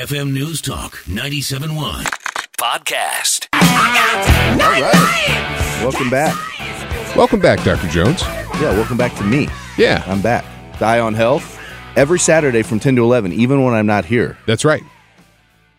FM 0.00 0.32
News 0.32 0.60
Talk 0.62 0.92
97.1 1.04 2.04
podcast. 2.56 3.46
All 3.52 3.60
right. 4.58 5.78
Welcome 5.82 6.08
back. 6.10 6.36
Welcome 7.16 7.40
back, 7.40 7.62
Dr. 7.64 7.86
Jones. 7.88 8.22
Yeah, 8.22 8.72
welcome 8.72 8.96
back 8.96 9.14
to 9.16 9.24
me. 9.24 9.48
Yeah, 9.76 10.02
I'm 10.06 10.22
back. 10.22 10.44
Eye 10.80 11.00
on 11.00 11.14
Health 11.14 11.58
every 11.96 12.18
Saturday 12.18 12.62
from 12.62 12.80
10 12.80 12.96
to 12.96 13.02
11, 13.04 13.32
even 13.32 13.62
when 13.64 13.74
I'm 13.74 13.86
not 13.86 14.04
here, 14.04 14.38
that's 14.46 14.64
right. 14.64 14.82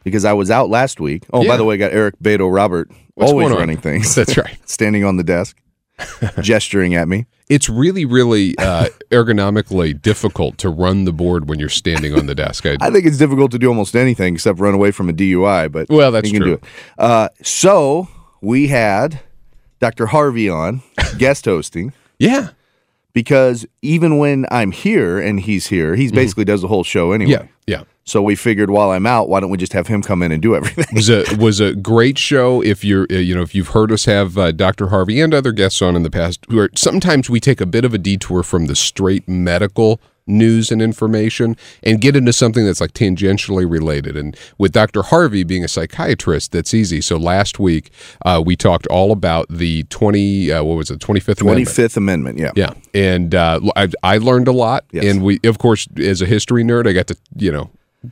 because 0.03 0.23
I 0.25 0.33
was 0.33 0.51
out 0.51 0.69
last 0.69 0.99
week. 0.99 1.25
Oh, 1.33 1.41
Yeah. 1.41 1.47
by 1.49 1.57
the 1.57 1.63
way, 1.63 1.75
I 1.75 1.77
got 1.77 1.91
Eric 1.91 2.15
Beto 2.19 2.53
Robert 2.53 2.89
What's 3.15 3.31
always 3.31 3.45
going 3.45 3.53
on? 3.53 3.59
running 3.59 3.77
things. 3.77 4.13
That's 4.13 4.37
right. 4.37 4.57
Standing 4.69 5.03
on 5.03 5.17
the 5.17 5.23
desk, 5.23 5.57
gesturing 6.41 6.95
at 6.95 7.07
me. 7.07 7.25
It's 7.51 7.67
really, 7.67 8.05
really 8.05 8.57
uh, 8.57 8.85
ergonomically 9.11 10.01
difficult 10.01 10.57
to 10.59 10.69
run 10.69 11.03
the 11.03 11.11
board 11.11 11.49
when 11.49 11.59
you're 11.59 11.67
standing 11.69 12.13
on 12.17 12.25
the 12.25 12.33
desk. 12.35 12.65
I, 12.65 12.77
I 12.79 12.89
think 12.89 13.05
it's 13.05 13.17
difficult 13.17 13.51
to 13.51 13.59
do 13.59 13.67
almost 13.67 13.93
anything 13.95 14.35
except 14.35 14.59
run 14.59 14.73
away 14.73 14.91
from 14.91 15.09
a 15.09 15.13
DUI, 15.13 15.69
but 15.69 15.89
Well, 15.89 16.11
that's 16.13 16.27
you 16.31 16.39
can 16.39 16.41
true. 16.41 16.51
do 16.51 16.53
it. 16.55 16.63
Uh, 16.97 17.27
so 17.43 18.07
we 18.41 18.67
had 18.67 19.19
Dr. 19.81 20.05
Harvey 20.05 20.47
on 20.47 20.81
guest 21.17 21.43
hosting. 21.45 21.91
yeah, 22.19 22.51
because 23.13 23.65
even 23.81 24.17
when 24.17 24.45
I'm 24.51 24.71
here 24.71 25.19
and 25.19 25.39
he's 25.39 25.67
here, 25.67 25.95
he 25.95 26.11
basically 26.11 26.45
does 26.45 26.61
the 26.61 26.67
whole 26.67 26.83
show 26.83 27.11
anyway. 27.11 27.33
Mm-hmm. 27.33 27.45
yeah, 27.67 27.77
yeah. 27.79 27.83
So 28.03 28.21
we 28.21 28.35
figured 28.35 28.69
while 28.69 28.91
I'm 28.91 29.05
out, 29.05 29.29
why 29.29 29.39
don't 29.39 29.51
we 29.51 29.57
just 29.57 29.73
have 29.73 29.87
him 29.87 30.01
come 30.01 30.23
in 30.23 30.31
and 30.31 30.41
do 30.41 30.55
everything? 30.55 30.85
was 30.93 31.09
a 31.09 31.23
was 31.39 31.59
a 31.59 31.75
great 31.75 32.17
show. 32.17 32.61
If 32.61 32.83
you're 32.83 33.07
uh, 33.11 33.15
you 33.15 33.35
know 33.35 33.41
if 33.41 33.53
you've 33.53 33.69
heard 33.69 33.91
us 33.91 34.05
have 34.05 34.37
uh, 34.37 34.51
Dr. 34.51 34.87
Harvey 34.87 35.21
and 35.21 35.33
other 35.33 35.51
guests 35.51 35.81
on 35.81 35.95
in 35.95 36.03
the 36.03 36.09
past, 36.09 36.45
who 36.49 36.59
are 36.59 36.69
sometimes 36.75 37.29
we 37.29 37.39
take 37.39 37.61
a 37.61 37.65
bit 37.65 37.85
of 37.85 37.93
a 37.93 37.97
detour 37.97 38.43
from 38.43 38.65
the 38.65 38.75
straight 38.75 39.27
medical 39.27 40.01
news 40.27 40.71
and 40.71 40.81
information 40.81 41.57
and 41.83 41.99
get 41.99 42.15
into 42.15 42.31
something 42.33 42.65
that's 42.65 42.79
like 42.81 42.93
tangentially 42.93 43.69
related. 43.69 44.15
And 44.15 44.37
with 44.57 44.71
Dr. 44.71 45.01
Harvey 45.03 45.43
being 45.43 45.63
a 45.63 45.67
psychiatrist, 45.67 46.51
that's 46.51 46.73
easy. 46.73 47.01
So 47.01 47.17
last 47.17 47.59
week 47.59 47.91
uh, 48.25 48.41
we 48.45 48.55
talked 48.55 48.87
all 48.87 49.11
about 49.11 49.47
the 49.49 49.83
twenty 49.83 50.51
uh, 50.51 50.63
what 50.63 50.75
was 50.75 50.91
it 50.91 50.99
twenty 50.99 51.19
fifth 51.19 51.39
Twenty 51.39 51.63
amendment. 51.63 51.75
fifth 51.75 51.97
Amendment, 51.97 52.37
yeah. 52.39 52.51
Yeah, 52.55 52.73
and 52.93 53.33
uh, 53.35 53.59
I, 53.75 53.89
I 54.03 54.17
learned 54.17 54.47
a 54.47 54.51
lot, 54.53 54.85
Yes. 54.91 55.05
and 55.05 55.23
we, 55.23 55.39
of 55.43 55.57
course, 55.57 55.87
as 55.97 56.21
a 56.21 56.25
history 56.25 56.63
nerd, 56.63 56.87
I 56.87 56.93
got 56.93 57.07
to 57.07 57.17
you 57.35 57.51
know 57.51 57.69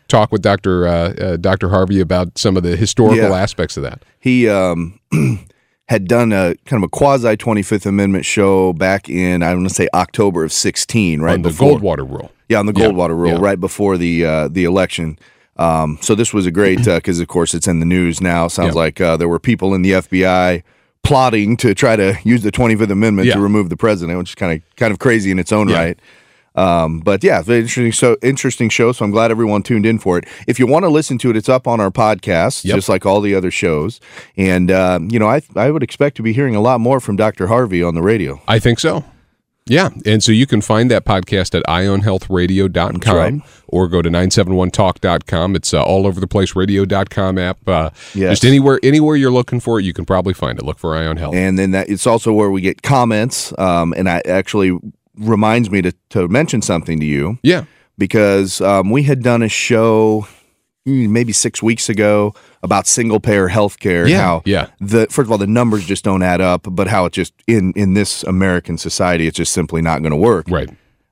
talk 0.08 0.32
with 0.32 0.42
Doctor 0.42 0.88
uh, 0.88 0.92
uh, 1.14 1.38
Doctor 1.38 1.70
Harvey 1.70 2.00
about 2.00 2.38
some 2.38 2.58
of 2.58 2.64
the 2.64 2.76
historical 2.76 3.18
Yeah. 3.30 3.36
aspects 3.36 3.78
of 3.78 3.84
that. 3.84 4.04
He 4.20 4.48
um, 4.50 5.00
had 5.90 6.08
done 6.08 6.32
a 6.32 6.56
kind 6.66 6.82
of 6.84 6.88
a 6.88 6.90
quasi 6.90 7.36
Twenty 7.36 7.62
Fifth 7.62 7.86
Amendment 7.86 8.24
show 8.26 8.74
back 8.74 9.10
in 9.10 9.44
I 9.44 9.54
want 9.54 9.68
to 9.68 9.74
say 9.74 9.88
October 9.94 10.44
of 10.44 10.54
sixteen, 10.54 11.22
right 11.22 11.34
on 11.34 11.42
the 11.42 11.50
before 11.50 11.78
Goldwater 11.80 12.10
Rule. 12.10 12.32
yeah 12.48 12.60
on 12.60 12.66
the 12.66 12.74
Yeah, 12.76 12.86
Goldwater 12.88 13.18
Rule, 13.18 13.32
yeah. 13.34 13.38
right 13.40 13.60
before 13.60 13.98
the 13.98 14.24
uh, 14.26 14.48
the 14.48 14.64
election. 14.66 15.18
Um, 15.58 15.98
so 16.02 16.16
this 16.16 16.34
was 16.34 16.46
a 16.46 16.52
great 16.52 16.86
because 16.86 17.20
of 17.20 17.28
course 17.28 17.54
it's 17.54 17.68
in 17.68 17.80
the 17.82 17.86
news 17.86 18.22
now. 18.22 18.48
Sounds 18.48 18.76
Yeah. 18.76 18.82
like 18.82 19.02
uh, 19.02 19.18
there 19.18 19.28
were 19.28 19.40
people 19.40 19.74
in 19.76 19.82
the 19.82 19.92
FBI 19.92 20.64
plotting 21.04 21.58
to 21.58 21.74
try 21.74 21.96
to 21.96 22.18
use 22.24 22.44
the 22.44 22.52
Twenty 22.52 22.76
Fifth 22.76 22.92
Amendment 22.92 23.28
Yeah. 23.28 23.34
to 23.36 23.42
remove 23.42 23.70
the 23.70 23.76
president, 23.78 24.18
which 24.20 24.30
is 24.32 24.36
kind 24.36 24.54
of 24.62 24.76
kind 24.78 24.92
of 24.94 25.00
crazy 25.00 25.32
in 25.32 25.40
its 25.40 25.52
own 25.52 25.68
Yeah. 25.70 25.78
right. 25.78 26.00
Um, 26.60 27.00
but 27.00 27.24
yeah, 27.24 27.42
very 27.42 27.60
interesting. 27.62 27.92
So 27.94 28.18
interesting 28.22 28.70
show. 28.70 28.92
So 28.92 29.06
I'm 29.06 29.12
glad 29.12 29.32
everyone 29.32 29.64
tuned 29.64 29.86
in 29.86 29.98
for 30.00 30.18
it. 30.18 30.26
If 30.48 30.60
you 30.60 30.68
want 30.68 30.84
to 30.84 30.90
listen 30.90 31.18
to 31.20 31.30
it, 31.30 31.38
it's 31.38 31.50
up 31.50 31.68
on 31.68 31.80
our 31.80 31.92
podcast, 31.92 32.66
Yep. 32.66 32.76
just 32.76 32.90
like 32.90 33.06
all 33.06 33.22
the 33.22 33.34
other 33.36 33.52
shows. 33.52 34.00
And 34.38 34.70
um, 34.72 35.10
you 35.12 35.20
know, 35.20 35.28
I 35.30 35.42
I 35.56 35.72
would 35.72 35.84
expect 35.84 36.18
to 36.18 36.24
be 36.24 36.34
hearing 36.34 36.56
a 36.56 36.62
lot 36.62 36.80
more 36.82 37.00
from 37.00 37.16
Dr. 37.16 37.48
Harvey 37.48 37.82
on 37.84 37.96
the 37.96 38.02
radio. 38.02 38.42
I 38.48 38.60
think 38.60 38.80
so. 38.80 39.04
Yeah, 39.66 39.90
and 40.04 40.24
so 40.24 40.32
you 40.32 40.48
can 40.48 40.62
find 40.62 40.90
that 40.90 41.06
podcast 41.06 41.54
at 41.54 41.64
eyeonhealthradio.com 41.68 43.16
right. 43.16 43.42
or 43.68 43.88
go 43.88 44.02
to 44.02 44.10
971talk.com. 44.10 45.56
It's 45.56 45.74
uh, 45.76 45.84
all 45.84 46.08
over 46.08 46.20
the 46.20 46.26
place, 46.28 46.56
radio.com 46.56 47.38
app. 47.38 47.68
Uh, 47.68 47.92
Yes. 48.16 48.32
Just 48.32 48.46
anywhere 48.46 48.80
anywhere 48.82 49.16
you're 49.16 49.30
looking 49.32 49.60
for 49.60 49.80
it, 49.80 49.84
you 49.86 49.94
can 49.94 50.06
probably 50.06 50.34
find 50.34 50.58
it. 50.58 50.66
Look 50.66 50.80
for 50.80 50.96
Eye 50.96 51.06
on 51.06 51.18
Health. 51.18 51.36
and 51.36 51.60
then 51.60 51.72
that 51.72 51.88
it's 51.90 52.08
also 52.08 52.34
where 52.34 52.50
we 52.50 52.62
get 52.62 52.82
comments. 52.82 53.54
Um, 53.60 53.94
and 53.96 54.10
I 54.10 54.22
actually 54.26 54.76
reminds 55.20 55.70
me 55.70 55.82
to 55.82 55.92
to 56.10 56.28
mention 56.28 56.62
something 56.62 57.00
to 57.00 57.06
you 57.06 57.38
yeah, 57.44 57.66
because 57.98 58.62
um, 58.62 58.90
we 58.90 59.04
had 59.04 59.22
done 59.22 59.42
a 59.42 59.50
show 59.50 60.28
mm, 60.88 61.10
maybe 61.10 61.34
six 61.34 61.62
weeks 61.62 61.90
ago 61.90 62.34
about 62.64 62.88
single 62.88 63.20
payer 63.20 63.48
health 63.48 63.80
care. 63.80 64.08
Yeah, 64.08 64.22
How 64.22 64.42
yeah. 64.46 64.68
the 64.80 65.08
first 65.08 65.28
of 65.28 65.32
all 65.32 65.38
the 65.38 65.48
numbers 65.48 65.86
just 65.86 66.04
don't 66.04 66.24
add 66.24 66.42
up, 66.42 66.68
but 66.70 66.88
how 66.88 67.06
it 67.06 67.14
just 67.14 67.34
in 67.48 67.74
in 67.74 67.94
this 67.94 68.24
American 68.24 68.78
society 68.78 69.28
it's 69.28 69.38
just 69.38 69.54
simply 69.54 69.82
not 69.82 70.02
going 70.02 70.12
to 70.12 70.18
work. 70.18 70.48
right. 70.50 70.70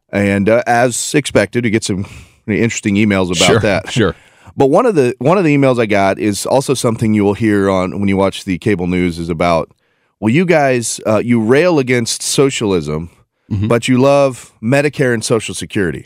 And 0.09 0.47
uh, 0.47 0.63
as 0.65 1.13
expected, 1.13 1.65
we 1.65 1.69
get 1.69 1.83
some 1.83 2.05
interesting 2.47 2.95
emails 2.95 3.25
about 3.25 3.45
sure, 3.45 3.59
that. 3.59 3.91
Sure. 3.91 4.15
But 4.55 4.67
one 4.67 4.85
of 4.85 4.95
the 4.95 5.15
one 5.19 5.37
of 5.37 5.43
the 5.43 5.55
emails 5.55 5.79
I 5.79 5.85
got 5.85 6.17
is 6.17 6.45
also 6.45 6.73
something 6.73 7.13
you 7.13 7.23
will 7.23 7.35
hear 7.35 7.69
on 7.69 7.99
when 7.99 8.09
you 8.09 8.17
watch 8.17 8.45
the 8.45 8.57
cable 8.57 8.87
news 8.87 9.19
is 9.19 9.29
about 9.29 9.71
well, 10.19 10.33
you 10.33 10.45
guys 10.45 10.99
uh, 11.05 11.21
you 11.23 11.41
rail 11.41 11.77
against 11.77 12.23
socialism, 12.23 13.11
Mm-hmm. 13.51 13.67
but 13.67 13.87
you 13.87 13.97
love 13.97 14.51
Medicare 14.61 15.13
and 15.13 15.23
Social 15.23 15.55
Security. 15.55 16.05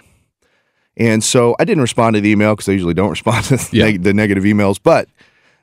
And 0.97 1.23
so 1.23 1.55
I 1.59 1.65
didn't 1.65 1.81
respond 1.81 2.13
to 2.15 2.21
the 2.21 2.29
email 2.29 2.53
because 2.55 2.69
I 2.69 2.73
usually 2.73 2.93
don't 2.93 3.09
respond 3.17 3.45
to 3.45 3.59
Yeah. 3.71 3.85
neg- 3.85 4.03
the 4.03 4.13
negative 4.13 4.43
emails. 4.43 4.77
But 4.81 5.07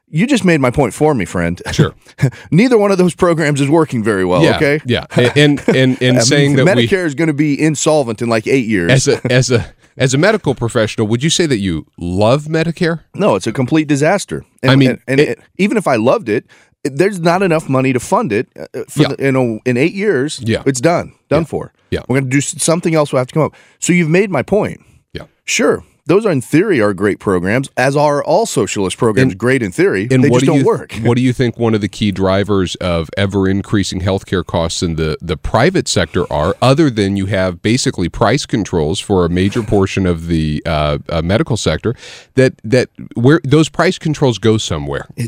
you 0.08 0.26
just 0.26 0.44
made 0.44 0.60
my 0.60 0.70
point 0.70 0.94
for 0.94 1.14
me, 1.14 1.24
friend. 1.24 1.60
Sure. 1.70 1.94
Neither 2.50 2.78
one 2.78 2.90
of 2.90 2.98
those 2.98 3.14
programs 3.14 3.60
is 3.60 3.68
working 3.68 4.02
very 4.02 4.24
well. 4.24 4.42
yeah, 4.42 4.56
okay. 4.56 4.80
Yeah, 4.86 5.04
and 5.36 5.62
and 5.68 6.00
and 6.02 6.22
saying 6.22 6.56
that 6.56 6.64
we 6.64 6.72
Medicare 6.86 7.04
is 7.04 7.14
going 7.14 7.28
to 7.28 7.34
be 7.34 7.54
insolvent 7.60 8.22
in 8.22 8.28
like 8.28 8.46
eight 8.46 8.66
years. 8.66 8.90
as 8.90 9.06
a 9.08 9.32
as 9.32 9.50
a 9.50 9.72
as 9.98 10.14
a 10.14 10.18
medical 10.18 10.54
professional, 10.54 11.06
would 11.08 11.22
you 11.22 11.28
say 11.30 11.44
that 11.46 11.58
you 11.58 11.84
love 11.98 12.44
Medicare? 12.44 13.02
No, 13.14 13.34
it's 13.34 13.46
a 13.46 13.52
complete 13.52 13.86
disaster. 13.88 14.44
And, 14.62 14.70
I 14.72 14.76
mean, 14.76 14.90
and, 14.90 15.00
and 15.08 15.20
it- 15.20 15.28
it- 15.30 15.40
even 15.58 15.76
if 15.76 15.86
I 15.86 15.96
loved 15.96 16.28
it- 16.28 16.46
there's 16.84 17.20
not 17.20 17.42
enough 17.42 17.68
money 17.68 17.92
to 17.92 18.00
fund 18.00 18.32
it. 18.32 18.48
uh, 18.58 18.66
For 18.88 19.02
Yeah. 19.02 19.08
the, 19.16 19.24
you 19.24 19.32
know, 19.32 19.60
in 19.64 19.76
eight 19.76 19.94
years, 19.94 20.40
Yeah. 20.44 20.62
it's 20.66 20.80
done, 20.80 21.12
done 21.28 21.44
for. 21.44 21.72
Yeah. 21.90 22.00
we're 22.08 22.20
going 22.20 22.30
to 22.30 22.36
do 22.36 22.40
something 22.40 22.94
else. 22.94 23.12
We'll 23.12 23.20
have 23.20 23.28
to 23.28 23.34
come 23.34 23.42
up. 23.44 23.54
So 23.78 23.92
you've 23.92 24.10
made 24.10 24.30
my 24.30 24.42
point. 24.42 24.80
Yeah. 25.14 25.22
Sure, 25.44 25.82
those 26.06 26.24
are 26.26 26.30
in 26.30 26.40
theory 26.42 26.80
are 26.82 26.92
great 26.94 27.18
programs, 27.18 27.68
as 27.78 27.96
are 27.96 28.22
all 28.22 28.44
socialist 28.46 28.96
programs. 28.98 29.34
great 29.34 29.62
in 29.62 29.72
theory, 29.72 30.06
And 30.10 30.22
they 30.22 30.28
what 30.28 30.40
just 30.40 30.46
do 30.46 30.52
don't 30.52 30.60
you, 30.60 30.66
work. 30.66 30.92
What 31.02 31.16
do 31.16 31.22
you 31.22 31.32
think 31.32 31.58
one 31.58 31.74
of 31.74 31.80
the 31.80 31.88
key 31.88 32.12
drivers 32.12 32.74
of 32.76 33.08
ever 33.16 33.48
increasing 33.48 34.00
healthcare 34.02 34.44
costs 34.44 34.82
in 34.82 34.96
the, 34.96 35.16
the 35.22 35.36
private 35.38 35.88
sector 35.88 36.30
are, 36.32 36.54
other 36.62 36.90
than 36.90 37.16
you 37.16 37.26
have 37.26 37.60
basically 37.62 38.08
price 38.10 38.44
controls 38.46 39.00
for 39.00 39.24
a 39.24 39.28
major 39.30 39.62
portion 39.74 40.04
of 40.06 40.26
the 40.28 40.62
uh, 40.66 40.98
uh, 41.08 41.22
medical 41.22 41.56
sector, 41.56 41.94
that 42.34 42.54
that 42.64 42.88
where 43.14 43.40
those 43.44 43.68
price 43.70 43.98
controls 43.98 44.38
go 44.38 44.58
somewhere. 44.58 45.06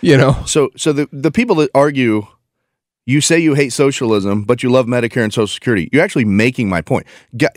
you 0.00 0.16
know, 0.16 0.36
So, 0.46 0.70
so 0.76 0.92
the 0.92 1.08
the 1.12 1.30
people 1.30 1.56
that 1.56 1.70
argue, 1.74 2.26
you 3.06 3.20
say 3.20 3.38
you 3.38 3.54
hate 3.54 3.72
socialism, 3.72 4.44
but 4.44 4.62
you 4.62 4.70
love 4.70 4.86
Medicare 4.86 5.24
and 5.24 5.32
Social 5.32 5.46
Security. 5.48 5.88
You're 5.92 6.02
actually 6.04 6.24
making 6.26 6.68
my 6.68 6.80
point. 6.80 7.06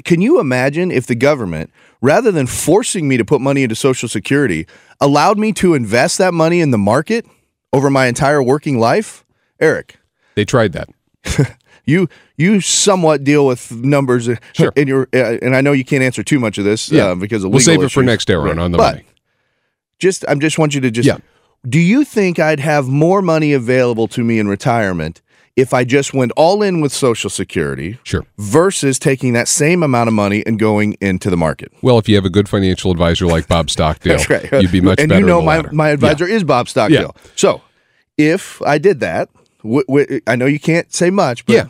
Can 0.03 0.21
you 0.21 0.39
imagine 0.39 0.91
if 0.91 1.05
the 1.07 1.15
government, 1.15 1.69
rather 2.01 2.31
than 2.31 2.47
forcing 2.47 3.07
me 3.07 3.17
to 3.17 3.25
put 3.25 3.41
money 3.41 3.63
into 3.63 3.75
Social 3.75 4.09
Security, 4.09 4.65
allowed 4.99 5.37
me 5.37 5.51
to 5.53 5.73
invest 5.73 6.17
that 6.17 6.33
money 6.33 6.59
in 6.61 6.71
the 6.71 6.77
market 6.77 7.25
over 7.71 7.89
my 7.89 8.07
entire 8.07 8.41
working 8.41 8.79
life? 8.79 9.23
Eric, 9.59 9.97
they 10.35 10.45
tried 10.45 10.73
that. 10.73 10.89
you 11.85 12.07
you 12.37 12.59
somewhat 12.61 13.23
deal 13.23 13.45
with 13.45 13.71
numbers 13.71 14.27
Sure. 14.53 14.71
in 14.75 14.87
your, 14.87 15.07
uh, 15.13 15.37
and 15.41 15.55
I 15.55 15.61
know 15.61 15.71
you 15.71 15.85
can't 15.85 16.03
answer 16.03 16.23
too 16.23 16.39
much 16.39 16.57
of 16.57 16.63
this 16.65 16.89
Yeah. 16.91 17.07
uh, 17.11 17.15
because 17.15 17.43
of 17.43 17.51
We'll 17.51 17.59
save 17.59 17.83
it 17.83 17.91
for 17.91 18.01
next 18.03 18.29
hour 18.31 18.41
Right. 18.43 18.57
on 18.57 18.71
the 18.71 18.77
But 18.77 18.95
money. 18.95 19.05
just 19.99 20.25
I 20.27 20.33
just 20.35 20.57
want 20.57 20.73
you 20.73 20.81
to 20.81 20.89
just 20.91 21.05
Yeah. 21.07 21.17
Do 21.67 21.79
you 21.79 22.03
think 22.03 22.39
I'd 22.39 22.59
have 22.59 22.87
more 22.87 23.21
money 23.21 23.53
available 23.53 24.07
to 24.09 24.23
me 24.23 24.39
in 24.39 24.47
retirement 24.47 25.21
if 25.55 25.73
I 25.73 25.83
just 25.83 26.13
went 26.13 26.31
all 26.35 26.63
in 26.63 26.81
with 26.81 26.91
social 26.91 27.29
security 27.29 27.99
Sure. 28.03 28.25
versus 28.39 28.97
taking 28.97 29.33
that 29.33 29.47
same 29.47 29.83
amount 29.83 30.07
of 30.07 30.13
money 30.13 30.43
and 30.45 30.57
going 30.59 30.95
into 30.99 31.29
the 31.29 31.37
market? 31.37 31.71
Well, 31.81 31.99
if 31.99 32.09
you 32.09 32.15
have 32.15 32.25
a 32.25 32.29
good 32.29 32.49
financial 32.49 32.89
advisor 32.91 33.27
like 33.27 33.47
Bob 33.47 33.69
Stockdale, 33.69 34.17
right. 34.29 34.51
you'd 34.61 34.71
be 34.71 34.81
much 34.81 34.99
and 34.99 35.09
better. 35.09 35.21
you 35.21 35.25
know 35.27 35.41
my 35.41 35.57
latter. 35.57 35.71
my 35.71 35.89
advisor 35.89 36.27
is 36.27 36.43
Bob 36.43 36.67
Stockdale. 36.69 37.15
So, 37.35 37.61
if 38.17 38.61
I 38.63 38.77
did 38.77 38.99
that, 39.01 39.29
w- 39.63 39.83
w- 39.87 40.21
I 40.27 40.35
know 40.35 40.45
you 40.47 40.59
can't 40.59 40.91
say 40.93 41.09
much, 41.11 41.45
but 41.45 41.53
Yeah. 41.53 41.65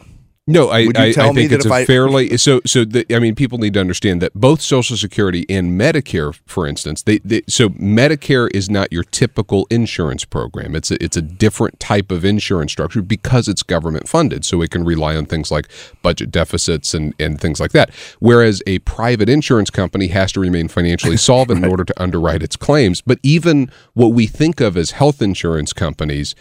No, 0.45 0.67
I, 0.67 0.85
Would 0.87 0.97
you 0.97 1.03
I, 1.05 1.11
tell 1.13 1.29
I 1.29 1.31
me 1.31 1.35
think 1.35 1.51
that 1.51 1.55
it's 1.57 1.65
if 1.65 1.71
a 1.71 1.75
I- 1.75 1.85
fairly 1.85 2.35
so 2.35 2.59
so. 2.65 2.83
The, 2.83 3.05
I 3.15 3.19
mean, 3.19 3.33
people 3.33 3.59
need 3.59 3.75
to 3.75 3.79
understand 3.79 4.21
that 4.21 4.33
both 4.33 4.59
Social 4.61 4.97
Security 4.97 5.45
and 5.47 5.79
Medicare, 5.79 6.37
for 6.45 6.67
instance, 6.67 7.01
they, 7.01 7.19
they 7.19 7.43
so 7.47 7.69
Medicare 7.69 8.53
is 8.53 8.69
not 8.69 8.91
your 8.91 9.05
typical 9.05 9.65
insurance 9.69 10.25
program. 10.25 10.75
It's 10.75 10.91
a 10.91 11.01
it's 11.01 11.15
a 11.15 11.21
different 11.21 11.79
type 11.79 12.11
of 12.11 12.25
insurance 12.25 12.73
structure 12.73 13.01
because 13.01 13.47
it's 13.47 13.63
government 13.63 14.09
funded, 14.09 14.43
so 14.43 14.61
it 14.61 14.69
can 14.71 14.83
rely 14.83 15.15
on 15.15 15.27
things 15.27 15.49
like 15.49 15.69
budget 16.01 16.29
deficits 16.29 16.93
and 16.93 17.13
and 17.21 17.39
things 17.39 17.61
like 17.61 17.71
that. 17.71 17.91
Whereas 18.19 18.61
a 18.67 18.79
private 18.79 19.29
insurance 19.29 19.69
company 19.69 20.07
has 20.07 20.33
to 20.33 20.41
remain 20.41 20.67
financially 20.67 21.15
solvent 21.29 21.63
in 21.63 21.71
order 21.71 21.85
to 21.85 22.01
underwrite 22.01 22.43
its 22.43 22.57
claims. 22.57 22.99
But 22.99 23.19
even 23.23 23.71
what 23.93 24.09
we 24.09 24.27
think 24.27 24.59
of 24.59 24.75
as 24.75 24.91
health 24.91 25.21
insurance 25.21 25.71
companies 25.71 26.35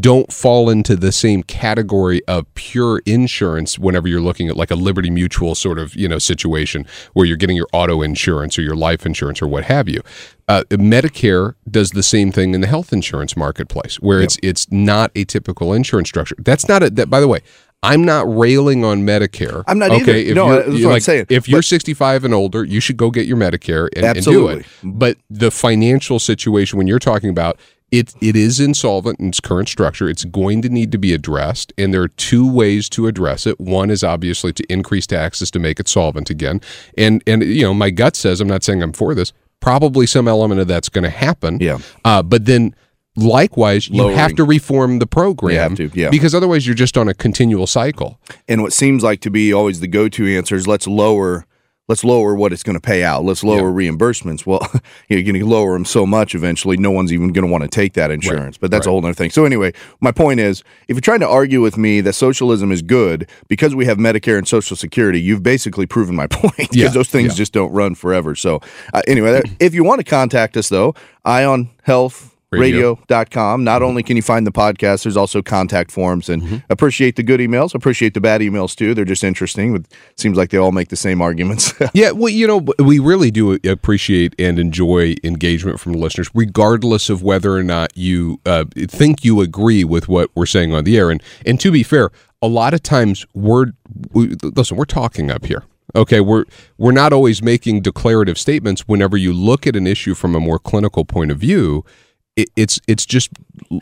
don't 0.00 0.32
fall 0.32 0.70
into 0.70 0.96
the 0.96 1.12
same 1.12 1.42
category 1.42 2.24
of 2.26 2.52
pure 2.54 3.00
insurance 3.06 3.78
whenever 3.78 4.08
you're 4.08 4.20
looking 4.20 4.48
at 4.48 4.56
like 4.56 4.70
a 4.70 4.74
Liberty 4.74 5.10
Mutual 5.10 5.54
sort 5.54 5.78
of 5.78 5.94
you 5.94 6.08
know 6.08 6.18
situation 6.18 6.86
where 7.12 7.26
you're 7.26 7.36
getting 7.36 7.56
your 7.56 7.68
auto 7.72 8.02
insurance 8.02 8.58
or 8.58 8.62
your 8.62 8.76
life 8.76 9.04
insurance 9.06 9.40
or 9.42 9.46
what 9.48 9.64
have 9.64 9.88
you. 9.88 10.00
Uh, 10.48 10.64
Medicare 10.70 11.54
does 11.70 11.90
the 11.90 12.02
same 12.02 12.30
thing 12.32 12.54
in 12.54 12.60
the 12.60 12.66
health 12.66 12.92
insurance 12.92 13.36
marketplace, 13.36 13.96
where 14.00 14.20
it's 14.20 14.36
it's 14.42 14.70
not 14.70 15.10
a 15.14 15.24
typical 15.24 15.72
insurance 15.72 16.08
structure. 16.08 16.36
That's 16.38 16.68
not 16.68 16.82
a. 16.82 16.90
That, 16.90 17.08
by 17.08 17.20
the 17.20 17.28
way, 17.28 17.40
I'm 17.82 18.04
not 18.04 18.22
railing 18.34 18.84
on 18.84 19.06
Medicare. 19.06 19.62
I'm 19.66 19.78
not 19.78 19.90
okay, 19.90 20.00
either. 20.00 20.12
If 20.30 20.34
No, 20.34 20.46
you're, 20.46 20.56
that's 20.56 20.68
what 20.68 20.78
you're 20.78 20.92
I'm 20.92 21.00
saying. 21.00 21.26
If 21.28 21.48
you're 21.48 21.58
But- 21.58 21.64
65 21.66 22.24
and 22.24 22.32
older, 22.34 22.64
you 22.64 22.80
should 22.80 22.96
go 22.96 23.10
get 23.10 23.26
your 23.26 23.36
Medicare 23.36 23.88
and, 23.94 24.04
and 24.04 24.14
do 24.14 24.18
Absolutely. 24.18 24.60
it. 24.60 24.66
But 24.82 25.18
the 25.28 25.50
financial 25.50 26.18
situation 26.18 26.78
when 26.78 26.86
you're 26.86 26.98
talking 26.98 27.28
about 27.30 27.58
it, 27.94 28.14
it 28.20 28.34
is 28.34 28.58
insolvent 28.58 29.20
in 29.20 29.28
its 29.28 29.38
current 29.38 29.68
structure. 29.68 30.08
It's 30.08 30.24
going 30.24 30.62
to 30.62 30.68
need 30.68 30.90
to 30.92 30.98
be 30.98 31.12
addressed, 31.12 31.72
and 31.78 31.94
there 31.94 32.02
are 32.02 32.08
two 32.08 32.50
ways 32.50 32.88
to 32.90 33.06
address 33.06 33.46
it. 33.46 33.60
One 33.60 33.88
is 33.88 34.02
obviously 34.02 34.52
to 34.52 34.64
increase 34.68 35.06
taxes 35.06 35.50
to 35.52 35.60
make 35.60 35.78
it 35.78 35.88
solvent 35.88 36.28
again, 36.28 36.60
and 36.98 37.22
and 37.26 37.44
you 37.44 37.62
know 37.62 37.72
my 37.72 37.90
gut 37.90 38.16
says 38.16 38.40
I'm 38.40 38.48
not 38.48 38.64
saying 38.64 38.82
I'm 38.82 38.92
for 38.92 39.14
this. 39.14 39.32
Probably 39.60 40.06
some 40.06 40.26
element 40.26 40.60
of 40.60 40.66
that's 40.66 40.88
going 40.88 41.04
to 41.04 41.10
happen. 41.10 41.58
Yeah. 41.60 41.78
Uh, 42.04 42.22
but 42.22 42.44
then 42.44 42.74
likewise, 43.16 43.88
you 43.88 44.08
have 44.08 44.34
to 44.34 44.44
reform 44.44 44.98
the 44.98 45.06
program. 45.06 45.52
You 45.52 45.58
have 45.60 45.76
to, 45.76 45.90
yeah. 45.94 46.10
Because 46.10 46.34
otherwise, 46.34 46.66
you're 46.66 46.74
just 46.74 46.98
on 46.98 47.08
a 47.08 47.14
continual 47.14 47.66
cycle. 47.66 48.18
and 48.48 48.60
what 48.60 48.72
seems 48.72 49.02
like 49.02 49.20
to 49.20 49.30
be 49.30 49.52
always 49.52 49.80
the 49.80 49.86
go-to 49.86 50.26
answer 50.26 50.56
is 50.56 50.66
let's 50.66 50.86
lower 50.86 51.46
let's 51.88 52.02
lower 52.02 52.34
what 52.34 52.52
it's 52.52 52.62
going 52.62 52.74
to 52.74 52.80
pay 52.80 53.04
out. 53.04 53.24
Let's 53.24 53.44
lower 53.44 53.70
reimbursements. 53.70 54.46
Well 54.46 54.60
you're 55.08 55.22
going 55.22 55.34
to 55.34 55.46
lower 55.46 55.74
them 55.74 55.84
so 55.84 56.06
much 56.06 56.34
eventually 56.34 56.76
no 56.76 56.90
one's 56.90 57.12
even 57.12 57.32
going 57.32 57.46
to 57.46 57.50
want 57.50 57.62
to 57.62 57.68
take 57.68 57.92
that 57.94 58.10
insurance 58.10 58.56
but 58.56 58.70
that's 58.70 58.86
a 58.86 58.90
whole 58.90 59.04
other 59.04 59.14
thing. 59.14 59.30
So 59.30 59.44
anyway 59.44 59.72
my 60.00 60.12
point 60.12 60.40
is 60.40 60.62
if 60.88 60.96
you're 60.96 61.00
trying 61.00 61.20
to 61.20 61.28
argue 61.28 61.60
with 61.60 61.76
me 61.76 62.00
that 62.00 62.14
socialism 62.14 62.72
is 62.72 62.82
good 62.82 63.28
because 63.48 63.74
we 63.74 63.86
have 63.86 63.98
medicare 63.98 64.38
and 64.38 64.48
social 64.48 64.76
security 64.76 65.20
you've 65.20 65.42
basically 65.42 65.86
proven 65.86 66.14
my 66.14 66.26
point 66.30 66.56
because 66.56 66.76
Yeah, 66.76 66.88
those 66.88 67.08
things 67.08 67.32
yeah. 67.32 67.36
just 67.38 67.52
don't 67.52 67.72
run 67.72 67.94
forever. 67.94 68.34
So 68.34 68.60
uh, 68.92 69.02
anyway 69.06 69.42
if 69.60 69.74
you 69.74 69.84
want 69.84 70.00
to 70.00 70.04
contact 70.04 70.56
us 70.56 70.68
though 70.68 70.94
eye 71.24 71.44
on 71.44 71.70
health 71.82 72.33
Radio. 72.60 72.90
radio.com. 72.94 73.64
Not 73.64 73.82
only 73.82 74.02
can 74.02 74.16
you 74.16 74.22
find 74.22 74.46
the 74.46 74.52
podcast, 74.52 75.04
there's 75.04 75.16
also 75.16 75.42
contact 75.42 75.90
forms 75.90 76.28
and 76.28 76.42
Mm-hmm. 76.42 76.56
appreciate 76.68 77.16
the 77.16 77.22
good 77.22 77.40
emails, 77.40 77.74
appreciate 77.74 78.12
the 78.14 78.20
bad 78.20 78.40
emails 78.40 78.74
too. 78.76 78.92
They're 78.94 79.04
just 79.04 79.24
interesting. 79.24 79.76
It 79.76 79.86
seems 80.16 80.36
like 80.36 80.50
they 80.50 80.58
all 80.58 80.72
make 80.72 80.88
the 80.88 80.96
same 80.96 81.20
arguments. 81.22 81.72
Yeah, 81.94 82.10
well, 82.10 82.28
you 82.28 82.46
know, 82.46 82.64
we 82.78 82.98
really 82.98 83.30
do 83.30 83.58
appreciate 83.64 84.34
and 84.38 84.58
enjoy 84.58 85.14
engagement 85.22 85.78
from 85.80 85.92
the 85.92 85.98
listeners, 85.98 86.28
regardless 86.34 87.08
of 87.08 87.22
whether 87.22 87.54
or 87.54 87.62
not 87.62 87.96
you 87.96 88.40
uh, 88.46 88.64
think 88.88 89.24
you 89.24 89.40
agree 89.40 89.84
with 89.84 90.08
what 90.08 90.30
we're 90.34 90.46
saying 90.46 90.74
on 90.74 90.84
the 90.84 90.96
air. 90.98 91.10
And 91.10 91.22
and 91.46 91.60
to 91.60 91.70
be 91.70 91.82
fair, 91.82 92.10
a 92.42 92.48
lot 92.48 92.74
of 92.74 92.82
times 92.82 93.24
we're 93.34 93.66
we, 94.12 94.34
listen, 94.42 94.76
we're 94.76 94.84
talking 94.86 95.30
up 95.30 95.46
here. 95.46 95.62
Okay, 95.94 96.20
we're 96.20 96.44
we're 96.78 96.92
not 96.92 97.12
always 97.12 97.42
making 97.42 97.82
declarative 97.82 98.38
statements. 98.38 98.82
Whenever 98.88 99.16
you 99.16 99.32
look 99.32 99.66
at 99.66 99.76
an 99.76 99.86
issue 99.86 100.14
from 100.14 100.34
a 100.34 100.40
more 100.40 100.58
clinical 100.58 101.04
point 101.04 101.30
of 101.30 101.38
view, 101.38 101.84
it, 102.36 102.50
it's 102.56 102.80
it's 102.86 103.06
just 103.06 103.30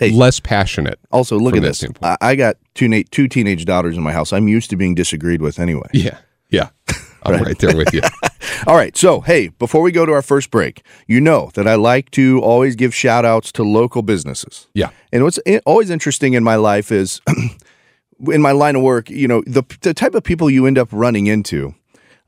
Hey. 0.00 0.10
less 0.10 0.40
passionate. 0.40 0.98
also, 1.10 1.38
look 1.38 1.56
at 1.56 1.62
this. 1.62 1.84
I, 2.02 2.16
I 2.20 2.34
got 2.34 2.56
two, 2.74 2.88
na- 2.88 3.02
two 3.10 3.26
teenage 3.28 3.64
daughters 3.64 3.96
in 3.96 4.02
my 4.02 4.12
house. 4.12 4.32
I'm 4.32 4.48
used 4.48 4.70
to 4.70 4.76
being 4.76 4.94
disagreed 4.94 5.42
with 5.42 5.58
anyway. 5.58 5.88
Yeah, 5.92 6.18
yeah, 6.50 6.68
I'm 7.24 7.42
right 7.42 7.58
there 7.58 7.76
with 7.76 7.92
you. 7.92 8.00
All 8.66 8.76
right. 8.76 8.96
So, 8.96 9.20
hey, 9.20 9.48
before 9.48 9.82
we 9.82 9.90
go 9.92 10.06
to 10.06 10.12
our 10.12 10.22
first 10.22 10.50
break, 10.50 10.82
you 11.06 11.20
know 11.20 11.50
that 11.54 11.66
I 11.66 11.74
like 11.74 12.10
to 12.12 12.40
always 12.40 12.76
give 12.76 12.94
shout 12.94 13.24
outs 13.24 13.50
to 13.52 13.62
local 13.64 14.02
businesses. 14.02 14.68
Yeah. 14.74 14.90
And 15.12 15.24
what's 15.24 15.38
always 15.66 15.90
interesting 15.90 16.34
in 16.34 16.44
my 16.44 16.54
life 16.56 16.92
is 16.92 17.20
in 18.28 18.40
my 18.40 18.52
line 18.52 18.76
of 18.76 18.82
work, 18.82 19.10
you 19.10 19.26
know, 19.26 19.42
the, 19.46 19.64
the 19.80 19.92
type 19.94 20.14
of 20.14 20.22
people 20.22 20.48
you 20.48 20.66
end 20.66 20.78
up 20.78 20.88
running 20.92 21.26
into. 21.26 21.74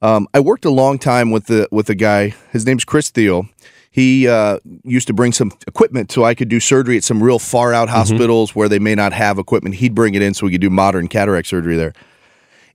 Um, 0.03 0.27
I 0.35 0.41
worked 0.41 0.65
a 0.65 0.71
long 0.71 0.99
time 0.99 1.31
with 1.31 1.47
the 1.47 1.69
with 1.71 1.89
a 1.89 1.95
guy. 1.95 2.35
His 2.53 2.67
name's 2.67 2.85
Chris 2.85 3.11
Thiel. 3.11 3.49
He 3.95 4.27
uh, 4.27 4.59
used 4.83 5.07
to 5.07 5.13
bring 5.13 5.31
some 5.33 5.53
equipment 5.69 6.11
so 6.11 6.25
I 6.25 6.35
could 6.35 6.49
do 6.49 6.59
surgery 6.59 6.97
at 6.97 7.05
some 7.05 7.23
real 7.23 7.39
far 7.39 7.73
out 7.73 7.89
hospitals 7.89 8.53
where 8.53 8.69
they 8.69 8.81
may 8.81 8.97
not 8.97 9.13
have 9.13 9.39
equipment. 9.39 9.77
He'd 9.77 9.95
bring 9.95 10.15
it 10.17 10.23
in 10.23 10.35
so 10.35 10.47
we 10.47 10.51
could 10.51 10.61
do 10.61 10.69
modern 10.69 11.07
cataract 11.07 11.47
surgery 11.47 11.77
there. 11.77 11.93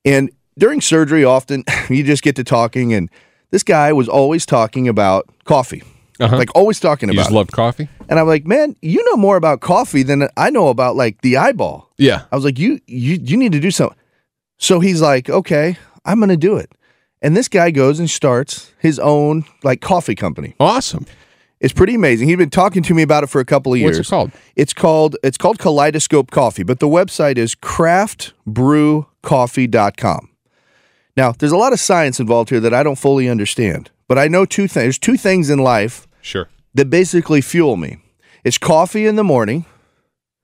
And 0.06 0.32
during 0.58 0.80
surgery, 0.80 1.26
often 1.26 1.66
you 1.90 2.04
just 2.06 2.24
get 2.24 2.38
to 2.38 2.46
talking, 2.46 2.94
and 2.94 3.10
this 3.52 3.64
guy 3.64 3.92
was 3.92 4.08
always 4.08 4.46
talking 4.46 4.88
about 4.88 5.28
coffee, 5.44 5.84
like 6.22 6.50
always 6.56 6.80
talking 6.80 7.10
Uh-huh. 7.10 7.14
You 7.16 7.20
about. 7.20 7.24
just 7.24 7.32
it. 7.32 7.36
love 7.36 7.52
coffee? 7.52 7.90
And 8.08 8.18
I'm 8.18 8.28
like, 8.28 8.46
man, 8.48 8.78
you 8.82 9.04
know 9.04 9.18
more 9.18 9.36
about 9.36 9.60
coffee 9.60 10.04
than 10.04 10.30
I 10.38 10.50
know 10.50 10.70
about 10.70 10.96
like 10.96 11.20
the 11.22 11.36
eyeball. 11.36 11.90
Yeah. 11.98 12.24
I 12.32 12.36
was 12.38 12.46
like, 12.46 12.58
you 12.58 12.80
you 12.88 13.20
you 13.22 13.36
need 13.36 13.52
to 13.52 13.60
do 13.60 13.72
something. 13.72 13.98
So 14.58 14.80
he's 14.80 15.02
like, 15.02 15.30
okay, 15.30 15.78
I'm 16.06 16.22
gonna 16.22 16.38
do 16.38 16.56
it. 16.56 16.72
And 17.22 17.36
this 17.36 17.50
guy 17.50 17.72
goes 17.72 18.00
and 18.00 18.10
starts 18.10 18.72
his 18.80 18.98
own 19.00 19.44
like 19.64 19.82
coffee 19.82 20.16
company. 20.16 20.56
Awesome. 20.60 21.06
It's 21.60 21.74
pretty 21.74 21.94
amazing. 21.94 22.30
He'd 22.30 22.38
been 22.38 22.50
talking 22.50 22.82
to 22.84 22.94
me 22.94 23.02
about 23.02 23.24
it 23.26 23.28
for 23.28 23.42
a 23.42 23.46
couple 23.46 23.74
of 23.74 23.80
years. 23.80 23.98
What's 23.98 24.08
it 24.08 24.12
called? 24.12 24.32
It's 24.56 24.74
called 24.74 25.18
it's 25.24 25.38
called 25.38 25.60
Kaleidoscope 25.60 26.32
Coffee, 26.32 26.64
but 26.64 26.80
the 26.80 26.88
website 26.88 27.38
is 27.38 27.54
craftbrewcoffee.com. 27.56 30.30
Now, 31.18 31.32
there's 31.34 31.52
a 31.52 31.58
lot 31.58 31.74
of 31.74 31.80
science 31.80 32.20
involved 32.20 32.50
here 32.50 32.62
that 32.62 32.74
I 32.74 32.82
don't 32.84 32.98
fully 32.98 33.28
understand, 33.28 33.92
but 34.08 34.18
I 34.18 34.28
know 34.30 34.46
two 34.46 34.68
things. 34.68 34.84
There's 34.86 35.00
two 35.00 35.18
things 35.18 35.50
in 35.50 35.60
life 35.60 36.08
Sure. 36.22 36.48
that 36.76 36.90
basically 36.90 37.42
fuel 37.42 37.76
me. 37.76 37.98
It's 38.46 38.58
coffee 38.58 39.06
in 39.06 39.18
the 39.18 39.24
morning 39.24 39.66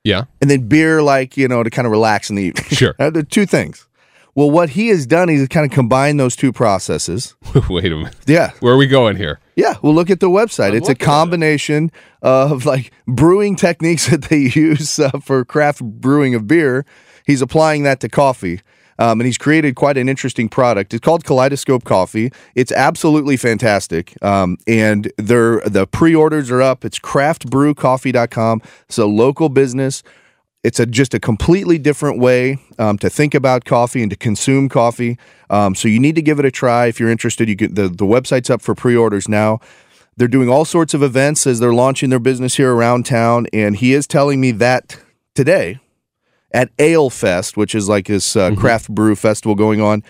Yeah. 0.04 0.24
and 0.42 0.50
then 0.52 0.68
beer 0.68 1.02
like, 1.02 1.38
you 1.38 1.48
know, 1.48 1.64
to 1.64 1.70
kind 1.70 1.86
of 1.86 1.92
relax 1.92 2.30
in 2.30 2.36
the 2.36 2.44
evening. 2.44 2.66
Sure. 2.66 2.94
The 3.00 3.24
two 3.24 3.46
things. 3.46 3.88
Well, 4.36 4.52
what 4.52 4.72
he 4.72 4.90
has 4.90 5.06
done 5.08 5.30
is 5.30 5.48
kind 5.48 5.66
of 5.66 5.72
combined 5.72 6.20
those 6.20 6.36
two 6.36 6.52
processes. 6.52 7.36
Wait 7.70 7.92
a 7.92 7.96
minute. 7.96 8.16
Yeah. 8.28 8.52
Where 8.60 8.74
are 8.74 8.78
we 8.78 8.86
going 8.88 9.16
here? 9.16 9.40
Yeah, 9.56 9.76
well, 9.82 9.94
look 9.94 10.10
at 10.10 10.20
the 10.20 10.30
website. 10.30 10.74
it's 10.74 10.90
a 10.90 10.92
at 10.92 10.98
it. 10.98 11.06
combination 11.06 11.90
of 12.22 12.66
like 12.66 12.92
brewing 13.08 13.56
techniques 13.56 14.08
that 14.10 14.24
they 14.24 14.52
use 14.54 15.00
uh, 15.00 15.12
for 15.22 15.46
craft 15.46 15.82
brewing 15.82 16.36
of 16.36 16.48
beer. 16.48 16.86
He's 17.26 17.42
applying 17.42 17.84
that 17.84 18.02
to 18.02 18.10
coffee. 18.10 18.62
Um, 18.98 19.20
and 19.20 19.26
he's 19.26 19.38
created 19.38 19.76
quite 19.76 19.98
an 19.98 20.08
interesting 20.08 20.48
product. 20.48 20.94
It's 20.94 21.04
called 21.04 21.26
Kaleidoscope 21.26 21.84
Coffee. 21.84 22.32
It's 22.56 22.72
absolutely 22.72 23.36
fantastic. 23.36 24.16
Um, 24.24 24.58
and 24.68 25.12
they're, 25.18 25.60
the 25.62 25.86
pre 25.86 26.16
orders 26.16 26.50
are 26.50 26.62
up. 26.62 26.86
It's 26.86 26.98
craftbrewcoffee.com. 27.00 28.62
It's 28.88 28.98
a 28.98 29.06
local 29.06 29.50
business. 29.50 30.02
It's 30.66 30.80
a 30.80 30.86
just 30.86 31.14
a 31.14 31.20
completely 31.20 31.78
different 31.78 32.20
way 32.20 32.58
um, 32.80 32.98
to 32.98 33.10
think 33.10 33.34
about 33.36 33.66
coffee 33.66 34.02
and 34.02 34.10
to 34.10 34.16
consume 34.18 34.68
coffee. 34.70 35.18
Um, 35.50 35.76
so 35.76 35.88
you 35.88 36.00
need 36.00 36.16
to 36.16 36.22
give 36.22 36.40
it 36.40 36.46
a 36.46 36.52
try 36.52 36.88
if 36.88 37.00
you're 37.00 37.12
interested. 37.12 37.48
You 37.48 37.56
can 37.56 37.74
the 37.76 37.88
the 37.88 38.06
website's 38.06 38.50
up 38.50 38.62
for 38.62 38.74
pre-orders 38.76 39.28
now. 39.30 39.60
They're 40.18 40.28
doing 40.38 40.50
all 40.50 40.66
sorts 40.66 40.94
of 40.94 41.04
events 41.04 41.46
as 41.46 41.60
they're 41.60 41.74
launching 41.74 42.10
their 42.10 42.20
business 42.20 42.56
here 42.56 42.74
around 42.74 43.06
town, 43.06 43.48
and 43.54 43.76
he 43.76 43.94
is 43.94 44.08
telling 44.08 44.40
me 44.42 44.52
that 44.54 44.98
today 45.36 45.80
at 46.52 46.70
Ale 46.80 47.10
Fest, 47.10 47.58
which 47.58 47.76
is 47.76 47.90
like 47.90 48.08
this 48.08 48.36
uh, 48.36 48.56
craft 48.56 48.90
brew 48.90 49.16
festival 49.16 49.56
going 49.56 49.82
on. 49.82 50.04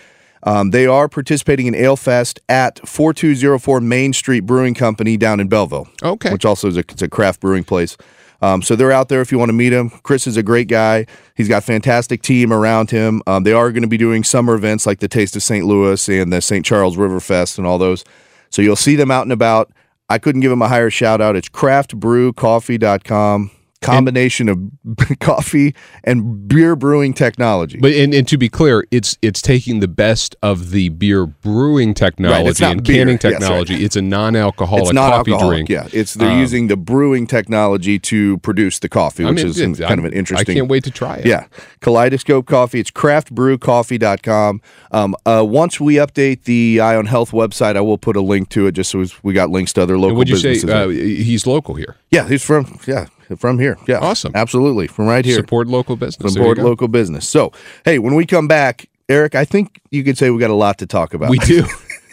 Um, 0.44 0.70
they 0.70 0.86
are 0.86 1.08
participating 1.08 1.66
in 1.66 1.74
Ale 1.74 1.96
Fest 1.96 2.38
at 2.48 2.78
4204 2.86 3.80
Main 3.80 4.12
Street 4.12 4.46
Brewing 4.46 4.74
Company 4.74 5.16
down 5.16 5.40
in 5.40 5.48
Belleville 5.48 5.88
Okay. 6.04 6.30
which 6.30 6.44
also 6.44 6.68
is 6.68 6.76
a, 6.76 6.80
it's 6.80 7.02
a 7.02 7.08
craft 7.08 7.40
brewing 7.40 7.64
place. 7.64 7.96
Um, 8.42 8.62
so 8.62 8.76
they're 8.76 8.92
out 8.92 9.08
there 9.08 9.20
if 9.20 9.32
you 9.32 9.38
want 9.38 9.48
to 9.48 9.54
meet 9.54 9.72
him. 9.72 9.90
Chris 10.02 10.26
is 10.26 10.36
a 10.36 10.42
great 10.42 10.68
guy. 10.68 11.06
He's 11.34 11.48
got 11.48 11.64
fantastic 11.64 12.20
team 12.22 12.52
around 12.52 12.90
him. 12.90 13.22
Um, 13.26 13.44
they 13.44 13.52
are 13.52 13.72
going 13.72 13.82
to 13.82 13.88
be 13.88 13.96
doing 13.96 14.24
summer 14.24 14.54
events 14.54 14.86
like 14.86 15.00
the 15.00 15.08
Taste 15.08 15.36
of 15.36 15.42
St. 15.42 15.64
Louis 15.64 16.08
and 16.08 16.32
the 16.32 16.40
St. 16.40 16.64
Charles 16.64 16.96
River 16.96 17.20
Fest 17.20 17.58
and 17.58 17.66
all 17.66 17.78
those. 17.78 18.04
So 18.50 18.62
you'll 18.62 18.76
see 18.76 18.96
them 18.96 19.10
out 19.10 19.22
and 19.22 19.32
about. 19.32 19.72
I 20.08 20.18
couldn't 20.18 20.40
give 20.40 20.52
him 20.52 20.62
a 20.62 20.68
higher 20.68 20.90
shout 20.90 21.20
out. 21.20 21.34
It's 21.34 21.48
craftbrewcoffee.com. 21.48 23.50
Combination 23.86 24.48
of 24.48 24.58
coffee 25.20 25.74
and 26.04 26.46
beer 26.48 26.76
brewing 26.76 27.14
technology. 27.14 27.78
But 27.80 27.92
and, 27.92 28.12
and 28.14 28.26
to 28.28 28.36
be 28.38 28.48
clear, 28.48 28.86
it's 28.90 29.16
it's 29.22 29.40
taking 29.42 29.80
the 29.80 29.88
best 29.88 30.36
of 30.42 30.70
the 30.70 30.88
beer 30.90 31.26
brewing 31.26 31.94
technology 31.94 32.62
not 32.64 32.72
and 32.72 32.82
beer. 32.84 32.96
canning 32.96 33.14
Yes, 33.14 33.24
right. 33.24 33.30
technology. 33.32 33.84
It's 33.84 33.96
a 33.96 34.02
non-alcoholic 34.02 34.84
it's 34.84 34.92
not 34.92 35.10
coffee 35.12 35.32
alcoholic. 35.32 35.66
drink. 35.66 35.68
Yeah, 35.68 35.88
it's 35.92 36.14
they're 36.14 36.30
Um, 36.30 36.38
using 36.40 36.66
the 36.68 36.76
brewing 36.76 37.26
technology 37.26 37.98
to 38.00 38.38
produce 38.38 38.78
the 38.78 38.88
coffee, 38.88 39.24
I 39.24 39.28
which 39.30 39.36
mean, 39.38 39.46
is 39.46 39.58
it's- 39.58 39.78
kind 39.78 39.98
of 39.98 40.04
I'm- 40.04 40.12
an 40.12 40.18
interesting. 40.18 40.52
I 40.56 40.58
can't 40.60 40.68
wait 40.68 40.84
to 40.84 40.90
try 40.90 41.16
it. 41.16 41.26
Yeah. 41.26 41.46
Kaleidoscope 41.80 42.46
Coffee. 42.46 42.80
It's 42.80 42.90
craftbrewcoffee.com. 42.90 44.60
Um, 44.92 45.14
uh, 45.24 45.44
once 45.46 45.80
we 45.80 45.94
update 45.96 46.44
the 46.44 46.80
Eye 46.80 46.96
on 46.96 47.06
Health 47.06 47.30
website, 47.32 47.76
I 47.76 47.80
will 47.80 47.98
put 47.98 48.16
a 48.16 48.20
link 48.20 48.48
to 48.50 48.66
it 48.66 48.72
just 48.72 48.90
so 48.90 49.04
we 49.22 49.32
got 49.32 49.50
links 49.50 49.72
to 49.74 49.82
other 49.82 49.98
local 49.98 50.16
Would 50.16 50.28
you 50.28 50.36
say 50.36 50.54
businesses. 50.54 50.70
uh, 50.70 50.88
he's 50.88 51.46
local 51.46 51.74
here? 51.74 51.96
yeah, 52.10 52.28
he's 52.28 52.42
from 52.42 52.78
yeah 52.86 53.06
from 53.38 53.58
here. 53.58 53.76
Yeah, 53.88 53.98
Awesome. 53.98 54.32
Absolutely, 54.34 54.86
from 54.86 55.06
right 55.06 55.24
here. 55.24 55.36
Support 55.36 55.66
local 55.68 55.96
business. 55.96 56.32
Support 56.34 56.58
local 56.58 56.88
business. 56.88 57.28
So, 57.28 57.52
hey, 57.84 57.98
when 57.98 58.14
we 58.14 58.26
come 58.26 58.46
back, 58.48 58.88
Eric, 59.08 59.34
I 59.34 59.44
think 59.44 59.80
you 59.90 60.02
could 60.04 60.18
say 60.18 60.30
we 60.30 60.38
got 60.40 60.50
a 60.50 60.54
lot 60.54 60.78
to 60.78 60.86
talk 60.86 61.14
about. 61.14 61.30
We 61.30 61.38
do. 61.38 61.64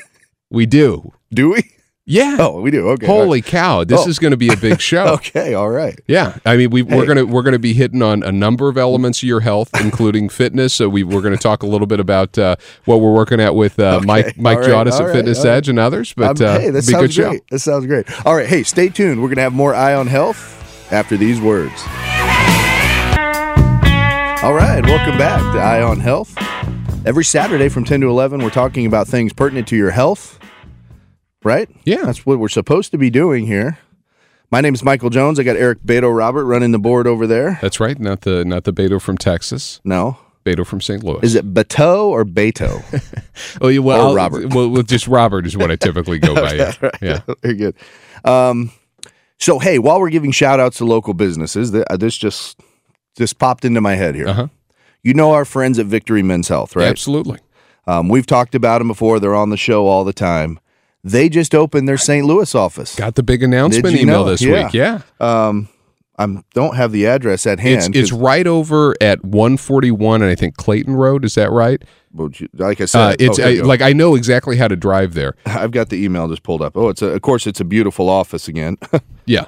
we 0.49 0.65
do. 0.65 1.11
do 1.33 1.51
we? 1.51 1.63
Yeah. 2.05 2.35
Oh, 2.37 2.59
we 2.59 2.69
do. 2.69 2.89
Okay. 2.89 3.05
Holy 3.05 3.41
cow! 3.41 3.85
This 3.85 4.01
Oh. 4.01 4.09
is 4.09 4.19
going 4.19 4.31
to 4.31 4.37
be 4.37 4.49
a 4.49 4.57
big 4.57 4.81
show. 4.91 5.05
Okay. 5.13 5.53
All 5.53 5.69
right. 5.69 5.97
Yeah, 6.05 6.37
I 6.45 6.57
mean, 6.57 6.69
we, 6.69 6.81
we're 6.81 7.05
gonna 7.05 7.25
we're 7.25 7.43
gonna 7.43 7.59
be 7.59 7.71
hitting 7.71 8.01
on 8.01 8.23
a 8.23 8.31
number 8.31 8.67
of 8.67 8.77
elements 8.77 9.19
of 9.23 9.29
your 9.29 9.39
health, 9.39 9.69
including 9.79 10.27
fitness. 10.27 10.73
So 10.73 10.89
we 10.89 11.03
we're 11.03 11.21
gonna 11.21 11.37
talk 11.37 11.63
a 11.63 11.65
little 11.65 11.87
bit 11.87 12.01
about 12.01 12.37
uh, 12.37 12.57
what 12.83 12.99
we're 12.99 13.13
working 13.13 13.39
at 13.39 13.55
with 13.55 13.79
uh, 13.79 14.01
Mike 14.03 14.37
Mike 14.37 14.57
all 14.57 14.63
right, 14.63 14.69
Jodis 14.87 14.91
all 14.91 15.01
at 15.03 15.05
right, 15.05 15.13
Fitness 15.13 15.39
all 15.39 15.45
right. 15.45 15.51
Edge 15.55 15.69
and 15.69 15.79
others. 15.79 16.13
But 16.13 16.41
Um, 16.41 16.47
uh, 16.47 16.59
hey, 16.59 16.69
that 16.71 16.85
be 16.85 16.93
a 16.93 16.99
good 16.99 17.13
sounds 17.13 17.13
show. 17.13 17.29
great. 17.29 17.47
That 17.49 17.59
sounds 17.59 17.85
great. 17.85 18.25
All 18.25 18.35
right. 18.35 18.47
Hey, 18.47 18.63
stay 18.63 18.89
tuned. 18.89 19.21
We're 19.21 19.29
going 19.29 19.37
to 19.37 19.43
have 19.43 19.53
more 19.53 19.73
Eye 19.73 19.93
on 19.93 20.07
Health 20.07 20.59
after 20.93 21.17
these 21.17 21.41
words. 21.41 21.73
All 24.43 24.53
right. 24.53 24.81
Welcome 24.85 25.17
back 25.17 25.39
to 25.53 25.59
Eye 25.59 25.81
on 25.81 25.99
Health. 25.99 26.35
Every 27.05 27.23
Saturday 27.23 27.69
from 27.69 27.83
10 27.83 28.01
to 28.01 28.07
11, 28.09 28.43
we're 28.43 28.49
talking 28.49 28.85
about 28.85 29.07
things 29.07 29.33
pertinent 29.33 29.67
to 29.69 29.75
your 29.75 29.91
health, 29.91 30.37
right? 31.43 31.69
Yeah. 31.85 32.03
That's 32.05 32.25
what 32.25 32.39
we're 32.39 32.47
supposed 32.49 32.91
to 32.91 32.97
be 32.97 33.09
doing 33.09 33.45
here. 33.45 33.79
My 34.51 34.61
name 34.61 34.73
is 34.75 34.83
Michael 34.83 35.09
Jones. 35.09 35.39
I 35.39 35.43
got 35.43 35.55
Eric 35.55 35.79
Beto 35.83 36.15
Robert 36.15 36.45
running 36.45 36.71
the 36.71 36.79
board 36.79 37.07
over 37.07 37.25
there. 37.25 37.57
That's 37.61 37.79
right. 37.79 37.97
Not 37.97 38.21
the 38.21 38.45
not 38.45 38.65
the 38.65 38.73
Beto 38.73 39.01
from 39.01 39.17
Texas. 39.17 39.81
No. 39.83 40.17
Beto 40.45 40.65
from 40.65 40.81
St. 40.81 41.03
Louis. 41.03 41.21
Is 41.23 41.35
it 41.35 41.53
Beto 41.53 42.05
or 42.05 42.23
Beto? 42.25 42.83
Oh, 43.61 43.67
yeah, 43.67 43.79
well, 43.79 44.11
or 44.11 44.15
Robert? 44.15 44.53
Well, 44.53 44.83
just 44.83 45.07
Robert 45.07 45.47
is 45.47 45.57
what 45.57 45.71
I 45.71 45.75
typically 45.75 46.19
go 46.19 46.35
by. 46.35 46.53
Yeah. 46.53 46.73
yeah. 47.01 47.21
Very 47.41 47.55
good. 47.55 47.75
Um, 48.23 48.71
so, 49.43 49.59
hey, 49.59 49.77
while 49.77 49.99
we're 49.99 50.09
giving 50.09 50.31
shout 50.31 50.59
outs 50.59 50.77
to 50.77 50.85
local 50.85 51.13
businesses, 51.13 51.73
uh, 51.75 51.97
this 51.97 52.17
just 52.17 52.59
just 53.17 53.37
popped 53.39 53.65
into 53.65 53.81
my 53.81 53.95
head 53.95 54.15
here. 54.15 54.27
Uh-huh. 54.27 54.47
You 55.03 55.13
know 55.13 55.31
our 55.33 55.43
friends 55.43 55.79
at 55.79 55.85
Victory 55.85 56.23
Men's 56.23 56.47
Health, 56.47 56.75
right? 56.75 56.87
Absolutely. 56.87 57.39
Um, 57.85 58.07
we've 58.07 58.25
talked 58.25 58.55
about 58.55 58.77
them 58.79 58.87
before. 58.87 59.19
They're 59.19 59.35
on 59.35 59.49
the 59.49 59.57
show 59.57 59.85
all 59.87 60.05
the 60.05 60.13
time. 60.13 60.59
They 61.03 61.27
just 61.27 61.53
opened 61.53 61.89
their 61.89 61.97
St. 61.97 62.25
Louis 62.25 62.55
office. 62.55 62.95
Got 62.95 63.15
the 63.15 63.23
big 63.23 63.43
announcement 63.43 63.93
email 63.97 64.23
know? 64.23 64.31
this 64.31 64.41
Yeah. 64.41 64.63
week. 64.63 64.73
Yeah. 64.73 65.01
Um, 65.19 65.67
I 66.19 66.27
don't 66.53 66.75
have 66.75 66.91
the 66.91 67.07
address 67.07 67.45
at 67.47 67.59
It's 67.59 67.85
hand. 67.85 67.95
it's 67.95 68.11
'cause- 68.11 68.19
right 68.19 68.45
over 68.45 68.93
at 69.01 69.23
141 69.25 70.21
and 70.21 70.29
I 70.29 70.35
think 70.35 70.57
Clayton 70.57 70.95
Road. 70.95 71.25
Is 71.25 71.35
that 71.35 71.51
right? 71.51 71.81
like 72.55 72.79
I 72.79 72.85
said, 72.85 72.99
Uh, 73.01 73.15
it's 73.17 73.39
oh, 73.39 73.43
I, 73.43 73.53
like 73.63 73.81
I 73.81 73.91
know 73.91 74.13
exactly 74.13 74.55
how 74.57 74.67
to 74.67 74.75
drive 74.75 75.15
there. 75.15 75.33
I've 75.47 75.71
got 75.71 75.89
the 75.89 76.03
email 76.03 76.27
just 76.27 76.43
pulled 76.43 76.61
up. 76.61 76.77
Oh, 76.77 76.89
it's 76.89 77.01
a, 77.01 77.07
of 77.07 77.21
course 77.23 77.47
it's 77.47 77.59
a 77.59 77.65
beautiful 77.65 78.07
office 78.09 78.47
again. 78.47 78.77
Yeah. 79.25 79.45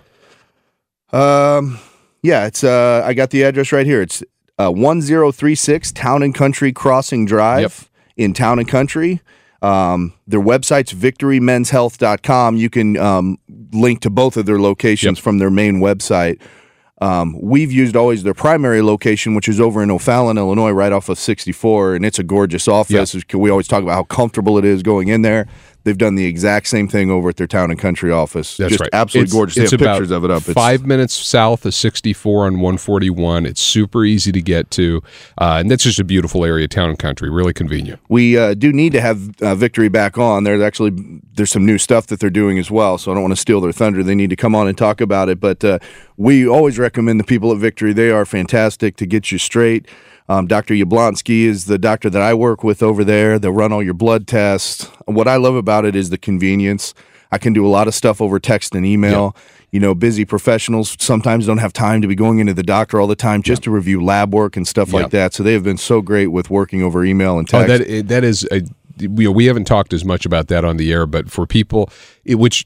Um, 1.11 1.79
yeah, 2.23 2.45
it's 2.45 2.63
uh, 2.63 3.03
I 3.05 3.13
got 3.13 3.29
the 3.29 3.43
address 3.43 3.71
right 3.71 3.85
here. 3.85 4.01
It's 4.01 4.23
uh, 4.57 4.71
one 4.71 5.01
zero 5.01 5.31
three 5.31 5.55
six 5.55 5.91
Town 5.91 6.23
and 6.23 6.33
Country 6.33 6.71
Crossing 6.73 7.25
Drive 7.25 7.61
Yep. 7.61 8.25
in 8.25 8.33
Town 8.33 8.57
and 8.59 8.67
Country. 8.67 9.21
Um, 9.61 10.13
their 10.27 10.41
website's 10.41 10.93
victorymenshealth.com. 10.93 12.57
You 12.57 12.69
can 12.69 12.97
um, 12.97 13.37
link 13.71 14.01
to 14.01 14.09
both 14.09 14.37
of 14.37 14.45
their 14.45 14.59
locations 14.59 15.17
Yep. 15.17 15.23
from 15.23 15.37
their 15.39 15.49
main 15.49 15.79
website. 15.79 16.39
Um, 17.01 17.35
we've 17.41 17.71
used 17.73 17.95
always 17.95 18.23
their 18.23 18.33
primary 18.33 18.81
location, 18.81 19.35
which 19.35 19.49
is 19.49 19.59
over 19.59 19.83
in 19.83 19.91
O'Fallon, 19.91 20.37
Illinois, 20.37 20.71
right 20.71 20.93
off 20.93 21.09
of 21.09 21.19
64, 21.19 21.95
and 21.95 22.05
it's 22.05 22.19
a 22.19 22.23
gorgeous 22.23 22.67
office. 22.69 23.15
We 23.33 23.49
always 23.49 23.67
talk 23.67 23.83
about 23.83 23.95
how 23.95 24.03
comfortable 24.03 24.57
it 24.57 24.63
is 24.65 24.81
going 24.81 25.09
in 25.09 25.21
there. 25.21 25.47
They've 25.85 25.97
done 25.97 26.15
the 26.15 26.25
exact 26.25 26.67
same 26.67 26.87
thing 26.87 27.09
over 27.11 27.29
at 27.29 27.37
their 27.37 27.45
town 27.47 27.69
and 27.71 27.79
country 27.79 28.11
office. 28.11 28.57
That's 28.57 28.71
Just 28.71 28.81
right. 28.81 28.89
absolutely 28.91 29.25
It's- 29.27 29.33
gorgeous. 29.33 29.55
They 29.55 29.61
have 29.61 29.79
pictures 29.79 30.11
of 30.11 30.25
it 30.25 30.31
up. 30.31 30.37
It's, 30.43 30.53
Five 30.53 30.85
minutes 30.85 31.13
south 31.13 31.63
of 31.65 31.73
64 31.75 32.47
on 32.47 32.53
141. 32.59 33.45
It's 33.45 33.61
super 33.61 34.03
easy 34.03 34.31
to 34.31 34.41
get 34.41 34.71
to, 34.71 35.01
uh, 35.37 35.57
and 35.59 35.69
that's 35.69 35.83
just 35.83 35.99
a 35.99 36.03
beautiful 36.03 36.43
area, 36.43 36.67
town 36.67 36.89
and 36.89 36.99
country. 36.99 37.29
Really 37.29 37.53
convenient. 37.53 37.99
we 38.09 38.35
uh, 38.37 38.55
do 38.55 38.73
need 38.73 38.91
to 38.93 39.01
have 39.01 39.39
uh, 39.41 39.53
Victory 39.55 39.87
back 39.87 40.17
on. 40.17 40.43
There's 40.43 40.61
actually 40.61 41.21
there's 41.35 41.51
some 41.51 41.65
new 41.65 41.77
stuff 41.77 42.07
that 42.07 42.19
they're 42.19 42.29
doing 42.31 42.57
as 42.57 42.71
well, 42.71 42.97
so 42.97 43.11
I 43.11 43.13
don't 43.13 43.23
want 43.23 43.33
to 43.33 43.39
steal 43.41 43.61
their 43.61 43.71
thunder. 43.71 44.01
They 44.03 44.15
need 44.15 44.31
to 44.31 44.35
come 44.35 44.55
on 44.55 44.67
and 44.67 44.75
talk 44.77 44.99
about 45.01 45.29
it. 45.29 45.39
But 45.39 45.63
uh, 45.63 45.77
we 46.17 46.47
always 46.47 46.79
recommend 46.79 47.19
the 47.19 47.23
people 47.25 47.51
at 47.51 47.59
Victory. 47.59 47.93
They 47.93 48.09
are 48.09 48.25
fantastic 48.25 48.95
to 48.97 49.05
get 49.05 49.31
you 49.31 49.37
straight. 49.37 49.87
Um, 50.27 50.47
Dr. 50.47 50.73
Yablonsky 50.73 51.43
is 51.43 51.65
the 51.65 51.77
doctor 51.77 52.09
that 52.09 52.21
I 52.21 52.33
work 52.33 52.63
with 52.63 52.81
over 52.81 53.03
there. 53.03 53.37
They'll 53.37 53.51
run 53.51 53.71
all 53.71 53.83
your 53.83 53.93
blood 53.93 54.25
tests. 54.27 54.85
What 55.05 55.27
I 55.27 55.35
love 55.35 55.55
about 55.55 55.85
it 55.85 55.95
is 55.95 56.09
the 56.09 56.17
convenience. 56.17 56.93
I 57.31 57.37
can 57.37 57.53
do 57.53 57.65
a 57.65 57.69
lot 57.69 57.87
of 57.87 57.93
stuff 57.93 58.21
over 58.21 58.39
text 58.39 58.73
and 58.75 58.85
email. 58.85 59.35
You 59.71 59.79
know, 59.79 59.93
busy 59.93 60.25
professionals 60.25 60.95
sometimes 60.99 61.45
don't 61.45 61.57
have 61.57 61.73
time 61.73 62.01
to 62.01 62.07
be 62.07 62.15
going 62.15 62.39
into 62.39 62.53
the 62.53 62.63
doctor 62.63 62.99
all 62.99 63.07
the 63.07 63.15
time 63.15 63.41
just 63.43 63.63
to 63.63 63.71
review 63.71 64.01
lab 64.03 64.33
work 64.33 64.55
and 64.55 64.67
stuff 64.67 64.89
Yeah. 64.93 65.01
like 65.01 65.11
that. 65.11 65.33
So 65.33 65.43
they 65.43 65.53
have 65.53 65.63
been 65.63 65.77
so 65.77 66.01
great 66.01 66.27
with 66.27 66.49
working 66.49 66.81
over 66.81 67.03
email 67.03 67.37
and 67.37 67.47
Oh, 67.53 67.65
text. 67.65 67.85
that 67.85 67.91
eh, 67.93 68.01
that 68.05 68.23
is 68.23 68.47
a, 68.51 68.61
we 69.09 69.27
we 69.27 69.45
haven't 69.45 69.65
talked 69.65 69.91
as 69.93 70.05
much 70.05 70.25
about 70.25 70.47
that 70.47 70.63
on 70.63 70.77
the 70.77 70.93
air, 70.93 71.05
but 71.05 71.29
for 71.29 71.45
people, 71.45 71.89
it, 72.23 72.35
which 72.35 72.65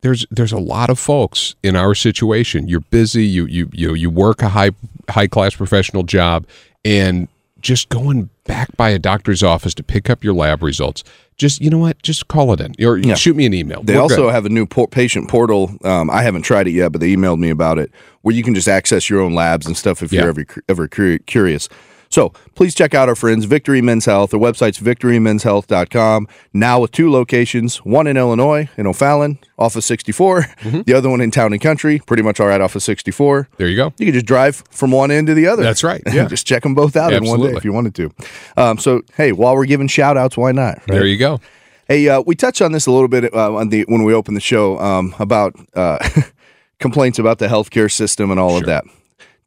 there's 0.00 0.26
there's 0.30 0.52
a 0.52 0.58
lot 0.58 0.90
of 0.90 0.98
folks 0.98 1.54
in 1.62 1.76
our 1.76 1.94
situation. 1.94 2.66
You're 2.66 2.80
busy. 2.80 3.24
You 3.24 3.46
you 3.46 3.68
you 3.72 3.94
you 3.94 4.10
work 4.10 4.42
a 4.42 4.48
high 4.48 4.70
high 5.08 5.28
class 5.28 5.54
professional 5.54 6.02
job, 6.02 6.44
and 6.88 7.28
just 7.60 7.88
going 7.88 8.30
back 8.44 8.74
by 8.76 8.90
a 8.90 8.98
doctor's 8.98 9.42
office 9.42 9.74
to 9.74 9.82
pick 9.82 10.08
up 10.08 10.22
your 10.24 10.32
lab 10.32 10.62
results. 10.62 11.02
Just 11.36 11.60
you 11.60 11.70
know 11.70 11.78
what? 11.78 12.00
Just 12.02 12.28
call 12.28 12.52
it 12.52 12.60
in 12.60 12.74
or 12.84 12.96
Yeah. 12.96 13.14
shoot 13.14 13.36
me 13.36 13.46
an 13.46 13.52
email. 13.54 13.82
They 13.82 13.94
We're 13.94 14.00
also 14.00 14.22
good. 14.26 14.32
have 14.32 14.46
a 14.46 14.48
new 14.48 14.64
por- 14.64 14.88
patient 14.88 15.28
portal. 15.28 15.76
Um, 15.84 16.08
I 16.10 16.22
haven't 16.22 16.42
tried 16.42 16.66
it 16.68 16.70
yet, 16.72 16.92
but 16.92 17.00
they 17.00 17.14
emailed 17.14 17.38
me 17.38 17.50
about 17.50 17.78
it, 17.78 17.90
where 18.22 18.34
you 18.34 18.42
can 18.42 18.54
just 18.54 18.68
access 18.68 19.10
your 19.10 19.20
own 19.20 19.34
labs 19.34 19.66
and 19.66 19.76
stuff 19.76 20.02
if 20.02 20.12
Yeah. 20.12 20.20
you're 20.20 20.28
ever 20.30 20.46
ever 20.68 20.88
curi- 20.88 21.24
curious. 21.26 21.68
So 22.10 22.30
please 22.54 22.74
check 22.74 22.94
out 22.94 23.08
our 23.08 23.14
friends 23.14 23.44
Victory 23.44 23.82
Men's 23.82 24.06
Health. 24.06 24.30
Their 24.30 24.40
website's 24.40 24.78
victorymenshealth.com. 24.80 26.28
Now 26.52 26.80
with 26.80 26.92
two 26.92 27.10
locations, 27.10 27.78
one 27.78 28.06
in 28.06 28.16
Illinois 28.16 28.68
in 28.76 28.86
O'Fallon, 28.86 29.38
off 29.58 29.76
of 29.76 29.84
64. 29.84 30.42
Mm-hmm. 30.42 30.82
The 30.82 30.94
other 30.94 31.10
one 31.10 31.20
in 31.20 31.30
Town 31.30 31.52
and 31.52 31.60
Country, 31.60 32.00
pretty 32.06 32.22
much 32.22 32.40
all 32.40 32.46
right 32.46 32.60
off 32.60 32.74
of 32.74 32.82
64. 32.82 33.48
there 33.56 33.68
you 33.68 33.76
go. 33.76 33.92
You 33.98 34.06
can 34.06 34.14
just 34.14 34.26
drive 34.26 34.62
from 34.70 34.90
one 34.90 35.10
end 35.10 35.26
to 35.26 35.34
the 35.34 35.46
other. 35.46 35.62
That's 35.62 35.84
right, 35.84 36.02
yeah. 36.12 36.26
just 36.26 36.46
check 36.46 36.62
them 36.62 36.74
both 36.74 36.96
out 36.96 37.12
in 37.12 37.24
one 37.24 37.40
day 37.40 37.54
if 37.54 37.64
you 37.64 37.72
wanted 37.72 37.94
to. 37.96 38.10
Um, 38.56 38.78
so 38.78 39.02
hey, 39.16 39.32
while 39.32 39.54
we're 39.54 39.66
giving 39.66 39.88
shout 39.88 40.16
outs, 40.16 40.36
why 40.36 40.52
not? 40.52 40.78
right? 40.78 40.86
There 40.88 41.06
you 41.06 41.18
go. 41.18 41.40
Hey, 41.88 42.08
uh, 42.08 42.20
we 42.20 42.34
touched 42.34 42.60
on 42.60 42.72
this 42.72 42.86
a 42.86 42.92
little 42.92 43.08
bit 43.08 43.32
uh, 43.32 43.54
on 43.54 43.70
the 43.70 43.82
when 43.88 44.04
we 44.04 44.12
opened 44.12 44.36
the 44.36 44.42
show 44.42 44.78
um, 44.78 45.14
about 45.18 45.54
uh, 45.74 45.98
complaints 46.80 47.18
about 47.18 47.38
the 47.38 47.46
healthcare 47.48 47.90
system 47.90 48.30
and 48.30 48.38
all 48.38 48.56
of 48.56 48.66
that. 48.66 48.84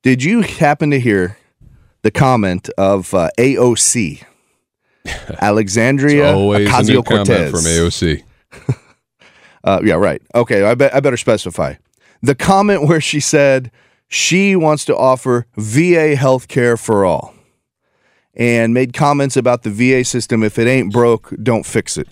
Did 0.01 0.24
you 0.24 0.41
happen 0.41 0.89
to 0.89 1.00
hear 1.00 1.38
the 2.03 2.12
comment 2.12 2.70
of 2.77 3.13
uh, 3.13 3.29
AOC, 3.38 4.24
Alexandria 5.41 6.34
Always 6.34 6.67
a 6.67 6.84
new 6.84 7.01
Ocasio 7.01 7.05
Cortez? 7.05 7.51
from 7.51 7.60
AOC. 7.62 8.24
Uh, 9.63 9.79
yeah, 9.84 9.93
right. 9.93 10.24
Okay, 10.34 10.63
I, 10.63 10.74
bet 10.74 10.91
I 10.96 11.00
better 11.01 11.17
specify 11.17 11.75
the 12.24 12.34
comment 12.34 12.88
where 12.88 13.00
she 13.00 13.20
said 13.20 13.72
she 14.08 14.55
wants 14.55 14.86
to 14.86 14.98
offer 14.98 15.46
VA 15.55 16.15
health 16.15 16.48
care 16.48 16.77
for 16.77 17.05
all, 17.05 17.36
and 18.34 18.74
made 18.74 18.93
comments 18.93 19.38
about 19.38 19.62
the 19.62 19.70
VA 19.70 20.03
system. 20.03 20.41
If 20.41 20.58
it 20.58 20.67
ain't 20.67 20.91
broke, 20.91 21.31
don't 21.43 21.63
fix 21.63 21.96
it. 21.98 22.08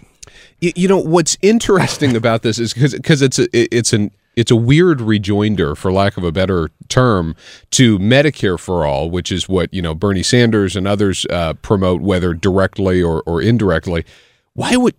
You 0.59 0.87
know 0.87 0.99
what's 0.99 1.37
interesting 1.41 2.15
about 2.15 2.43
this 2.43 2.59
is 2.59 2.73
because 2.73 3.21
it's 3.23 3.39
a 3.39 3.47
it's 3.53 3.93
an 3.93 4.11
it's 4.39 4.51
a 4.51 4.55
weird 4.55 5.01
rejoinder, 5.01 5.75
for 5.75 5.91
lack 5.91 6.15
of 6.15 6.23
a 6.23 6.31
better 6.31 6.71
term, 6.87 7.35
to 7.71 7.99
Medicare 7.99 8.57
for 8.57 8.85
all, 8.85 9.09
which 9.09 9.31
is 9.31 9.49
what 9.49 9.73
you 9.73 9.81
know 9.81 9.93
Bernie 9.93 10.23
Sanders 10.23 10.75
and 10.75 10.87
others 10.87 11.25
uh, 11.29 11.53
promote, 11.55 12.01
whether 12.01 12.33
directly 12.33 13.03
or, 13.03 13.21
or 13.25 13.41
indirectly. 13.41 14.05
Why 14.53 14.77
would 14.77 14.95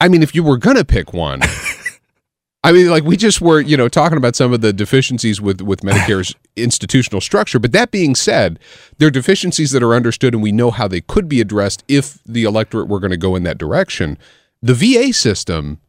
I 0.00 0.08
mean, 0.08 0.22
if 0.22 0.34
you 0.34 0.42
were 0.42 0.56
gonna 0.56 0.84
pick 0.84 1.12
one, 1.12 1.40
I 2.64 2.72
mean, 2.72 2.88
like 2.88 3.04
we 3.04 3.18
just 3.18 3.42
were, 3.42 3.60
you 3.60 3.76
know, 3.76 3.88
talking 3.88 4.16
about 4.16 4.34
some 4.34 4.54
of 4.54 4.62
the 4.62 4.72
deficiencies 4.72 5.38
with 5.38 5.60
with 5.60 5.82
Medicare's 5.82 6.34
institutional 6.56 7.20
structure. 7.20 7.58
But 7.58 7.72
that 7.72 7.90
being 7.90 8.14
said, 8.14 8.58
there 8.96 9.08
are 9.08 9.10
deficiencies 9.10 9.70
that 9.72 9.82
are 9.82 9.94
understood, 9.94 10.32
and 10.32 10.42
we 10.42 10.50
know 10.50 10.70
how 10.70 10.88
they 10.88 11.02
could 11.02 11.28
be 11.28 11.42
addressed 11.42 11.84
if 11.88 12.24
the 12.24 12.44
electorate 12.44 12.88
were 12.88 13.00
going 13.00 13.10
to 13.10 13.18
go 13.18 13.36
in 13.36 13.42
that 13.42 13.58
direction. 13.58 14.16
The 14.62 14.74
VA 14.74 15.12
system. 15.12 15.80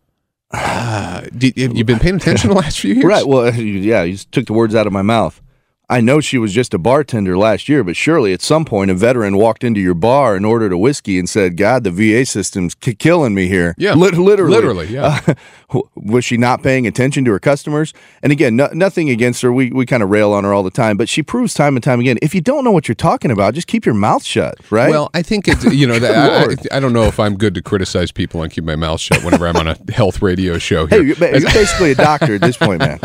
Uh, 0.86 1.22
did, 1.38 1.58
have 1.58 1.76
you 1.76 1.84
been 1.84 2.00
paying 2.00 2.16
attention 2.16 2.50
the 2.50 2.56
last 2.56 2.80
few 2.80 2.94
years? 2.94 3.06
Right. 3.06 3.28
Well, 3.28 3.54
yeah, 3.56 4.04
you 4.04 4.14
just 4.14 4.32
took 4.32 4.46
the 4.46 4.54
words 4.54 4.76
out 4.76 4.88
of 4.88 4.94
my 4.94 5.02
mouth. 5.02 5.42
I 5.90 6.02
know 6.02 6.20
she 6.20 6.38
was 6.38 6.54
just 6.54 6.74
a 6.74 6.78
bartender 6.78 7.38
last 7.38 7.70
year, 7.70 7.84
but 7.84 7.96
surely 7.96 8.34
at 8.34 8.42
some 8.42 8.66
point 8.66 8.90
a 8.90 8.96
veteran 8.96 9.38
walked 9.38 9.64
into 9.64 9.80
your 9.80 9.94
bar 9.94 10.36
and 10.36 10.46
ordered 10.46 10.72
a 10.72 10.78
whiskey 10.78 11.20
and 11.20 11.30
said, 11.30 11.58
"God, 11.58 11.84
the 11.84 11.92
VA 11.92 12.26
system's 12.26 12.74
k- 12.74 12.96
killing 12.96 13.36
me 13.36 13.48
here." 13.48 13.76
Yeah. 13.78 13.94
Lit- 13.94 14.16
literally, 14.16 14.56
Literally, 14.56 14.88
yeah. 14.88 15.20
Uh, 15.28 15.82
was 15.96 16.26
she 16.26 16.38
not 16.38 16.64
paying 16.64 16.88
attention 16.88 17.24
to 17.26 17.32
her 17.32 17.40
customers? 17.40 17.94
And 18.24 18.32
again, 18.32 18.56
no, 18.56 18.70
nothing 18.74 19.10
against 19.10 19.42
her. 19.44 19.54
We 19.54 19.72
we 19.72 19.86
kind 19.86 20.02
of 20.02 20.10
rail 20.10 20.34
on 20.34 20.44
her 20.44 20.54
all 20.54 20.64
the 20.64 20.72
time, 20.72 20.98
but 20.98 21.08
she 21.08 21.22
proves 21.22 21.54
time 21.54 21.76
and 21.76 21.84
time 21.84 22.00
again. 22.00 22.18
If 22.22 22.34
you 22.34 22.42
don't 22.42 22.64
know 22.64 22.72
what 22.72 22.88
you're 22.88 22.96
talking 22.96 23.30
about, 23.30 23.54
just 23.54 23.68
keep 23.68 23.86
your 23.86 23.96
mouth 23.96 24.24
shut. 24.24 24.56
Right. 24.72 24.90
Well, 24.90 25.12
I 25.14 25.22
think 25.22 25.48
it's 25.48 25.64
you 25.66 25.86
know 25.86 26.00
that 26.06 26.16
I, 26.16 26.76
I, 26.76 26.78
I 26.78 26.80
don't 26.80 26.94
know 26.94 27.04
if 27.04 27.20
I'm 27.20 27.38
good 27.38 27.54
to 27.56 27.62
criticize 27.62 28.12
people 28.12 28.42
and 28.42 28.52
keep 28.52 28.64
my 28.64 28.76
mouth 28.76 29.00
shut 29.00 29.24
whenever 29.24 29.48
I'm 29.48 29.58
on 29.58 29.68
a 29.68 29.78
health 29.92 30.22
radio 30.24 30.58
show 30.58 30.88
hey, 30.88 30.98
you're, 30.98 31.06
you're 31.06 31.16
basically 31.54 31.92
a 31.92 31.96
doctor 31.96 32.36
at 32.36 32.42
this 32.42 32.58
point, 32.58 32.80
man. 32.80 33.00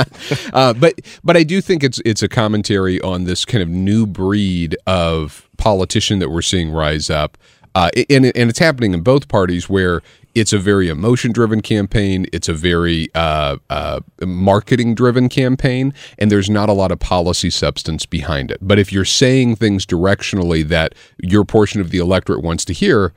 Uh, 0.53 0.73
but 0.73 0.95
but 1.23 1.37
I 1.37 1.43
do 1.43 1.61
think 1.61 1.85
it's 1.85 2.01
it's 2.07 2.23
a 2.23 2.29
commentary 2.29 2.70
on 2.71 3.25
this 3.25 3.45
kind 3.45 3.62
of 3.62 3.69
new 3.69 4.07
breed 4.07 4.77
of 4.87 5.49
politician 5.57 6.19
that 6.21 6.31
we're 6.31 6.43
seeing 6.43 6.71
rise 6.71 7.11
up. 7.11 7.37
Uh, 7.75 7.91
and, 8.09 8.27
and 8.27 8.50
it's 8.50 8.59
happening 8.59 8.95
in 8.95 9.00
both 9.00 9.29
parties 9.29 9.69
where 9.69 10.03
it's 10.35 10.53
a 10.53 10.59
very 10.59 10.89
emotion 10.89 11.33
driven 11.33 11.61
campaign. 11.61 12.27
It's 12.33 12.49
a 12.49 12.55
very 12.55 13.09
uh, 13.15 13.57
uh, 13.69 14.00
marketing 14.25 14.95
driven 14.95 15.29
campaign, 15.29 15.93
and 16.19 16.31
there's 16.31 16.50
not 16.50 16.69
a 16.69 16.73
lot 16.73 16.93
of 16.93 17.00
policy 17.00 17.50
substance 17.50 18.07
behind 18.07 18.50
it. 18.50 18.59
But 18.61 18.79
if 18.79 18.93
you're 18.93 19.05
saying 19.05 19.57
things 19.57 19.87
directionally 19.87 20.67
that 20.69 20.95
your 21.19 21.45
portion 21.45 21.81
of 21.81 21.91
the 21.91 21.99
electorate 21.99 22.43
wants 22.43 22.65
to 22.67 22.73
hear, 22.73 23.12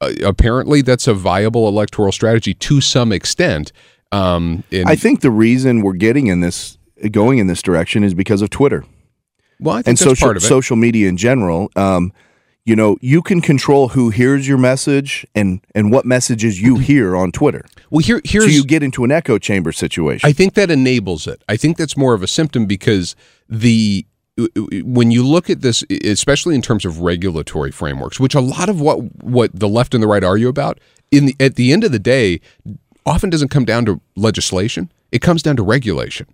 uh, 0.00 0.12
apparently 0.24 0.82
that's 0.82 1.06
a 1.06 1.14
viable 1.14 1.68
electoral 1.68 2.12
strategy 2.12 2.54
to 2.54 2.80
some 2.80 3.12
extent. 3.12 3.72
Um, 4.12 4.64
and, 4.72 4.88
I 4.88 4.96
think 4.96 5.20
the 5.20 5.30
reason 5.30 5.82
we're 5.82 5.92
getting 5.94 6.28
in 6.28 6.40
this, 6.40 6.78
going 7.10 7.38
in 7.38 7.46
this 7.46 7.62
direction, 7.62 8.04
is 8.04 8.14
because 8.14 8.42
of 8.42 8.50
Twitter 8.50 8.84
well, 9.60 9.76
I 9.76 9.78
think 9.78 9.88
and 9.88 9.98
that's 9.98 10.04
social 10.04 10.26
part 10.26 10.36
of 10.36 10.42
it. 10.42 10.46
social 10.46 10.76
media 10.76 11.08
in 11.08 11.16
general. 11.16 11.70
Um, 11.76 12.12
you 12.64 12.76
know, 12.76 12.98
you 13.00 13.22
can 13.22 13.40
control 13.40 13.88
who 13.88 14.10
hears 14.10 14.46
your 14.46 14.58
message 14.58 15.26
and 15.34 15.60
and 15.74 15.90
what 15.90 16.04
messages 16.04 16.60
you 16.60 16.76
hear 16.76 17.16
on 17.16 17.32
Twitter. 17.32 17.64
well, 17.90 18.00
here, 18.00 18.20
here's 18.24 18.44
So 18.44 18.50
you 18.50 18.62
get 18.62 18.82
into 18.82 19.04
an 19.04 19.10
echo 19.10 19.38
chamber 19.38 19.72
situation. 19.72 20.28
I 20.28 20.32
think 20.32 20.52
that 20.54 20.70
enables 20.70 21.26
it. 21.26 21.42
I 21.48 21.56
think 21.56 21.78
that's 21.78 21.96
more 21.96 22.12
of 22.12 22.22
a 22.22 22.26
symptom 22.26 22.66
because 22.66 23.16
the 23.48 24.06
when 24.84 25.10
you 25.10 25.26
look 25.26 25.50
at 25.50 25.62
this, 25.62 25.82
especially 26.04 26.54
in 26.54 26.62
terms 26.62 26.84
of 26.84 27.00
regulatory 27.00 27.72
frameworks, 27.72 28.20
which 28.20 28.34
a 28.34 28.40
lot 28.40 28.68
of 28.68 28.80
what 28.80 28.98
what 29.22 29.50
the 29.58 29.68
left 29.68 29.94
and 29.94 30.02
the 30.02 30.06
right 30.06 30.22
argue 30.22 30.48
about, 30.48 30.78
in 31.10 31.26
the 31.26 31.36
at 31.40 31.56
the 31.56 31.72
end 31.72 31.84
of 31.84 31.92
the 31.92 31.98
day, 31.98 32.40
often 33.06 33.30
doesn't 33.30 33.48
come 33.48 33.64
down 33.64 33.84
to 33.86 34.00
legislation. 34.14 34.92
It 35.10 35.22
comes 35.22 35.42
down 35.42 35.56
to 35.56 35.62
regulation, 35.62 36.26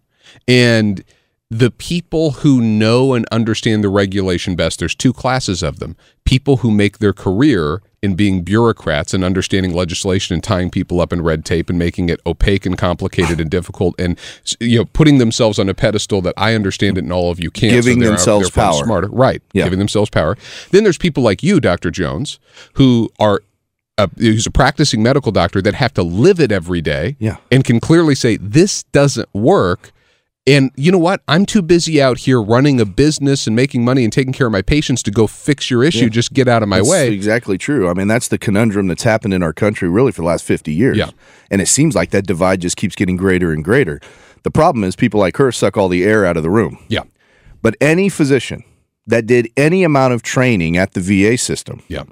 and 0.48 1.04
the 1.50 1.70
people 1.70 2.32
who 2.32 2.60
know 2.60 3.14
and 3.14 3.26
understand 3.30 3.84
the 3.84 3.88
regulation 3.88 4.56
best. 4.56 4.78
There's 4.78 4.94
two 4.94 5.12
classes 5.12 5.62
of 5.62 5.78
them: 5.78 5.96
people 6.24 6.58
who 6.58 6.70
make 6.70 6.98
their 6.98 7.12
career 7.12 7.82
in 8.02 8.14
being 8.14 8.42
bureaucrats 8.42 9.14
and 9.14 9.24
understanding 9.24 9.72
legislation 9.72 10.34
and 10.34 10.44
tying 10.44 10.68
people 10.70 11.00
up 11.00 11.10
in 11.12 11.22
red 11.22 11.42
tape 11.44 11.70
and 11.70 11.78
making 11.78 12.10
it 12.10 12.20
opaque 12.26 12.66
and 12.66 12.76
complicated 12.76 13.40
and 13.40 13.50
difficult 13.50 13.94
and 13.98 14.18
you 14.60 14.78
know 14.78 14.84
putting 14.84 15.16
themselves 15.16 15.58
on 15.58 15.70
a 15.70 15.74
pedestal 15.74 16.20
that 16.20 16.34
I 16.36 16.54
understand 16.54 16.98
it 16.98 17.04
and 17.04 17.12
all 17.12 17.30
of 17.30 17.40
you 17.40 17.50
can't 17.50 17.72
Giving 17.72 18.00
they're- 18.00 18.10
themselves 18.10 18.50
they're 18.50 18.62
power. 18.64 18.84
smarter 18.84 19.08
right 19.08 19.40
Yeah. 19.54 19.64
giving 19.64 19.78
themselves 19.78 20.10
power 20.10 20.36
then 20.70 20.82
there's 20.84 20.98
people 20.98 21.22
like 21.22 21.42
you 21.42 21.60
Dr. 21.60 21.90
Jones 21.90 22.38
who 22.74 23.08
are 23.18 23.40
a, 23.96 24.10
who's 24.18 24.46
a 24.46 24.50
practicing 24.50 25.02
medical 25.02 25.32
doctor 25.32 25.62
that 25.62 25.72
have 25.74 25.94
to 25.94 26.02
live 26.02 26.40
it 26.40 26.52
every 26.52 26.82
day 26.82 27.16
Yeah. 27.18 27.36
and 27.50 27.64
can 27.64 27.80
clearly 27.80 28.14
say 28.14 28.36
this 28.36 28.82
doesn't 28.92 29.30
work 29.32 29.92
and 30.46 30.70
you 30.76 30.92
know 30.92 30.98
what? 30.98 31.22
I'm 31.26 31.46
too 31.46 31.62
busy 31.62 32.02
out 32.02 32.18
here 32.18 32.40
running 32.42 32.80
a 32.80 32.84
business 32.84 33.46
and 33.46 33.56
making 33.56 33.84
money 33.84 34.04
and 34.04 34.12
taking 34.12 34.32
care 34.32 34.46
of 34.46 34.52
my 34.52 34.60
patients 34.62 35.02
to 35.04 35.10
go 35.10 35.26
fix 35.26 35.70
your 35.70 35.82
issue. 35.82 36.10
Just 36.10 36.32
get 36.34 36.48
out 36.48 36.62
of 36.62 36.68
my 36.68 36.78
That's 36.78 36.90
way. 36.90 37.12
exactly 37.12 37.56
true. 37.56 37.88
I 37.88 37.94
mean, 37.94 38.08
that's 38.08 38.28
the 38.28 38.36
conundrum 38.36 38.86
that's 38.86 39.04
happened 39.04 39.32
in 39.32 39.42
our 39.42 39.54
country 39.54 39.88
really 39.88 40.12
for 40.12 40.20
the 40.22 40.26
last 40.28 40.44
50 40.44 40.70
years. 40.72 40.98
Yeah. 40.98 41.10
And 41.50 41.62
it 41.62 41.66
seems 41.68 41.94
like 41.94 42.10
that 42.10 42.26
divide 42.26 42.60
just 42.60 42.76
keeps 42.76 42.94
getting 42.94 43.16
greater 43.16 43.52
and 43.52 43.64
greater. 43.64 44.00
The 44.42 44.50
problem 44.50 44.84
is 44.84 44.94
people 44.96 45.18
like 45.18 45.38
her 45.38 45.50
suck 45.50 45.78
all 45.78 45.88
the 45.88 46.04
air 46.04 46.26
out 46.26 46.36
of 46.36 46.42
the 46.42 46.50
room. 46.50 46.78
Yeah. 46.88 47.04
But 47.62 47.76
any 47.80 48.10
physician 48.10 48.62
that 49.06 49.24
did 49.26 49.48
any 49.56 49.82
amount 49.82 50.12
of 50.12 50.22
training 50.22 50.76
at 50.76 50.92
the 50.92 51.00
VA 51.00 51.38
system 51.38 51.82
Yeah. 51.88 52.04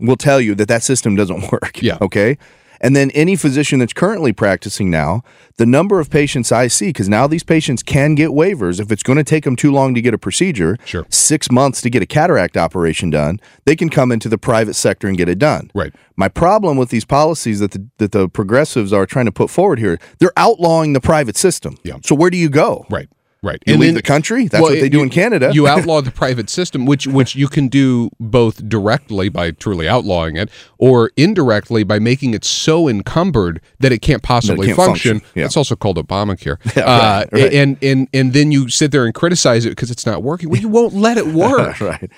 will 0.00 0.16
tell 0.16 0.40
you 0.40 0.56
that 0.56 0.66
that 0.66 0.82
system 0.82 1.14
doesn't 1.14 1.52
work. 1.52 1.80
Yeah. 1.80 1.98
Okay. 2.00 2.36
And 2.80 2.96
then 2.96 3.10
any 3.10 3.36
physician 3.36 3.78
that's 3.80 3.92
currently 3.92 4.32
practicing 4.32 4.90
now, 4.90 5.22
the 5.56 5.66
number 5.66 6.00
of 6.00 6.08
patients 6.10 6.50
I 6.50 6.68
see, 6.68 6.88
because 6.88 7.08
now 7.08 7.26
these 7.26 7.42
patients 7.42 7.82
can 7.82 8.14
get 8.14 8.30
waivers 8.30 8.80
if 8.80 8.90
it's 8.90 9.02
going 9.02 9.18
to 9.18 9.24
take 9.24 9.44
them 9.44 9.54
too 9.56 9.70
long 9.70 9.94
to 9.94 10.00
get 10.00 10.14
a 10.14 10.18
procedure, 10.18 10.76
Sure. 10.84 11.04
six 11.10 11.50
months 11.50 11.80
to 11.82 11.90
get 11.90 12.02
a 12.02 12.06
cataract 12.06 12.56
operation 12.56 13.10
done, 13.10 13.38
they 13.66 13.76
can 13.76 13.90
come 13.90 14.10
into 14.10 14.28
the 14.28 14.38
private 14.38 14.74
sector 14.74 15.08
and 15.08 15.18
get 15.18 15.28
it 15.28 15.38
done. 15.38 15.70
Right. 15.74 15.92
My 16.16 16.28
problem 16.28 16.76
with 16.78 16.88
these 16.88 17.04
policies 17.04 17.60
that 17.60 17.72
the, 17.72 17.86
that 17.98 18.12
the 18.12 18.28
progressives 18.28 18.92
are 18.92 19.04
trying 19.06 19.26
to 19.26 19.32
put 19.32 19.50
forward 19.50 19.78
here, 19.78 19.98
they're 20.18 20.32
outlawing 20.38 20.94
the 20.94 21.00
private 21.00 21.36
system. 21.36 21.76
Yeah. 21.84 21.96
So 22.02 22.14
where 22.14 22.30
do 22.30 22.36
you 22.38 22.48
go? 22.48 22.86
Right. 22.88 23.08
Right. 23.42 23.62
You 23.66 23.78
leave 23.78 23.94
the 23.94 24.02
country? 24.02 24.48
That's 24.48 24.60
what 24.60 24.72
they 24.74 24.90
do 24.90 24.98
you- 24.98 25.02
in 25.02 25.08
Canada. 25.08 25.50
you 25.54 25.66
outlaw 25.66 26.02
the 26.02 26.10
private 26.10 26.50
system, 26.50 26.84
which 26.84 27.06
which 27.06 27.34
you 27.34 27.48
can 27.48 27.68
do 27.68 28.10
both 28.20 28.68
directly 28.68 29.30
by 29.30 29.50
truly 29.52 29.88
outlawing 29.88 30.36
it, 30.36 30.50
or 30.76 31.10
indirectly 31.16 31.82
by 31.82 31.98
making 31.98 32.34
it 32.34 32.44
so 32.44 32.86
encumbered 32.86 33.62
that 33.78 33.92
it 33.92 34.02
can't 34.02 34.22
possibly 34.22 34.66
can't 34.66 34.76
function. 34.76 35.20
function. 35.20 35.32
Yeah. 35.34 35.44
That's 35.44 35.56
also 35.56 35.74
called 35.74 35.96
Obamacare. 35.96 36.58
Yeah, 36.76 36.82
uh, 36.84 37.24
right, 37.32 37.32
right. 37.32 37.52
And 37.54 37.78
and 37.82 38.08
and 38.12 38.32
then 38.34 38.52
you 38.52 38.68
sit 38.68 38.92
there 38.92 39.06
and 39.06 39.14
criticize 39.14 39.64
it 39.64 39.70
because 39.70 39.90
it's 39.90 40.04
not 40.04 40.22
working. 40.22 40.50
Well, 40.50 40.60
you 40.60 40.68
won't 40.68 40.92
let 40.92 41.16
it 41.16 41.26
work. 41.34 41.80
right. 41.80 42.10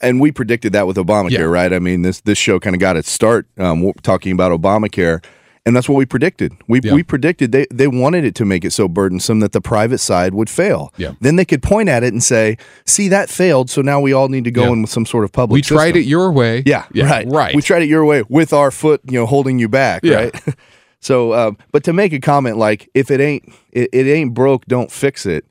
And 0.00 0.20
we 0.20 0.30
predicted 0.30 0.72
that 0.74 0.86
with 0.86 0.96
Obamacare, 0.96 1.30
Yeah. 1.30 1.40
right? 1.42 1.72
I 1.72 1.80
mean, 1.80 2.02
this 2.02 2.20
this 2.20 2.38
show 2.38 2.60
kind 2.60 2.76
of 2.76 2.80
got 2.80 2.96
its 2.96 3.10
start 3.10 3.46
um, 3.58 3.92
talking 4.02 4.30
about 4.30 4.52
Obamacare, 4.52 5.24
and 5.64 5.76
that's 5.76 5.88
what 5.88 5.96
we 5.96 6.04
predicted. 6.06 6.52
We 6.68 6.80
Yeah. 6.82 6.94
we 6.94 7.02
predicted 7.02 7.52
they 7.52 7.66
they 7.70 7.86
wanted 7.86 8.24
it 8.24 8.34
to 8.36 8.44
make 8.44 8.64
it 8.64 8.72
so 8.72 8.88
burdensome 8.88 9.40
that 9.40 9.52
the 9.52 9.60
private 9.60 9.98
side 9.98 10.34
would 10.34 10.50
fail. 10.50 10.92
Yeah. 10.96 11.12
Then 11.20 11.36
they 11.36 11.44
could 11.44 11.62
point 11.62 11.88
at 11.88 12.02
it 12.02 12.12
and 12.12 12.22
say, 12.22 12.56
"See, 12.84 13.08
that 13.08 13.28
failed, 13.30 13.70
so 13.70 13.80
now 13.82 14.00
we 14.00 14.12
all 14.12 14.28
need 14.28 14.44
to 14.44 14.50
go 14.50 14.64
Yeah. 14.64 14.72
in 14.72 14.82
with 14.82 14.90
some 14.90 15.06
sort 15.06 15.24
of 15.24 15.32
public." 15.32 15.54
We 15.54 15.62
tried 15.62 15.96
it 15.96 16.04
your 16.04 16.32
way. 16.32 16.62
Yeah, 16.66 16.84
right, 16.94 17.26
Right. 17.28 17.54
We 17.54 17.62
tried 17.62 17.82
it 17.82 17.88
your 17.88 18.04
way 18.04 18.22
with 18.28 18.52
our 18.52 18.70
foot, 18.70 19.00
you 19.08 19.18
know, 19.20 19.26
holding 19.26 19.58
you 19.58 19.68
back, 19.68 20.00
Yeah. 20.04 20.14
right? 20.16 20.34
so, 21.00 21.32
um, 21.34 21.56
but 21.70 21.84
to 21.84 21.92
make 21.92 22.12
a 22.12 22.20
comment 22.20 22.56
like, 22.58 22.88
if 22.94 23.10
it 23.10 23.20
ain't 23.20 23.44
it, 23.72 23.88
it 23.92 24.06
ain't 24.06 24.34
broke, 24.34 24.66
don't 24.66 24.90
fix 24.90 25.26
it. 25.26 25.44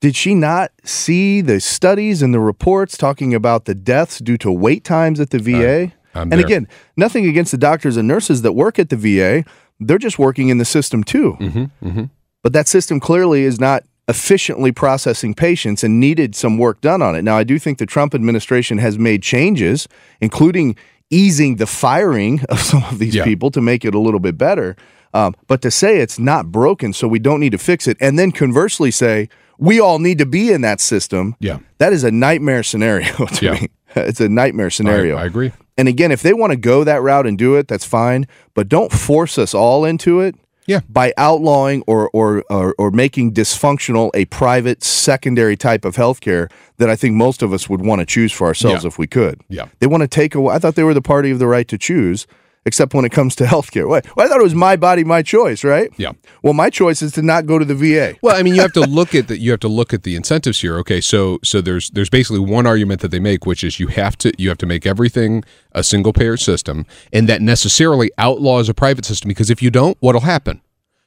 Did 0.00 0.16
she 0.16 0.34
not 0.34 0.70
see 0.82 1.42
the 1.42 1.60
studies 1.60 2.22
and 2.22 2.32
the 2.32 2.40
reports 2.40 2.96
talking 2.96 3.34
about 3.34 3.66
the 3.66 3.74
deaths 3.74 4.18
due 4.18 4.38
to 4.38 4.50
wait 4.50 4.82
times 4.82 5.20
at 5.20 5.28
the 5.30 5.38
VA? 5.38 5.92
I'm 6.14 6.22
and 6.22 6.32
there. 6.32 6.40
again, 6.40 6.68
nothing 6.96 7.26
against 7.26 7.52
the 7.52 7.58
doctors 7.58 7.96
and 7.96 8.06
nurses 8.08 8.42
that 8.42 8.52
work 8.52 8.78
at 8.78 8.88
the 8.88 8.96
VA. 8.96 9.44
They're 9.78 9.98
just 9.98 10.18
working 10.18 10.48
in 10.48 10.58
the 10.58 10.64
system 10.64 11.04
too. 11.04 11.36
Mm-hmm, 11.40 12.04
But 12.42 12.52
that 12.52 12.68
system 12.68 13.00
clearly 13.00 13.44
is 13.44 13.60
not 13.60 13.84
efficiently 14.08 14.72
processing 14.72 15.34
patients 15.34 15.84
and 15.84 16.00
needed 16.00 16.34
some 16.34 16.58
work 16.58 16.80
done 16.80 17.00
on 17.00 17.14
it. 17.14 17.22
Now, 17.22 17.36
I 17.36 17.44
do 17.44 17.58
think 17.58 17.78
the 17.78 17.86
Trump 17.86 18.14
administration 18.14 18.78
has 18.78 18.98
made 18.98 19.22
changes, 19.22 19.86
including 20.20 20.74
easing 21.10 21.56
the 21.56 21.66
firing 21.66 22.40
of 22.48 22.58
some 22.60 22.82
of 22.90 22.98
these 22.98 23.14
Yeah. 23.14 23.24
people 23.24 23.50
to 23.52 23.60
make 23.60 23.84
it 23.84 23.94
a 23.94 23.98
little 24.00 24.20
bit 24.20 24.36
better. 24.36 24.76
Um, 25.14 25.34
but 25.48 25.60
to 25.62 25.70
say 25.70 25.98
it's 25.98 26.18
not 26.18 26.52
broken, 26.52 26.92
so 26.92 27.08
we 27.08 27.18
don't 27.18 27.40
need 27.40 27.50
to 27.52 27.58
fix 27.58 27.86
it, 27.88 27.96
and 28.00 28.18
then 28.18 28.30
conversely 28.32 28.90
say 28.92 29.28
we 29.60 29.78
all 29.78 29.98
need 30.00 30.18
to 30.18 30.26
be 30.26 30.50
in 30.52 30.62
that 30.62 30.80
system, 30.80 31.36
Yeah. 31.38 31.58
that 31.78 31.92
is 31.92 32.02
a 32.02 32.10
nightmare 32.10 32.62
scenario 32.64 33.12
to 33.36 33.44
Yeah. 33.44 33.52
me. 33.52 33.68
It's 33.94 34.20
a 34.20 34.28
nightmare 34.28 34.70
scenario. 34.70 35.16
I, 35.16 35.22
I 35.22 35.26
agree. 35.26 35.52
And 35.76 35.88
again, 35.88 36.12
if 36.12 36.22
they 36.22 36.32
want 36.32 36.50
to 36.52 36.56
go 36.56 36.84
that 36.84 37.02
route 37.02 37.26
and 37.26 37.36
do 37.38 37.56
it, 37.56 37.68
that's 37.68 37.84
fine. 37.84 38.26
But 38.54 38.68
don't 38.68 38.92
force 38.92 39.36
us 39.38 39.54
all 39.54 39.84
into 39.84 40.20
it. 40.20 40.34
Yeah. 40.66 40.80
By 40.88 41.12
outlawing 41.16 41.82
or 41.88 42.08
or 42.12 42.44
or, 42.50 42.74
or 42.78 42.90
making 42.92 43.32
dysfunctional 43.32 44.10
a 44.14 44.26
private 44.26 44.84
secondary 44.84 45.56
type 45.56 45.84
of 45.84 45.96
healthcare 45.96 46.48
that 46.76 46.88
I 46.88 46.94
think 46.96 47.16
most 47.16 47.42
of 47.42 47.52
us 47.52 47.68
would 47.68 47.80
want 47.84 47.98
to 48.00 48.06
choose 48.06 48.30
for 48.30 48.46
ourselves 48.46 48.84
Yeah. 48.84 48.88
if 48.88 48.98
we 48.98 49.06
could. 49.08 49.40
Yeah. 49.48 49.66
They 49.80 49.86
want 49.88 50.02
to 50.02 50.08
take 50.08 50.34
away. 50.36 50.54
I 50.54 50.58
thought 50.60 50.76
they 50.76 50.84
were 50.84 50.94
the 50.94 51.02
party 51.02 51.30
of 51.32 51.38
the 51.40 51.48
right 51.48 51.66
to 51.66 51.76
choose, 51.78 52.26
except 52.66 52.94
when 52.94 53.04
it 53.04 53.10
comes 53.10 53.34
to 53.36 53.44
healthcare. 53.52 53.88
Well, 53.88 54.02
I 54.18 54.28
thought 54.28 54.40
it 54.40 54.42
was 54.42 54.54
my 54.54 54.76
body, 54.76 55.04
my 55.04 55.22
choice, 55.22 55.64
right? 55.64 55.90
Yeah. 55.96 56.12
Well, 56.42 56.52
my 56.52 56.70
choice 56.70 57.02
is 57.02 57.12
to 57.12 57.22
not 57.22 57.46
go 57.46 57.58
to 57.58 57.64
the 57.64 57.74
VA. 57.74 58.16
Well, 58.22 58.36
I 58.36 58.42
mean, 58.42 58.54
you 58.54 58.60
have 58.60 58.72
to 58.72 58.80
look 58.80 59.14
at 59.14 59.28
the 59.28 59.38
you 59.38 59.50
have 59.50 59.60
to 59.60 59.68
look 59.68 59.92
at 59.92 60.02
the 60.02 60.16
incentives 60.16 60.60
here. 60.60 60.76
Okay, 60.78 61.00
so 61.00 61.38
so 61.42 61.60
there's 61.60 61.90
there's 61.90 62.10
basically 62.10 62.40
one 62.40 62.66
argument 62.66 63.00
that 63.00 63.10
they 63.10 63.20
make, 63.20 63.46
which 63.46 63.64
is 63.64 63.80
you 63.80 63.88
have 63.88 64.16
to 64.18 64.32
you 64.38 64.48
have 64.48 64.58
to 64.58 64.66
make 64.66 64.86
everything 64.86 65.44
a 65.72 65.82
single 65.82 66.12
payer 66.12 66.36
system, 66.36 66.86
and 67.12 67.28
that 67.28 67.42
necessarily 67.42 68.10
outlaws 68.18 68.68
a 68.68 68.74
private 68.74 69.04
system 69.04 69.28
because 69.28 69.50
if 69.50 69.62
you 69.62 69.70
don't, 69.70 69.96
what'll 70.00 70.22
happen? 70.22 70.60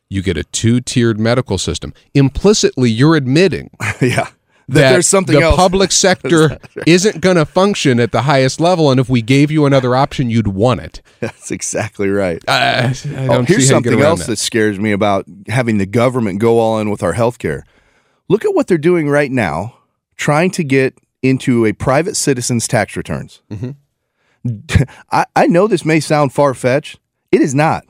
You 0.10 0.22
get 0.22 0.38
a 0.38 0.44
two 0.44 0.80
tiered 0.80 1.20
medical 1.20 1.58
system. 1.58 1.94
Implicitly, 2.14 2.90
you're 2.90 3.16
admitting 3.16 3.72
yeah. 4.02 4.30
That, 4.70 4.74
that 4.82 4.92
there's 4.94 5.08
something 5.08 5.36
the 5.36 5.42
else. 5.42 5.56
public 5.56 5.92
sector 6.06 6.58
isn't 6.88 7.20
going 7.22 7.36
to 7.36 7.46
function 7.46 8.00
at 8.00 8.12
the 8.12 8.22
highest 8.24 8.60
level, 8.60 8.90
and 8.92 9.00
if 9.00 9.10
we 9.10 9.22
gave 9.22 9.52
you 9.52 9.66
another 9.66 9.96
option, 9.96 10.30
you'd 10.30 10.48
want 10.48 10.80
it. 10.80 11.02
That's 11.20 11.52
exactly 11.52 12.10
right. 12.10 12.42
I, 12.48 12.94
I 13.06 13.28
Oh, 13.28 13.42
here's 13.44 13.68
something 13.68 14.00
else 14.02 14.22
that. 14.22 14.28
that. 14.28 14.38
scares 14.38 14.80
me 14.80 14.92
about 14.92 15.26
having 15.48 15.78
the 15.80 15.86
government 15.86 16.40
go 16.40 16.60
all 16.60 16.80
in 16.80 16.90
with 16.90 17.04
our 17.04 17.14
healthcare. 17.14 17.64
Look 18.30 18.46
at 18.46 18.56
what 18.56 18.68
they're 18.68 18.78
doing 18.78 19.10
right 19.10 19.32
now, 19.32 19.78
trying 20.16 20.52
to 20.52 20.64
get 20.64 20.98
into 21.22 21.66
a 21.66 21.74
private 21.74 22.16
citizen's 22.16 22.68
tax 22.68 22.96
returns. 22.96 23.42
Mm-hmm. 23.52 23.72
I, 25.12 25.26
I 25.36 25.48
know 25.48 25.68
this 25.68 25.86
may 25.86 26.00
sound 26.00 26.34
far 26.34 26.54
fetched. 26.54 27.00
It 27.32 27.42
is 27.42 27.54
not. 27.56 27.86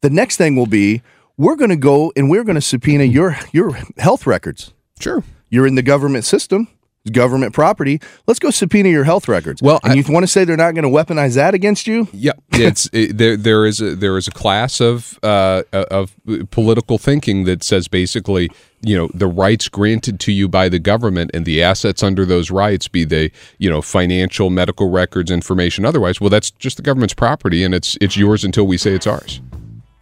The 0.00 0.10
next 0.10 0.36
thing 0.36 0.56
will 0.56 0.66
be 0.66 1.02
we're 1.36 1.56
going 1.56 1.70
to 1.70 1.76
go 1.76 2.12
and 2.16 2.28
we're 2.30 2.44
going 2.44 2.56
to 2.56 2.60
subpoena 2.60 3.04
your 3.04 3.36
your 3.52 3.78
health 3.98 4.26
records. 4.26 4.72
Sure. 5.00 5.22
You're 5.52 5.66
in 5.66 5.74
the 5.74 5.82
government 5.82 6.24
system. 6.24 6.66
Government 7.12 7.52
property. 7.52 8.00
Let's 8.28 8.38
go 8.38 8.50
subpoena 8.50 8.88
your 8.88 9.02
health 9.02 9.26
records. 9.26 9.60
Well, 9.60 9.80
and 9.82 9.92
I- 9.92 9.96
you 9.96 10.04
want 10.08 10.22
to 10.22 10.28
say 10.28 10.44
they're 10.44 10.56
not 10.56 10.74
going 10.76 10.84
to 10.84 10.88
weaponize 10.88 11.34
that 11.34 11.52
against 11.52 11.88
you? 11.88 12.06
Yeah, 12.12 12.30
it's 12.52 12.88
it, 12.92 13.18
there. 13.18 13.36
There 13.36 13.66
is 13.66 13.80
a 13.80 13.96
there 13.96 14.16
is 14.16 14.28
a 14.28 14.30
class 14.30 14.80
of 14.80 15.18
uh, 15.24 15.64
of 15.72 16.14
political 16.52 16.98
thinking 16.98 17.42
that 17.42 17.64
says 17.64 17.88
basically, 17.88 18.50
you 18.82 18.96
know, 18.96 19.10
the 19.14 19.26
rights 19.26 19.68
granted 19.68 20.20
to 20.20 20.30
you 20.32 20.48
by 20.48 20.68
the 20.68 20.78
government 20.78 21.32
and 21.34 21.44
the 21.44 21.60
assets 21.60 22.04
under 22.04 22.24
those 22.24 22.52
rights, 22.52 22.86
be 22.86 23.02
they 23.02 23.32
you 23.58 23.68
know 23.68 23.82
financial, 23.82 24.48
medical 24.48 24.88
records, 24.88 25.28
information, 25.28 25.84
otherwise, 25.84 26.20
well, 26.20 26.30
that's 26.30 26.52
just 26.52 26.76
the 26.76 26.84
government's 26.84 27.14
property, 27.14 27.64
and 27.64 27.74
it's 27.74 27.98
it's 28.00 28.16
yours 28.16 28.44
until 28.44 28.68
we 28.68 28.78
say 28.78 28.92
it's 28.92 29.08
ours. 29.08 29.40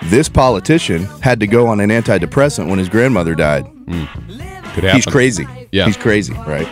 This 0.04 0.28
politician 0.28 1.04
had 1.22 1.40
to 1.40 1.46
go 1.46 1.66
on 1.66 1.80
an 1.80 1.88
antidepressant 1.88 2.68
when 2.68 2.78
his 2.78 2.90
grandmother 2.90 3.34
died. 3.34 3.64
Could 4.74 4.84
happen. 4.84 4.96
He's 4.98 5.06
crazy. 5.06 5.46
Yeah. 5.72 5.86
He's 5.86 5.96
crazy, 5.96 6.32
right? 6.32 6.66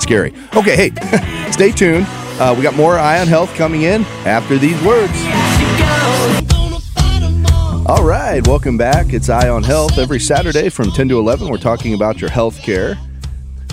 Scary. 0.00 0.32
Okay, 0.56 0.90
hey, 0.90 1.50
stay 1.50 1.70
tuned. 1.72 2.06
Uh, 2.08 2.54
we 2.56 2.62
got 2.62 2.74
more 2.74 2.98
Eye 2.98 3.20
on 3.20 3.26
Health 3.26 3.54
coming 3.54 3.82
in 3.82 4.04
after 4.24 4.58
these 4.58 4.80
words. 4.82 5.12
All 7.86 8.04
right, 8.04 8.40
welcome 8.46 8.78
back. 8.78 9.12
It's 9.12 9.28
Eye 9.28 9.48
on 9.48 9.62
Health. 9.64 9.98
Every 9.98 10.20
Saturday 10.20 10.68
from 10.68 10.90
10 10.92 11.08
to 11.08 11.18
11, 11.18 11.48
we're 11.48 11.58
talking 11.58 11.94
about 11.94 12.20
your 12.20 12.30
health 12.30 12.58
care. 12.58 12.96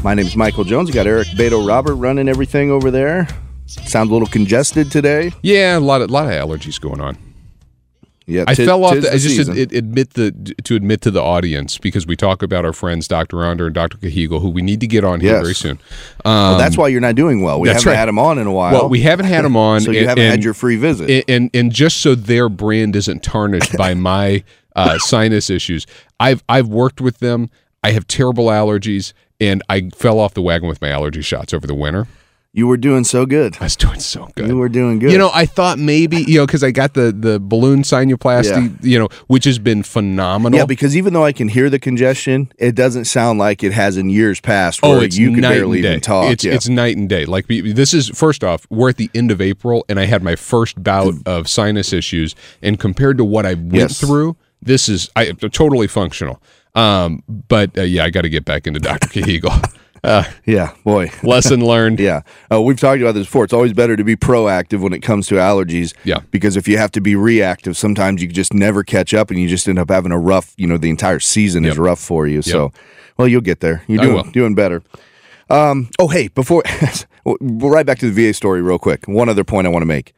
My 0.03 0.13
name 0.13 0.25
is 0.25 0.35
Michael 0.35 0.63
Jones. 0.63 0.89
We 0.89 0.93
got 0.93 1.07
Eric 1.07 1.27
Beto 1.29 1.65
Robert 1.65 1.95
running 1.95 2.27
everything 2.27 2.71
over 2.71 2.89
there. 2.89 3.27
Sounds 3.65 4.09
a 4.09 4.13
little 4.13 4.27
congested 4.27 4.91
today. 4.91 5.31
Yeah, 5.43 5.77
a 5.77 5.79
lot 5.79 6.01
of 6.01 6.09
lot 6.09 6.25
of 6.25 6.31
allergies 6.31 6.81
going 6.81 7.01
on. 7.01 7.17
Yeah, 8.29 8.43
I 8.47 8.53
fell 8.53 8.83
off. 8.85 9.01
The, 9.01 9.11
I 9.11 9.17
just 9.17 9.49
ad, 9.49 9.73
admit 9.73 10.11
the 10.11 10.31
to 10.63 10.75
admit 10.75 11.01
to 11.01 11.11
the 11.11 11.21
audience 11.21 11.77
because 11.79 12.05
we 12.05 12.15
talk 12.15 12.43
about 12.43 12.63
our 12.63 12.73
friends 12.73 13.07
Dr. 13.07 13.43
Under 13.43 13.65
and 13.65 13.73
Dr. 13.73 13.97
Cahigal, 13.97 14.39
who 14.39 14.49
we 14.49 14.61
need 14.61 14.79
to 14.81 14.87
get 14.87 15.03
on 15.03 15.19
here 15.19 15.31
Yes. 15.31 15.41
very 15.41 15.55
soon. 15.55 15.79
Well, 16.23 16.57
that's 16.57 16.77
why 16.77 16.89
you're 16.89 17.01
not 17.01 17.15
doing 17.15 17.41
well. 17.41 17.59
We 17.59 17.69
haven't 17.69 17.85
right. 17.85 17.95
had 17.95 18.07
him 18.07 18.19
on 18.19 18.37
in 18.37 18.45
a 18.45 18.51
while. 18.51 18.73
Well, 18.73 18.89
we 18.89 19.01
haven't 19.01 19.25
had 19.25 19.43
them 19.43 19.57
on, 19.57 19.81
so 19.81 19.91
you 19.91 20.01
and- 20.01 20.09
haven't 20.09 20.29
had 20.29 20.43
your 20.43 20.53
free 20.53 20.75
visit. 20.75 21.09
and, 21.09 21.23
and 21.27 21.49
and 21.55 21.71
just 21.71 21.97
so 21.97 22.13
their 22.13 22.49
brand 22.49 22.95
isn't 22.95 23.23
tarnished 23.23 23.75
by 23.75 23.93
my 24.09 24.43
uh, 24.75 24.99
sinus 24.99 25.49
issues, 25.49 25.87
I've 26.19 26.43
I've 26.47 26.67
worked 26.67 27.01
with 27.01 27.17
them. 27.17 27.49
I 27.83 27.91
have 27.93 28.05
terrible 28.07 28.45
allergies, 28.47 29.13
and 29.39 29.63
I 29.69 29.89
fell 29.95 30.19
off 30.19 30.33
the 30.35 30.41
wagon 30.41 30.69
with 30.69 30.81
my 30.81 30.89
allergy 30.89 31.21
shots 31.21 31.53
over 31.53 31.65
the 31.65 31.73
winter. 31.75 32.07
You 32.51 32.65
were 32.65 32.77
doing 32.77 33.03
so 33.03 33.25
good. 33.27 33.55
I 33.59 33.65
was 33.65 33.75
doing 33.75 33.99
so 33.99 34.27
good. 34.35 34.47
You 34.47 34.57
were 34.57 34.69
doing 34.69 34.97
good. 34.97 35.11
You 35.11 35.17
know, 35.19 35.29
I 35.33 35.45
thought 35.45 35.77
maybe 35.77 36.17
you 36.27 36.39
know 36.39 36.45
because 36.45 36.63
I 36.63 36.71
got 36.71 36.93
the 36.95 37.11
the 37.11 37.39
balloon 37.39 37.83
sinuplasty, 37.83 38.83
you 38.83 38.97
know, 38.97 39.07
which 39.27 39.45
has 39.45 39.59
been 39.59 39.83
phenomenal. 39.83 40.57
Yeah, 40.57 40.65
because 40.65 40.97
even 40.97 41.13
though 41.13 41.23
I 41.25 41.31
can 41.31 41.47
hear 41.47 41.69
the 41.69 41.77
congestion, 41.79 42.51
it 42.57 42.73
doesn't 42.73 43.05
sound 43.05 43.37
like 43.39 43.63
it 43.63 43.71
has 43.73 43.97
in 43.97 44.09
years 44.09 44.39
past 44.41 44.79
Oh, 44.81 44.99
it's 44.99 45.17
you 45.17 45.29
night 45.31 45.41
barely 45.49 45.77
and 45.77 45.83
day. 45.83 45.89
even 45.91 46.01
talk. 46.01 46.31
It's 46.31 46.43
yeah. 46.43 46.53
it's 46.53 46.67
night 46.67 46.97
and 46.97 47.07
day. 47.07 47.25
Like 47.25 47.45
this 47.47 47.93
is 47.93 48.09
first 48.09 48.43
off, 48.43 48.65
we're 48.71 48.89
at 48.89 48.97
the 48.97 49.09
end 49.13 49.29
of 49.31 49.41
April, 49.41 49.85
and 49.87 49.99
I 49.99 50.05
had 50.05 50.23
my 50.23 50.35
first 50.35 50.81
bout 50.81 51.13
of 51.27 51.47
sinus 51.47 51.93
issues, 51.93 52.35
and 52.63 52.79
compared 52.79 53.17
to 53.19 53.23
what 53.23 53.45
I 53.45 53.53
went 53.53 53.73
Yes. 53.75 53.99
through, 53.99 54.35
this 54.61 54.89
is 54.89 55.09
I 55.15 55.31
totally 55.33 55.87
functional. 55.87 56.41
Um, 56.75 57.23
but 57.27 57.77
uh, 57.77 57.81
yeah, 57.81 58.03
I 58.05 58.09
got 58.09 58.21
to 58.21 58.29
get 58.29 58.45
back 58.45 58.65
into 58.67 58.79
Doctor 58.79 59.07
Cahigal. 59.07 59.51
Uh, 60.03 60.23
yeah, 60.45 60.73
boy. 60.83 61.11
lesson 61.23 61.63
learned. 61.65 61.99
Yeah. 61.99 62.21
Uh, 62.51 62.61
we've 62.61 62.79
talked 62.79 63.01
about 63.01 63.13
this 63.13 63.25
before. 63.27 63.43
It's 63.43 63.53
always 63.53 63.73
better 63.73 63.95
to 63.95 64.03
be 64.03 64.15
proactive 64.15 64.79
when 64.79 64.93
it 64.93 64.99
comes 64.99 65.27
to 65.27 65.35
allergies. 65.35 65.93
Yeah. 66.03 66.19
Because 66.31 66.55
if 66.57 66.67
you 66.67 66.77
have 66.77 66.91
to 66.91 67.01
be 67.01 67.15
reactive, 67.15 67.75
sometimes 67.77 68.21
you 68.21 68.27
just 68.27 68.53
never 68.53 68.83
catch 68.83 69.13
up 69.13 69.29
and 69.29 69.39
you 69.39 69.47
just 69.47 69.67
end 69.67 69.79
up 69.79 69.89
having 69.89 70.11
a 70.11 70.19
rough, 70.19 70.53
you 70.57 70.67
know, 70.67 70.77
the 70.77 70.89
entire 70.89 71.19
season 71.19 71.65
is 71.65 71.77
rough 71.77 71.99
for 71.99 72.27
you. 72.27 72.41
So, 72.41 72.71
well, 73.17 73.27
you'll 73.27 73.41
get 73.41 73.59
there. 73.59 73.83
You're 73.87 74.03
doing, 74.03 74.31
doing 74.31 74.55
better. 74.55 74.81
Um, 75.49 75.89
oh, 75.97 76.07
hey, 76.07 76.27
before, 76.27 76.63
we'll 77.25 77.71
right 77.71 77.85
back 77.85 77.99
to 77.99 78.09
the 78.11 78.27
VA 78.27 78.33
story 78.33 78.61
real 78.61 78.79
quick. 78.79 79.05
One 79.07 79.29
other 79.29 79.43
point 79.43 79.65
I 79.67 79.71
want 79.71 79.81
to 79.81 79.87
make. 79.87 80.13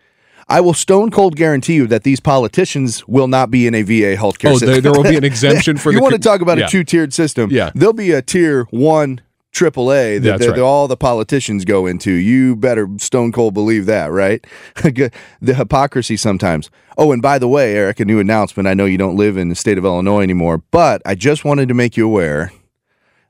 I 0.50 0.60
will 0.60 0.74
stone 0.74 1.12
cold 1.12 1.38
guarantee 1.38 1.76
you 1.76 1.88
that 1.88 2.04
these 2.04 2.20
politicians 2.20 3.08
will 3.08 3.30
not 3.30 3.50
be 3.50 3.68
in 3.68 3.74
a 3.74 3.84
VA 3.84 4.18
healthcare 4.18 4.50
Oh, 4.50 4.58
system. 4.58 4.70
there, 4.72 4.82
there 4.82 4.92
will 4.92 5.04
be 5.04 5.16
an 5.16 5.24
exemption 5.34 5.78
for 5.78 5.92
you 5.92 5.96
the. 5.96 6.00
You 6.00 6.04
want 6.04 6.16
to 6.16 6.20
talk 6.20 6.42
about 6.42 6.58
yeah. 6.58 6.66
a 6.66 6.70
two 6.70 6.84
tiered 6.84 7.14
system? 7.14 7.50
Yeah. 7.50 7.72
there'll 7.74 7.94
be 7.94 8.12
a 8.12 8.22
tier 8.22 8.66
one 8.72 9.22
triple 9.52 9.92
A 9.92 10.18
that, 10.18 10.40
that 10.40 10.50
right. 10.50 10.60
all 10.60 10.88
the 10.88 10.98
politicians 10.98 11.66
go 11.66 11.86
into. 11.86 12.12
You 12.12 12.56
better 12.56 12.88
stone 12.98 13.32
cold 13.32 13.54
believe 13.54 13.86
that, 13.86 14.12
right? 14.12 14.46
the 14.76 15.12
hypocrisy 15.42 16.18
sometimes. 16.18 16.70
Oh, 16.98 17.12
and 17.12 17.22
by 17.22 17.38
the 17.38 17.48
way, 17.48 17.76
Eric, 17.76 18.00
a 18.00 18.06
new 18.06 18.20
announcement. 18.20 18.68
I 18.68 18.74
know 18.74 18.86
you 18.86 18.98
don't 18.98 19.16
live 19.16 19.38
in 19.38 19.50
the 19.50 19.56
state 19.56 19.78
of 19.78 19.86
Illinois 19.86 20.22
anymore, 20.22 20.64
but 20.72 21.02
I 21.06 21.16
just 21.16 21.46
wanted 21.46 21.68
to 21.70 21.74
make 21.74 21.98
you 21.98 22.06
aware. 22.06 22.52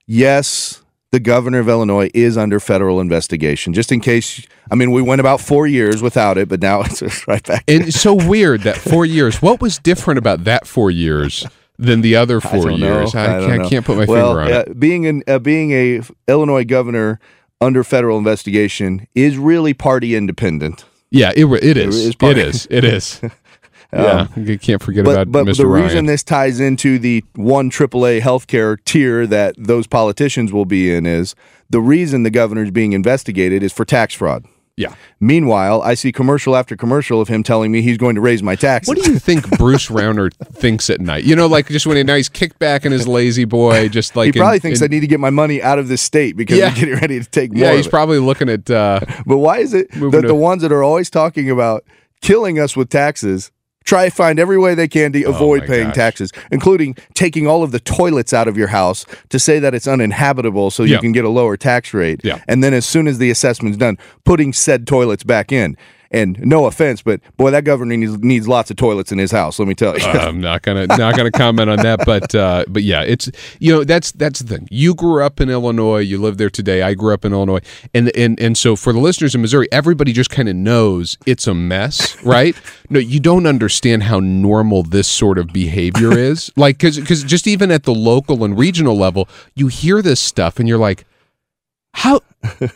Yes, 0.05 0.83
the 1.11 1.19
governor 1.19 1.59
of 1.59 1.69
Illinois 1.69 2.09
is 2.13 2.37
under 2.37 2.59
federal 2.59 2.99
investigation. 2.99 3.73
Just 3.73 3.91
in 3.91 3.99
case, 3.99 4.45
I 4.71 4.75
mean, 4.75 4.91
we 4.91 5.01
went 5.01 5.21
about 5.21 5.41
four 5.41 5.67
years 5.67 6.01
without 6.01 6.37
it, 6.37 6.49
but 6.49 6.61
now 6.61 6.81
it's 6.85 7.27
right 7.27 7.43
back. 7.43 7.63
And 7.67 7.87
it's 7.87 7.99
so 7.99 8.13
weird 8.13 8.61
that 8.61 8.77
four 8.77 9.05
years. 9.05 9.41
What 9.41 9.61
was 9.61 9.77
different 9.77 10.17
about 10.17 10.43
that 10.45 10.67
four 10.67 10.91
years 10.91 11.45
than 11.81 12.01
the 12.01 12.15
other 12.15 12.39
four 12.39 12.69
don't 12.69 12.79
years? 12.79 13.13
I, 13.15 13.39
don't 13.39 13.49
can't, 13.49 13.61
know. 13.63 13.69
can't 13.69 13.85
put 13.85 13.97
my 13.97 14.05
well, 14.05 14.35
finger 14.35 14.41
on 14.41 14.47
it. 14.61 14.69
uh, 14.69 14.73
Being 14.73 15.05
an 15.05 15.23
uh, 15.27 15.39
being 15.39 15.71
a 15.71 16.01
Illinois 16.27 16.63
governor 16.65 17.19
under 17.59 17.83
federal 17.83 18.17
investigation 18.17 19.07
is 19.15 19.37
really 19.37 19.73
party 19.73 20.15
independent. 20.15 20.85
Yeah, 21.09 21.31
it, 21.35 21.45
it 21.45 21.77
is. 21.77 21.95
is 21.95 22.09
It 22.11 22.19
part- 22.19 22.37
is. 22.37 22.67
It 22.71 22.83
is. 22.85 23.19
yeah, 23.93 24.27
you 24.37 24.57
can't 24.57 24.81
forget 24.81 25.03
But 25.03 25.27
about 25.27 25.31
but 25.31 25.45
Mr. 25.45 25.57
the 25.57 25.67
Ryan. 25.67 25.83
reason 25.83 26.05
this 26.05 26.23
ties 26.23 26.59
into 26.61 26.97
the 26.97 27.23
one 27.35 27.69
AAA 27.69 28.21
healthcare 28.21 28.77
tier 28.85 29.27
that 29.27 29.55
those 29.57 29.87
politicians 29.87 30.53
will 30.53 30.65
be 30.65 30.93
in 30.93 31.05
is 31.05 31.35
the 31.69 31.81
reason 31.81 32.23
the 32.23 32.29
governor 32.29 32.63
is 32.63 32.71
being 32.71 32.93
investigated 32.93 33.61
is 33.63 33.73
for 33.73 33.83
tax 33.85 34.13
fraud. 34.13 34.45
Yeah. 34.77 34.95
Meanwhile, 35.19 35.81
I 35.83 35.93
see 35.93 36.11
commercial 36.11 36.55
after 36.55 36.75
commercial 36.75 37.21
of 37.21 37.27
him 37.27 37.43
telling 37.43 37.71
me 37.71 37.81
he's 37.81 37.97
going 37.97 38.15
to 38.15 38.21
raise 38.21 38.41
my 38.41 38.55
taxes. 38.55 38.87
What 38.87 38.97
do 39.03 39.11
you 39.11 39.19
think 39.19 39.47
Bruce 39.57 39.87
Rauner 39.89 40.33
thinks 40.53 40.89
at 40.89 41.01
night? 41.01 41.23
You 41.23 41.35
know, 41.35 41.47
like 41.47 41.67
just 41.67 41.85
when 41.85 41.97
he 41.97 42.03
now 42.03 42.15
he's 42.15 42.29
kicked 42.29 42.57
back 42.57 42.85
in 42.85 42.91
his 42.91 43.07
lazy 43.07 43.45
boy, 43.45 43.89
just 43.89 44.15
like 44.15 44.33
he 44.33 44.39
probably 44.39 44.55
in- 44.55 44.61
thinks 44.61 44.81
in- 44.81 44.85
I 44.85 44.87
need 44.87 45.01
to 45.01 45.07
get 45.07 45.19
my 45.19 45.29
money 45.29 45.61
out 45.61 45.77
of 45.77 45.87
this 45.87 46.01
state 46.01 46.35
because 46.37 46.57
Yeah. 46.57 46.69
we're 46.69 46.75
getting 46.75 46.95
ready 46.95 47.19
to 47.19 47.29
take 47.29 47.53
more. 47.53 47.63
Yeah, 47.63 47.73
he's 47.75 47.87
probably 47.87 48.19
looking 48.19 48.49
at. 48.49 48.69
Uh, 48.69 48.99
But 49.25 49.37
why 49.37 49.57
is 49.59 49.73
it 49.73 49.91
that 49.91 50.11
to- 50.21 50.27
the 50.27 50.35
ones 50.35 50.61
that 50.63 50.71
are 50.71 50.83
always 50.83 51.09
talking 51.09 51.49
about 51.49 51.83
killing 52.21 52.59
us 52.59 52.75
with 52.75 52.89
taxes 52.89 53.51
try 53.83 54.05
to 54.05 54.11
find 54.15 54.39
every 54.39 54.57
way 54.57 54.75
they 54.75 54.87
can 54.87 55.11
to 55.13 55.23
oh 55.25 55.31
avoid 55.31 55.63
Oh 55.63 55.67
paying 55.67 55.87
gosh. 55.87 55.95
taxes, 55.95 56.31
including 56.51 56.95
taking 57.13 57.47
all 57.47 57.63
of 57.63 57.71
the 57.71 57.79
toilets 57.79 58.33
out 58.33 58.47
of 58.47 58.57
your 58.57 58.67
house 58.67 59.05
to 59.29 59.39
say 59.39 59.59
that 59.59 59.73
it's 59.73 59.87
uninhabitable 59.87 60.71
so 60.71 60.83
you 60.83 60.99
can 60.99 61.11
get 61.11 61.25
a 61.25 61.29
lower 61.29 61.57
tax 61.57 61.93
rate. 61.93 62.21
Yeah. 62.23 62.41
And 62.47 62.63
then 62.63 62.73
as 62.73 62.85
soon 62.85 63.07
as 63.07 63.17
the 63.17 63.29
assessment's 63.29 63.77
done, 63.77 63.97
putting 64.23 64.53
said 64.53 64.87
toilets 64.87 65.23
back 65.23 65.51
in. 65.51 65.75
And 66.11 66.37
no 66.41 66.65
offense, 66.65 67.01
but 67.01 67.21
boy, 67.37 67.51
that 67.51 67.63
governor 67.63 67.95
needs, 67.95 68.17
needs 68.19 68.45
lots 68.45 68.69
of 68.69 68.75
toilets 68.75 69.13
in 69.13 69.17
his 69.17 69.31
house. 69.31 69.57
Let 69.59 69.67
me 69.69 69.73
tell 69.75 69.97
you. 69.97 70.03
I'm 70.03 70.41
not 70.41 70.61
gonna 70.61 70.85
not 70.87 71.15
gonna 71.15 71.31
comment 71.31 71.69
on 71.69 71.77
that, 71.77 72.05
but 72.05 72.35
uh, 72.35 72.65
but 72.67 72.83
yeah, 72.83 73.01
it's 73.01 73.31
you 73.59 73.71
know 73.71 73.85
that's 73.85 74.11
that's 74.11 74.39
the 74.39 74.57
thing. 74.57 74.67
You 74.69 74.93
grew 74.93 75.23
up 75.23 75.39
in 75.39 75.49
Illinois, 75.49 75.99
you 75.99 76.17
live 76.17 76.37
there 76.37 76.49
today. 76.49 76.81
I 76.81 76.95
grew 76.95 77.13
up 77.13 77.23
in 77.23 77.31
Illinois, 77.31 77.61
and 77.93 78.15
and 78.15 78.37
and 78.41 78.57
so 78.57 78.75
for 78.75 78.91
the 78.91 78.99
listeners 78.99 79.33
in 79.33 79.41
Missouri, 79.41 79.69
everybody 79.71 80.11
just 80.11 80.29
kind 80.29 80.49
of 80.49 80.55
knows 80.55 81.17
it's 81.25 81.47
a 81.47 81.53
mess, 81.53 82.21
right? 82.25 82.55
no, 82.91 82.99
you 82.99 83.21
don't 83.21 83.45
understand 83.45 84.03
how 84.03 84.19
normal 84.19 84.83
this 84.83 85.07
sort 85.07 85.37
of 85.37 85.47
behavior 85.47 86.11
is, 86.17 86.51
like 86.57 86.77
because 86.77 86.99
because 86.99 87.23
just 87.23 87.47
even 87.47 87.71
at 87.71 87.83
the 87.83 87.93
local 87.93 88.43
and 88.43 88.59
regional 88.59 88.97
level, 88.97 89.29
you 89.55 89.67
hear 89.67 90.01
this 90.01 90.19
stuff 90.19 90.59
and 90.59 90.67
you're 90.67 90.77
like, 90.77 91.05
how 91.93 92.21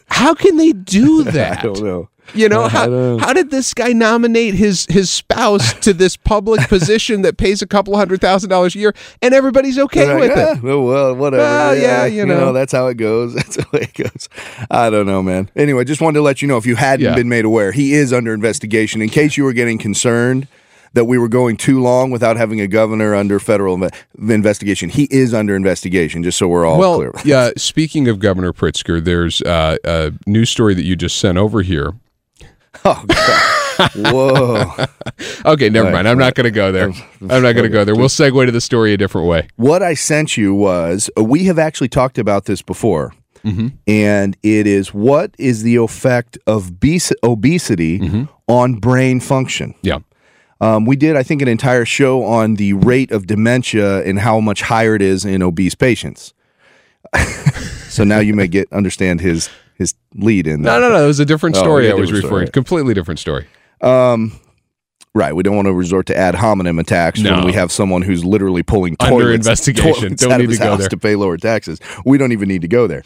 how 0.08 0.34
can 0.34 0.58
they 0.58 0.72
do 0.72 1.24
that? 1.24 1.60
I 1.60 1.62
don't 1.64 1.82
know. 1.84 2.10
You 2.34 2.50
know 2.50 2.68
how, 2.68 2.88
don't- 2.88 3.20
how 3.20 3.34
did 3.34 3.52
this 3.52 3.74
guy 3.76 3.90
nominate 3.94 4.56
his 4.56 4.88
his 4.90 5.12
spouse 5.12 5.74
to 5.82 5.94
this 5.94 6.18
public 6.18 6.60
position 6.70 7.22
that 7.22 7.38
pays 7.38 7.62
a 7.62 7.68
couple 7.68 7.96
hundred 7.96 8.20
thousand 8.20 8.50
dollars 8.50 8.76
a 8.76 8.80
year, 8.80 8.96
and 9.22 9.34
everybody's 9.34 9.78
okay 9.78 10.06
They're 10.06 10.18
with 10.20 10.30
like, 10.32 10.58
it? 10.58 10.58
"Ah, 10.58 10.60
Well, 10.64 11.16
whatever. 11.16 11.44
Well, 11.44 11.76
yeah, 11.78 12.06
you 12.08 12.26
know. 12.26 12.52
that's 12.52 12.72
how 12.72 12.88
it 12.88 12.96
goes. 12.98 13.34
That's 13.36 13.58
the 13.58 13.66
way 13.72 13.82
it 13.82 13.94
goes. 13.94 14.28
I 14.72 14.90
don't 14.90 15.06
know, 15.06 15.22
man. 15.22 15.52
Anyway, 15.56 15.84
just 15.86 16.02
wanted 16.02 16.18
to 16.18 16.24
let 16.24 16.42
you 16.42 16.48
know 16.48 16.58
if 16.58 16.66
you 16.66 16.76
hadn't 16.76 17.06
Yeah. 17.06 17.16
been 17.16 17.30
made 17.30 17.46
aware, 17.46 17.72
he 17.72 17.94
is 17.94 18.12
under 18.12 18.34
investigation. 18.34 19.04
In 19.04 19.10
case 19.10 19.38
you 19.38 19.44
were 19.44 19.54
getting 19.54 19.78
concerned 19.78 20.48
that 20.96 21.06
we 21.06 21.18
were 21.18 21.30
going 21.30 21.56
too 21.58 21.80
long 21.82 22.10
without 22.12 22.36
having 22.38 22.60
a 22.60 22.68
governor 22.68 23.14
under 23.16 23.40
federal 23.40 23.78
inve- 23.78 23.94
investigation, 24.18 24.90
he 24.90 25.08
is 25.12 25.34
under 25.34 25.56
investigation. 25.56 26.24
Just 26.24 26.38
so 26.38 26.48
we're 26.48 26.66
all 26.66 26.80
Well, 26.80 26.96
clear. 26.96 27.12
yeah. 27.24 27.52
Speaking 27.58 28.08
of 28.08 28.18
Governor 28.20 28.52
Pritzker, 28.52 29.04
there's 29.04 29.42
uh, 29.44 29.78
a 29.86 30.12
news 30.26 30.50
story 30.50 30.74
that 30.74 30.84
you 30.84 30.96
just 30.96 31.18
sent 31.20 31.38
over 31.38 31.62
here. 31.62 31.94
Oh, 32.84 33.04
God. 33.08 33.92
Whoa. 33.96 34.86
Okay, 35.46 35.70
never 35.70 35.86
Right, 35.86 35.94
mind. 35.94 36.08
I'm 36.10 36.18
not 36.18 36.36
going 36.36 36.44
to 36.46 36.52
go 36.52 36.72
there. 36.72 36.90
I'm 37.22 37.42
not 37.42 37.54
going 37.54 37.64
to 37.64 37.70
go 37.70 37.86
there. 37.86 37.96
We'll 37.96 38.10
segue 38.10 38.46
to 38.46 38.52
the 38.52 38.60
story 38.60 38.94
a 38.94 38.98
different 38.98 39.28
way. 39.28 39.48
What 39.56 39.82
I 39.82 39.94
sent 39.94 40.36
you 40.36 40.54
was 40.54 41.10
uh, 41.18 41.24
we 41.24 41.46
have 41.46 41.58
actually 41.58 41.88
talked 41.88 42.18
about 42.18 42.46
this 42.46 42.62
before. 42.62 43.14
Mm-hmm. 43.46 43.68
And 43.88 44.36
it 44.44 44.68
is 44.68 44.94
what 44.94 45.36
is 45.38 45.64
the 45.64 45.76
effect 45.78 46.38
of 46.48 46.80
bes- 46.80 47.14
obesity 47.24 48.00
Mm-hmm. 48.00 48.24
on 48.48 48.76
brain 48.76 49.20
function? 49.22 49.74
Yeah. 49.84 50.00
Um, 50.62 50.86
we 50.86 50.96
did, 50.96 51.16
I 51.18 51.24
think, 51.24 51.42
an 51.42 51.48
entire 51.48 51.84
show 51.86 52.24
on 52.24 52.56
the 52.56 52.74
rate 52.74 53.12
of 53.12 53.28
dementia 53.28 54.04
and 54.04 54.20
how 54.20 54.40
much 54.40 54.62
higher 54.62 54.96
it 54.96 55.02
is 55.02 55.26
in 55.26 55.44
obese 55.44 55.76
patients. 55.76 56.34
so 57.90 58.04
now 58.04 58.20
you 58.20 58.34
may 58.34 58.48
get 58.48 58.72
understand 58.72 59.22
his 59.22 59.50
his 59.78 59.94
lead 60.16 60.48
in. 60.48 60.62
That. 60.64 60.80
No, 60.80 60.88
no, 60.90 60.96
no. 60.96 61.04
It 61.04 61.08
was 61.08 61.20
a 61.20 61.26
different 61.26 61.56
Oh, 61.58 61.60
story 61.60 61.86
yeah, 61.88 61.92
I 61.92 61.96
was 61.96 62.12
referring. 62.12 62.28
story. 62.30 62.48
Completely 62.48 62.94
different 62.94 63.20
story. 63.20 63.46
Right. 65.14 65.34
We 65.34 65.44
don't 65.44 65.56
want 65.56 65.68
to 65.68 65.74
resort 65.74 66.08
to 66.08 66.18
ad 66.18 66.36
hominem 66.36 66.78
attacks 66.78 67.22
No. 67.22 67.36
when 67.36 67.46
we 67.46 67.54
have 67.54 67.72
someone 67.72 68.02
who's 68.02 68.26
literally 68.26 68.64
pulling 68.64 68.98
Under 69.00 69.12
toilets, 69.24 69.36
investigation. 69.48 69.94
toilets 69.94 70.22
Don't 70.22 70.32
out 70.34 70.38
need 70.40 70.46
of 70.46 70.50
his 70.50 70.60
to 70.60 70.64
go 70.66 70.70
house 70.72 70.80
there. 70.80 70.90
to 70.90 70.98
pay 70.98 71.16
lower 71.16 71.38
taxes. 71.38 71.80
We 72.06 72.18
don't 72.18 72.34
even 72.34 72.50
need 72.50 72.62
to 72.64 72.68
go 72.68 72.86
there. 72.88 73.04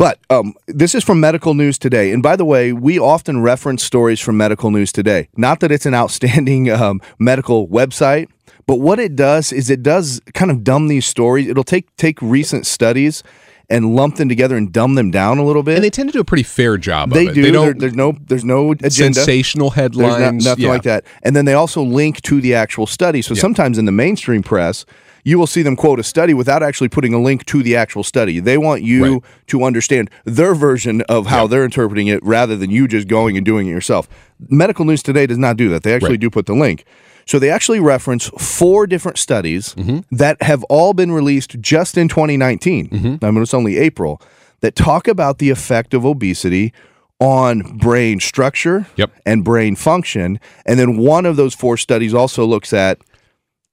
But 0.00 0.18
um, 0.30 0.54
this 0.66 0.94
is 0.94 1.04
from 1.04 1.20
Medical 1.20 1.52
News 1.52 1.76
Today. 1.78 2.10
And 2.10 2.22
by 2.22 2.34
the 2.34 2.44
way, 2.46 2.72
we 2.72 2.98
often 2.98 3.42
reference 3.42 3.84
stories 3.84 4.18
from 4.18 4.38
Medical 4.38 4.70
News 4.70 4.92
Today. 4.92 5.28
Not 5.36 5.60
that 5.60 5.70
it's 5.70 5.84
an 5.84 5.92
outstanding 5.94 6.70
um, 6.80 7.02
medical 7.18 7.68
website, 7.68 8.28
but 8.66 8.76
what 8.76 8.98
it 8.98 9.14
does 9.14 9.52
is 9.52 9.68
it 9.68 9.82
does 9.82 10.22
kind 10.32 10.50
of 10.50 10.64
dumb 10.64 10.88
these 10.88 11.04
stories. 11.04 11.48
It'll 11.48 11.64
take 11.64 11.94
take 11.96 12.16
recent 12.22 12.64
studies 12.66 13.22
and 13.68 13.94
lump 13.94 14.16
them 14.16 14.30
together 14.30 14.56
and 14.56 14.72
dumb 14.72 14.94
them 14.94 15.10
down 15.10 15.36
a 15.36 15.44
little 15.44 15.62
bit. 15.62 15.74
And 15.74 15.84
they 15.84 15.90
tend 15.90 16.08
to 16.08 16.14
do 16.14 16.20
a 16.20 16.24
pretty 16.24 16.44
fair 16.44 16.78
job 16.78 17.10
They 17.10 17.26
of 17.26 17.32
it. 17.32 17.34
do. 17.34 17.42
They 17.42 17.50
There- 17.50 17.74
there's 17.74 17.94
no 17.94 18.16
there's 18.26 18.44
no 18.44 18.72
agenda. 18.72 18.92
sensational 19.20 19.68
headlines. 19.68 20.42
not, 20.46 20.52
nothing 20.52 20.64
Yeah. 20.64 20.70
like 20.70 20.82
that. 20.84 21.04
And 21.22 21.36
then 21.36 21.44
they 21.44 21.52
also 21.52 21.82
link 21.82 22.22
to 22.22 22.40
the 22.40 22.54
actual 22.54 22.86
study. 22.86 23.20
So 23.20 23.34
sometimes 23.34 23.76
in 23.76 23.84
the 23.84 23.92
mainstream 23.92 24.42
press, 24.42 24.86
you 25.24 25.38
will 25.38 25.46
see 25.46 25.62
them 25.62 25.76
quote 25.76 25.98
a 26.00 26.02
study 26.02 26.34
without 26.34 26.62
actually 26.62 26.88
putting 26.88 27.12
a 27.14 27.20
link 27.20 27.44
to 27.46 27.62
the 27.62 27.76
actual 27.76 28.02
study. 28.02 28.40
They 28.40 28.56
want 28.58 28.82
you 28.82 29.14
Right. 29.14 29.22
to 29.48 29.64
understand 29.64 30.10
their 30.24 30.54
version 30.54 31.02
of 31.02 31.26
how 31.26 31.46
they're 31.46 31.64
interpreting 31.64 32.06
it 32.06 32.22
rather 32.24 32.56
than 32.56 32.70
you 32.70 32.88
just 32.88 33.08
going 33.08 33.36
and 33.36 33.44
doing 33.44 33.66
it 33.66 33.70
yourself. 33.70 34.08
Medical 34.48 34.84
News 34.84 35.02
Today 35.02 35.26
does 35.26 35.38
not 35.38 35.56
do 35.56 35.68
that. 35.70 35.82
They 35.82 35.94
actually 35.94 36.10
Right. 36.10 36.20
do 36.20 36.30
put 36.30 36.46
the 36.46 36.54
link. 36.54 36.84
So 37.26 37.38
they 37.38 37.50
actually 37.50 37.80
reference 37.80 38.28
four 38.38 38.86
different 38.86 39.18
studies 39.18 39.74
Mm-hmm. 39.78 39.98
that 40.16 40.42
have 40.42 40.64
all 40.64 40.94
been 40.94 41.12
released 41.12 41.60
just 41.60 41.96
in 41.98 42.08
2019. 42.08 42.88
Mm-hmm. 42.88 43.24
I 43.24 43.30
mean, 43.30 43.42
it's 43.42 43.54
only 43.54 43.76
April 43.78 44.20
that 44.60 44.74
talk 44.74 45.06
about 45.06 45.38
the 45.38 45.50
effect 45.50 45.94
of 45.94 46.04
obesity 46.04 46.72
on 47.20 47.60
brain 47.78 48.18
structure 48.18 48.86
Yep. 48.96 49.10
and 49.26 49.44
brain 49.44 49.76
function. 49.76 50.40
And 50.66 50.78
then 50.80 50.96
one 50.96 51.26
of 51.26 51.36
those 51.36 51.54
four 51.54 51.76
studies 51.76 52.14
also 52.14 52.44
looks 52.46 52.72
at 52.72 52.98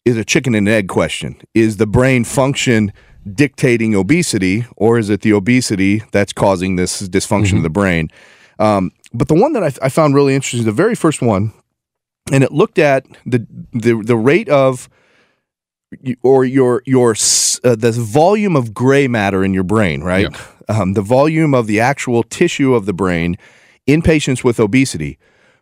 is 0.07 0.17
a 0.17 0.25
chicken 0.25 0.55
and 0.55 0.67
egg 0.67 0.87
question. 0.87 1.35
Is 1.53 1.77
the 1.77 1.85
brain 1.87 2.23
function 2.23 2.91
dictating 3.31 3.93
obesity, 3.93 4.65
or 4.75 4.97
is 4.97 5.09
it 5.09 5.21
the 5.21 5.33
obesity 5.33 6.01
that's 6.11 6.33
causing 6.33 6.77
this 6.77 7.01
dysfunction 7.07 7.57
of 7.57 7.63
the 7.63 7.69
brain? 7.69 8.09
Um, 8.59 8.91
but 9.13 9.27
the 9.27 9.35
one 9.35 9.53
that 9.53 9.63
I, 9.63 9.71
I 9.85 9.89
found 9.89 10.15
really 10.15 10.33
interesting, 10.33 10.65
the 10.65 10.71
very 10.71 10.95
first 10.95 11.21
one, 11.21 11.53
and 12.31 12.43
it 12.43 12.51
looked 12.51 12.79
at 12.79 13.05
the 13.25 13.45
the, 13.73 14.01
the 14.03 14.17
rate 14.17 14.49
of 14.49 14.89
or 16.23 16.45
your 16.45 16.81
your 16.85 17.11
uh, 17.63 17.75
the 17.75 17.91
volume 17.91 18.55
of 18.55 18.73
gray 18.73 19.07
matter 19.07 19.43
in 19.43 19.53
your 19.53 19.63
brain, 19.63 20.01
right? 20.03 20.25
Um, 20.69 20.93
the 20.93 21.01
volume 21.01 21.53
of 21.53 21.67
the 21.67 21.79
actual 21.79 22.23
tissue 22.23 22.73
of 22.73 22.85
the 22.85 22.93
brain 22.93 23.37
in 23.85 24.01
patients 24.01 24.43
with 24.43 24.59
obesity. 24.59 25.17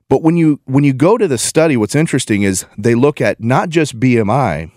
But 0.09 0.21
when 0.21 0.37
you 0.37 0.59
when 0.65 0.83
you 0.83 0.93
go 0.93 1.17
to 1.17 1.27
the 1.27 1.37
study, 1.37 1.77
what's 1.77 1.95
interesting 1.95 2.43
is 2.43 2.65
they 2.77 2.95
look 2.95 3.19
at 3.21 3.39
not 3.41 3.69
just 3.69 3.99
BMI, 3.99 4.71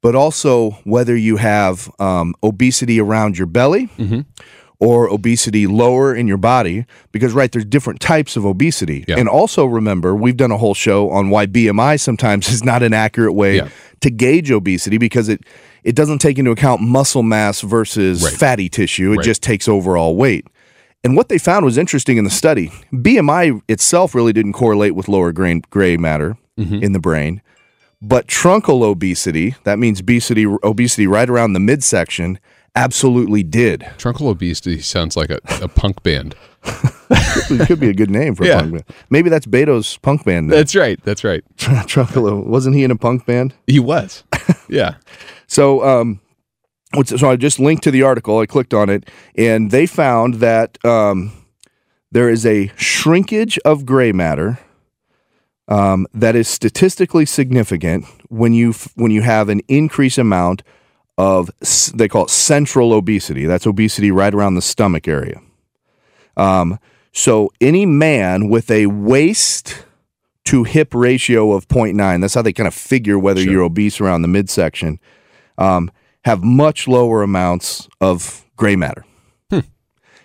but 0.00 0.14
also 0.14 0.72
whether 0.84 1.16
you 1.16 1.36
have 1.36 1.90
um, 1.98 2.34
obesity 2.42 3.00
around 3.00 3.36
your 3.38 3.46
belly 3.48 3.88
or 4.78 5.08
obesity 5.08 5.66
lower 5.66 6.14
in 6.14 6.26
your 6.28 6.36
body. 6.36 6.86
Because 7.10 7.32
right, 7.32 7.50
there's 7.50 7.64
different 7.64 8.00
types 8.00 8.36
of 8.36 8.44
obesity, 8.44 9.04
Yeah. 9.08 9.16
and 9.18 9.28
also 9.28 9.64
remember 9.64 10.14
we've 10.14 10.36
done 10.36 10.52
a 10.52 10.56
whole 10.58 10.74
show 10.74 11.10
on 11.10 11.30
why 11.30 11.46
BMI 11.46 11.98
sometimes 11.98 12.48
is 12.52 12.62
not 12.64 12.82
an 12.84 12.92
accurate 12.94 13.34
way 13.34 13.56
Yeah. 13.56 13.68
to 14.02 14.10
gauge 14.10 14.50
obesity 14.52 14.96
because 14.98 15.28
it 15.28 15.40
it 15.82 15.96
doesn't 15.96 16.20
take 16.20 16.38
into 16.38 16.52
account 16.52 16.80
muscle 16.80 17.24
mass 17.24 17.60
versus 17.62 18.22
Right. 18.22 18.32
fatty 18.32 18.68
tissue. 18.68 19.12
It 19.12 19.16
Right. 19.16 19.24
just 19.24 19.42
takes 19.42 19.66
overall 19.66 20.14
weight. 20.14 20.46
And 21.04 21.16
what 21.16 21.28
they 21.28 21.38
found 21.38 21.64
was 21.64 21.76
interesting 21.78 22.16
in 22.16 22.24
the 22.24 22.30
study. 22.30 22.68
BMI 22.92 23.60
itself 23.68 24.14
really 24.14 24.32
didn't 24.32 24.52
correlate 24.52 24.94
with 24.94 25.08
lower 25.08 25.32
grain, 25.32 25.62
gray 25.70 25.96
matter 25.96 26.36
in 26.56 26.92
the 26.92 27.00
brain, 27.00 27.42
but 28.00 28.28
truncal 28.28 28.84
obesity, 28.84 29.56
that 29.64 29.78
means 29.80 29.98
obesity, 30.00 30.46
obesity 30.62 31.06
right 31.08 31.28
around 31.28 31.54
the 31.54 31.60
midsection, 31.60 32.38
absolutely 32.76 33.42
did. 33.42 33.80
Truncal 33.98 34.28
obesity 34.30 34.80
sounds 34.80 35.16
like 35.16 35.30
a, 35.30 35.38
a 35.60 35.66
punk 35.66 36.02
band. 36.04 36.36
it 37.10 37.66
could 37.66 37.80
be 37.80 37.88
a 37.88 37.92
good 37.94 38.10
name 38.10 38.34
for 38.36 38.44
Yeah. 38.44 38.58
a 38.58 38.60
punk 38.60 38.72
band. 38.72 38.84
Maybe 39.10 39.28
that's 39.28 39.44
Beto's 39.46 39.96
punk 39.98 40.24
band. 40.24 40.46
name. 40.48 40.56
That's 40.56 40.76
right. 40.76 41.02
That's 41.04 41.24
right. 41.24 41.42
Truncal, 41.56 42.46
wasn't 42.46 42.76
he 42.76 42.84
in 42.84 42.90
a 42.92 42.96
punk 42.96 43.26
band? 43.26 43.54
He 43.66 43.80
was. 43.80 44.22
Yeah. 44.68 44.94
So, 45.48 45.84
um, 45.84 46.20
so 47.04 47.30
I 47.30 47.36
just 47.36 47.58
linked 47.58 47.82
to 47.84 47.90
the 47.90 48.02
article. 48.02 48.38
I 48.38 48.46
clicked 48.46 48.74
on 48.74 48.88
it, 48.90 49.08
and 49.36 49.70
they 49.70 49.86
found 49.86 50.34
that 50.34 50.78
um, 50.84 51.32
there 52.10 52.28
is 52.28 52.44
a 52.46 52.70
shrinkage 52.76 53.58
of 53.64 53.86
gray 53.86 54.12
matter 54.12 54.58
um, 55.68 56.06
that 56.12 56.34
is 56.36 56.48
statistically 56.48 57.24
significant 57.26 58.04
when 58.28 58.52
you 58.52 58.70
f- 58.70 58.92
when 58.94 59.10
you 59.10 59.22
have 59.22 59.48
an 59.48 59.60
increased 59.68 60.18
amount 60.18 60.62
of 61.16 61.50
s- 61.62 61.92
they 61.94 62.08
call 62.08 62.24
it 62.24 62.30
central 62.30 62.92
obesity. 62.92 63.46
That's 63.46 63.66
obesity 63.66 64.10
right 64.10 64.34
around 64.34 64.54
the 64.54 64.62
stomach 64.62 65.06
area. 65.08 65.40
Um, 66.36 66.78
so 67.12 67.50
any 67.60 67.86
man 67.86 68.48
with 68.48 68.70
a 68.70 68.86
waist 68.86 69.84
to 70.46 70.64
hip 70.64 70.94
ratio 70.94 71.52
of 71.52 71.68
0.9, 71.68 72.20
that's 72.20 72.34
how 72.34 72.42
they 72.42 72.52
kind 72.52 72.66
of 72.66 72.74
figure 72.74 73.18
whether 73.18 73.40
Sure. 73.42 73.52
you're 73.52 73.62
obese 73.62 74.00
around 74.00 74.22
the 74.22 74.28
midsection, 74.28 74.98
um, 75.58 75.90
have 76.24 76.42
much 76.42 76.86
lower 76.86 77.22
amounts 77.22 77.88
of 78.00 78.44
gray 78.56 78.76
matter. 78.76 79.04
Hmm. 79.50 79.60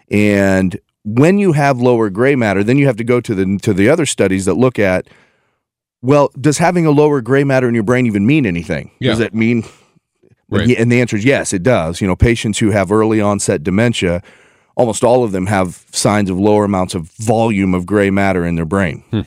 And 0.10 0.80
when 1.04 1.38
you 1.38 1.54
have 1.54 1.80
lower 1.80 2.10
gray 2.10 2.36
matter, 2.36 2.64
then 2.64 2.78
you 2.78 2.86
have 2.88 2.98
to 2.98 3.04
go 3.04 3.20
to 3.22 3.34
the 3.36 3.58
to 3.64 3.74
the 3.74 3.90
other 3.90 4.06
studies 4.06 4.46
that 4.46 4.56
look 4.56 4.80
at 4.80 5.08
well, 6.02 6.30
does 6.40 6.60
having 6.60 6.86
a 6.86 6.92
lower 6.92 7.22
gray 7.22 7.44
matter 7.44 7.68
in 7.68 7.74
your 7.74 7.84
brain 7.84 8.06
even 8.06 8.26
mean 8.28 8.46
anything? 8.46 8.92
Yeah. 9.00 9.12
Does 9.12 9.20
that 9.20 9.34
mean 9.34 9.64
Right. 10.50 10.62
and, 10.70 10.72
and 10.78 10.92
the 10.92 11.02
answer 11.02 11.18
is 11.18 11.26
yes, 11.26 11.52
it 11.52 11.62
does. 11.64 12.00
You 12.00 12.08
know, 12.08 12.16
patients 12.16 12.60
who 12.60 12.70
have 12.70 12.90
early 12.92 13.20
onset 13.20 13.64
dementia, 13.64 14.22
almost 14.78 15.04
all 15.04 15.26
of 15.26 15.34
them 15.34 15.48
have 15.48 15.84
signs 15.92 16.30
of 16.30 16.40
lower 16.40 16.64
amounts 16.64 16.96
of 16.96 17.10
volume 17.18 17.74
of 17.74 17.86
gray 17.86 18.10
matter 18.10 18.46
in 18.46 18.56
their 18.56 18.66
brain. 18.66 19.04
Hmm. 19.12 19.22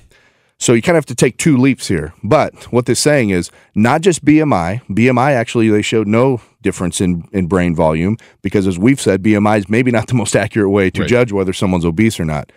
So 0.60 0.74
you 0.74 0.82
kind 0.82 0.94
of 0.96 0.98
have 1.02 1.06
to 1.06 1.14
take 1.14 1.38
two 1.38 1.56
leaps 1.56 1.88
here. 1.88 2.12
But 2.22 2.70
what 2.70 2.84
they're 2.84 2.94
saying 2.94 3.30
is 3.30 3.50
not 3.74 4.02
just 4.02 4.22
BMI. 4.24 4.82
BMI 4.90 5.32
actually 5.32 5.70
they 5.70 5.80
showed 5.80 6.06
no 6.06 6.42
difference 6.60 7.00
in, 7.00 7.26
in 7.32 7.46
brain 7.46 7.74
volume 7.74 8.18
because 8.42 8.66
as 8.66 8.78
we've 8.78 9.00
said, 9.00 9.22
BMI 9.22 9.58
is 9.60 9.68
maybe 9.70 9.90
not 9.90 10.06
the 10.08 10.14
most 10.14 10.36
accurate 10.36 10.70
way 10.70 10.90
to 10.90 11.00
Right. 11.00 11.08
judge 11.08 11.32
whether 11.32 11.54
someone's 11.54 11.86
obese 11.86 12.20
or 12.20 12.26
not. 12.26 12.52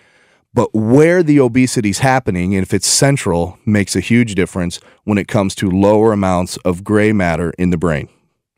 But 0.53 0.71
where 0.75 1.23
the 1.23 1.39
obesity 1.39 1.89
is 1.89 1.99
happening, 1.99 2.53
and 2.53 2.61
if 2.61 2.73
it's 2.73 2.87
central, 2.87 3.57
makes 3.65 3.95
a 3.95 3.99
huge 4.01 4.35
difference 4.35 4.79
when 5.05 5.17
it 5.17 5.27
comes 5.27 5.55
to 5.55 5.71
lower 5.71 6.11
amounts 6.11 6.57
of 6.57 6.83
gray 6.83 7.11
matter 7.13 7.53
in 7.57 7.69
the 7.71 7.77
brain. 7.77 8.07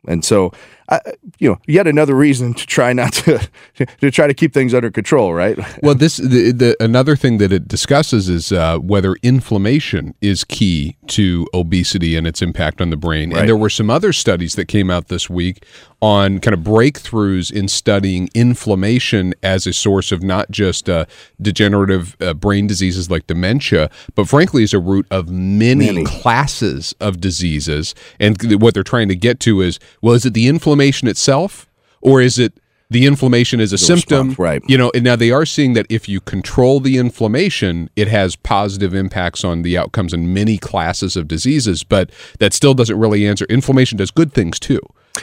And 0.07 0.25
so, 0.25 0.51
I, 0.89 0.99
you 1.39 1.49
know, 1.49 1.59
yet 1.67 1.87
another 1.87 2.13
reason 2.15 2.53
to 2.53 2.65
try 2.67 2.93
not 2.93 3.13
to 3.13 3.49
to 4.01 4.11
try 4.11 4.27
to 4.27 4.33
keep 4.33 4.53
things 4.53 4.73
under 4.73 4.91
control, 4.91 5.33
right? 5.33 5.57
Well, 5.81 5.95
this 5.95 6.17
the, 6.17 6.51
the 6.51 6.75
another 6.79 7.15
thing 7.15 7.37
that 7.39 7.51
it 7.51 7.67
discusses 7.67 8.29
is 8.29 8.51
uh, 8.51 8.77
whether 8.79 9.15
inflammation 9.21 10.15
is 10.21 10.43
key 10.43 10.97
to 11.07 11.47
obesity 11.53 12.15
and 12.15 12.25
its 12.25 12.41
impact 12.41 12.81
on 12.81 12.89
the 12.89 12.97
brain. 12.97 13.31
Right. 13.31 13.39
And 13.39 13.49
there 13.49 13.57
were 13.57 13.69
some 13.69 13.89
other 13.89 14.13
studies 14.13 14.55
that 14.55 14.65
came 14.67 14.89
out 14.89 15.07
this 15.09 15.29
week 15.29 15.63
on 16.01 16.39
kind 16.39 16.53
of 16.53 16.59
breakthroughs 16.61 17.51
in 17.51 17.67
studying 17.67 18.29
inflammation 18.33 19.33
as 19.43 19.65
a 19.67 19.73
source 19.73 20.11
of 20.11 20.21
not 20.23 20.49
just 20.51 20.89
uh, 20.89 21.05
degenerative 21.41 22.15
uh, 22.21 22.33
brain 22.33 22.67
diseases 22.67 23.09
like 23.09 23.27
dementia, 23.27 23.89
but 24.15 24.27
frankly 24.27 24.63
as 24.63 24.73
a 24.73 24.79
root 24.79 25.05
of 25.11 25.29
many, 25.29 25.85
Many. 25.87 26.03
classes 26.03 26.93
of 26.99 27.19
diseases. 27.19 27.95
And 28.19 28.39
th- 28.39 28.59
what 28.59 28.73
they're 28.73 28.83
trying 28.83 29.07
to 29.09 29.15
get 29.15 29.39
to 29.41 29.61
is, 29.61 29.79
well, 30.01 30.13
is 30.13 30.25
it 30.25 30.33
the 30.33 30.47
inflammation 30.47 30.74
itself, 30.81 31.67
or 32.01 32.21
is 32.21 32.37
it 32.39 32.53
the 32.89 33.05
inflammation 33.07 33.59
is 33.59 33.73
a 33.73 33.77
symptom? 33.77 34.35
right. 34.37 34.61
You 34.67 34.77
know, 34.77 34.91
and 34.93 35.03
now 35.03 35.15
they 35.15 35.31
are 35.31 35.45
seeing 35.45 35.73
that 35.73 35.85
if 35.89 36.07
you 36.07 36.21
control 36.21 36.79
the 36.79 36.97
inflammation, 36.97 37.89
it 37.95 38.07
has 38.07 38.35
positive 38.35 38.93
impacts 38.93 39.43
on 39.43 39.63
the 39.63 39.77
outcomes 39.77 40.13
in 40.13 40.33
many 40.33 40.57
classes 40.57 41.15
of 41.15 41.27
diseases, 41.27 41.83
but 41.83 42.11
that 42.39 42.53
still 42.53 42.73
doesn't 42.73 42.97
really 42.99 43.25
answer. 43.27 43.45
Inflammation 43.45 43.97
does 43.97 44.11
good 44.11 44.33
things 44.33 44.59
too. 44.59 44.79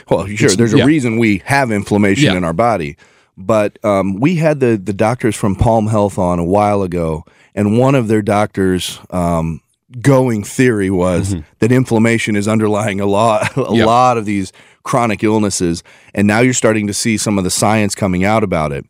Well, 0.09 0.27
sure. 0.27 0.49
There's 0.49 0.73
a 0.73 0.79
yeah. 0.79 0.85
reason 0.85 1.17
we 1.17 1.41
have 1.45 1.71
inflammation 1.71 2.25
Yeah. 2.25 2.37
in 2.37 2.43
our 2.43 2.53
body. 2.53 2.97
But 3.37 3.83
um, 3.83 4.19
we 4.19 4.35
had 4.35 4.59
the 4.59 4.77
the 4.77 4.93
doctors 4.93 5.35
from 5.35 5.55
Palm 5.55 5.87
Health 5.87 6.19
on 6.19 6.37
a 6.37 6.43
while 6.45 6.83
ago, 6.83 7.23
and 7.55 7.79
one 7.79 7.95
of 7.95 8.07
their 8.07 8.21
doctors' 8.21 8.99
um, 9.09 9.61
going 10.01 10.43
theory 10.43 10.89
was 10.89 11.35
that 11.59 11.71
inflammation 11.71 12.35
is 12.35 12.47
underlying 12.47 12.99
a 12.99 13.05
lot 13.05 13.43
a 13.57 13.61
Mm-hmm. 13.61 13.85
Lot 13.85 14.17
of 14.17 14.25
these 14.25 14.51
chronic 14.83 15.23
illnesses. 15.23 15.83
And 16.13 16.27
now 16.27 16.39
you're 16.39 16.53
starting 16.53 16.87
to 16.87 16.93
see 16.93 17.17
some 17.17 17.37
of 17.37 17.43
the 17.43 17.49
science 17.49 17.95
coming 17.95 18.23
out 18.23 18.43
about 18.43 18.71
it. 18.71 18.85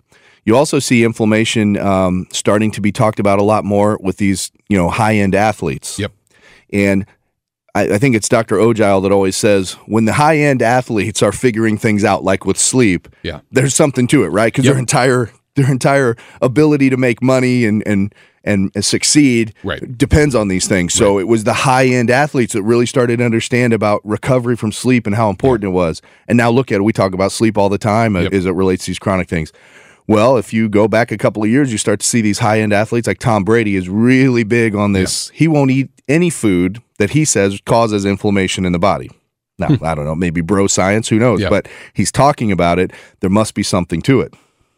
You 0.46 0.56
also 0.58 0.80
see 0.80 1.04
inflammation 1.04 1.78
um, 1.78 2.28
starting 2.32 2.72
to 2.72 2.82
be 2.82 2.92
talked 2.92 3.20
about 3.20 3.40
a 3.40 3.44
lot 3.44 3.64
more 3.64 3.98
with 4.02 4.18
these, 4.18 4.52
you 4.70 4.78
know, 4.78 4.90
high 4.90 5.16
end 5.16 5.36
athletes. 5.36 5.98
Yep. 6.00 6.12
And 6.74 7.06
I, 7.76 7.94
I 7.94 7.98
think 7.98 8.16
it's 8.16 8.28
Dr. 8.28 8.58
Ogile 8.58 9.02
that 9.04 9.12
always 9.12 9.36
says 9.38 9.74
when 9.86 10.06
the 10.06 10.14
high 10.14 10.38
end 10.38 10.62
athletes 10.62 11.22
are 11.24 11.32
figuring 11.32 11.78
things 11.78 12.04
out, 12.04 12.24
like 12.24 12.46
with 12.46 12.58
sleep, 12.58 13.08
Yeah. 13.24 13.40
there's 13.52 13.74
something 13.76 14.08
to 14.08 14.24
it, 14.24 14.30
right? 14.30 14.52
Because 14.52 14.66
Yep. 14.66 14.74
their 14.74 14.80
entire 14.80 15.32
their 15.56 15.70
entire 15.72 16.16
ability 16.42 16.90
to 16.90 16.98
make 16.98 17.22
money 17.22 17.64
and 17.66 17.84
and 17.86 18.14
and 18.44 18.72
succeed 18.84 19.54
Right. 19.64 19.98
depends 19.98 20.36
on 20.36 20.48
these 20.50 20.68
things. 20.68 20.94
So 20.94 21.18
it 21.20 21.28
was 21.28 21.44
the 21.46 21.54
high 21.54 21.86
end 21.86 22.10
athletes 22.10 22.54
that 22.54 22.64
really 22.64 22.86
started 22.86 23.18
to 23.18 23.26
understand 23.26 23.72
about 23.74 24.02
recovery 24.04 24.56
from 24.58 24.72
sleep 24.72 25.08
and 25.08 25.16
how 25.16 25.30
important 25.30 25.66
it 25.70 25.74
was. 25.74 26.02
And 26.28 26.38
now 26.38 26.50
look 26.50 26.72
at 26.72 26.76
it. 26.76 26.84
We 26.84 26.94
talk 26.94 27.14
about 27.14 27.32
sleep 27.32 27.58
all 27.58 27.70
the 27.70 27.78
time 27.78 28.16
Yep. 28.16 28.34
as 28.34 28.46
it 28.46 28.52
relates 28.52 28.86
to 28.86 28.92
these 28.92 29.00
chronic 29.00 29.30
things. 29.30 29.52
Well, 30.06 30.36
if 30.36 30.52
you 30.52 30.68
go 30.68 30.90
back 30.90 31.14
a 31.14 31.18
couple 31.18 31.44
of 31.44 31.50
years, 31.50 31.72
you 31.72 31.78
start 31.78 32.02
to 32.02 32.06
see 32.06 32.20
these 32.20 32.40
high 32.40 32.60
end 32.60 32.74
athletes 32.74 33.08
like 33.08 33.20
Tom 33.20 33.46
Brady 33.46 33.78
is 33.78 33.88
really 33.88 34.44
big 34.44 34.76
on 34.76 34.92
this. 34.92 35.30
He 35.34 35.48
won't 35.48 35.72
eat 35.72 35.90
any 36.10 36.30
food 36.30 36.82
that 37.00 37.12
he 37.12 37.24
says 37.24 37.60
causes 37.66 38.04
inflammation 38.04 38.66
in 38.66 38.74
the 38.74 38.80
body. 38.80 39.10
Now, 39.58 39.68
hmm. 39.70 39.86
I 39.86 39.96
don't 39.96 40.04
know, 40.04 40.16
maybe 40.16 40.42
bro 40.42 40.68
science, 40.68 41.08
who 41.08 41.20
knows? 41.20 41.40
Yeah. 41.40 41.50
But 41.50 41.70
he's 41.94 42.12
talking 42.12 42.52
about 42.52 42.80
it. 42.80 42.92
There 43.22 43.30
must 43.30 43.54
be 43.56 43.64
something 43.64 44.02
to 44.02 44.20
it. 44.20 44.34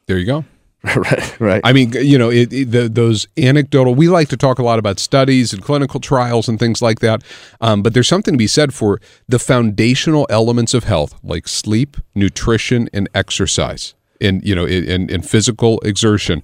There 0.05 0.19
you 0.19 0.25
go. 0.27 0.45
right, 0.95 1.39
right. 1.39 1.61
I 1.63 1.73
mean, 1.73 1.93
you 1.93 2.17
know, 2.17 2.29
it, 2.29 2.53
it, 2.53 2.71
the, 2.71 2.87
those 2.87 3.27
anecdotal. 3.37 3.95
We 3.95 4.07
like 4.07 4.29
to 4.29 4.37
talk 4.37 4.59
a 4.59 4.63
lot 4.63 4.77
about 4.77 4.99
studies 4.99 5.51
and 5.51 5.63
clinical 5.63 5.99
trials 5.99 6.47
and 6.47 6.59
things 6.59 6.79
like 6.81 6.99
that. 6.99 7.23
Um, 7.59 7.81
but 7.81 7.93
there's 7.95 8.07
something 8.07 8.35
to 8.35 8.37
be 8.37 8.47
said 8.47 8.71
for 8.71 9.01
the 9.27 9.39
foundational 9.39 10.27
elements 10.29 10.75
of 10.75 10.83
health, 10.83 11.15
like 11.23 11.47
sleep, 11.47 11.97
nutrition, 12.13 12.87
and 12.93 13.09
exercise, 13.15 13.95
and 14.21 14.43
you 14.43 14.53
know, 14.53 14.65
and, 14.65 15.09
and 15.09 15.27
physical 15.27 15.79
exertion. 15.79 16.43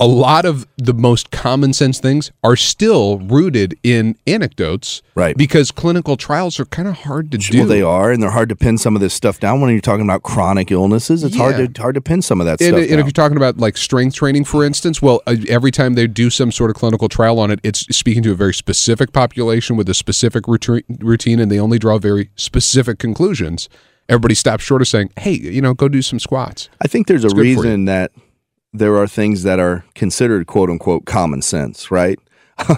A 0.00 0.06
lot 0.06 0.44
of 0.44 0.64
the 0.76 0.94
most 0.94 1.32
common 1.32 1.72
sense 1.72 1.98
things 1.98 2.30
are 2.44 2.54
still 2.54 3.18
rooted 3.18 3.76
in 3.82 4.16
anecdotes, 4.28 5.02
Right. 5.16 5.36
Because 5.36 5.72
clinical 5.72 6.16
trials 6.16 6.60
are 6.60 6.64
kind 6.66 6.86
of 6.86 6.98
hard 6.98 7.32
to 7.32 7.38
do. 7.38 7.58
Well, 7.58 7.66
they 7.66 7.82
are, 7.82 8.12
and 8.12 8.22
they're 8.22 8.30
hard 8.30 8.48
to 8.50 8.54
pin 8.56 8.78
some 8.78 8.94
of 8.94 9.00
this 9.00 9.12
stuff 9.12 9.40
down 9.40 9.60
when 9.60 9.70
you're 9.72 9.80
talking 9.80 10.04
about 10.04 10.22
chronic 10.22 10.70
illnesses. 10.70 11.24
It's 11.24 11.34
hard 11.34 11.74
to 11.74 11.82
hard 11.82 11.96
to 11.96 12.00
pin 12.00 12.22
some 12.22 12.40
of 12.40 12.46
that 12.46 12.60
And, 12.60 12.76
stuff. 12.76 12.90
and 12.90 13.00
if 13.00 13.06
you're 13.06 13.10
talking 13.10 13.36
about 13.36 13.58
like 13.58 13.76
strength 13.76 14.14
training, 14.14 14.44
for 14.44 14.64
instance, 14.64 15.02
well, 15.02 15.20
uh, 15.26 15.34
every 15.48 15.72
time 15.72 15.94
they 15.94 16.06
do 16.06 16.30
some 16.30 16.52
sort 16.52 16.70
of 16.70 16.76
clinical 16.76 17.08
trial 17.08 17.40
on 17.40 17.50
it, 17.50 17.58
it's 17.64 17.80
speaking 17.96 18.22
to 18.22 18.30
a 18.30 18.36
very 18.36 18.54
specific 18.54 19.12
population 19.12 19.76
with 19.76 19.88
a 19.88 19.94
specific 19.94 20.44
routine, 20.46 21.40
and 21.40 21.50
they 21.50 21.58
only 21.58 21.80
draw 21.80 21.98
very 21.98 22.30
specific 22.36 23.00
conclusions. 23.00 23.68
Everybody 24.08 24.36
stops 24.36 24.62
short 24.62 24.80
of 24.80 24.86
saying, 24.86 25.10
"Hey, 25.18 25.32
you 25.32 25.60
know, 25.60 25.74
go 25.74 25.88
do 25.88 26.02
some 26.02 26.20
squats." 26.20 26.68
I 26.80 26.86
think 26.86 27.08
there's 27.08 27.24
a 27.24 27.30
for 27.30 27.42
you. 27.42 27.56
reason 27.56 27.86
that 27.86 28.12
there 28.72 28.96
are 28.96 29.06
things 29.08 29.42
that 29.44 29.58
are 29.58 29.84
considered 29.94 30.46
quote 30.46 30.70
unquote 30.70 31.04
common 31.06 31.42
sense, 31.42 31.90
right? 31.90 32.18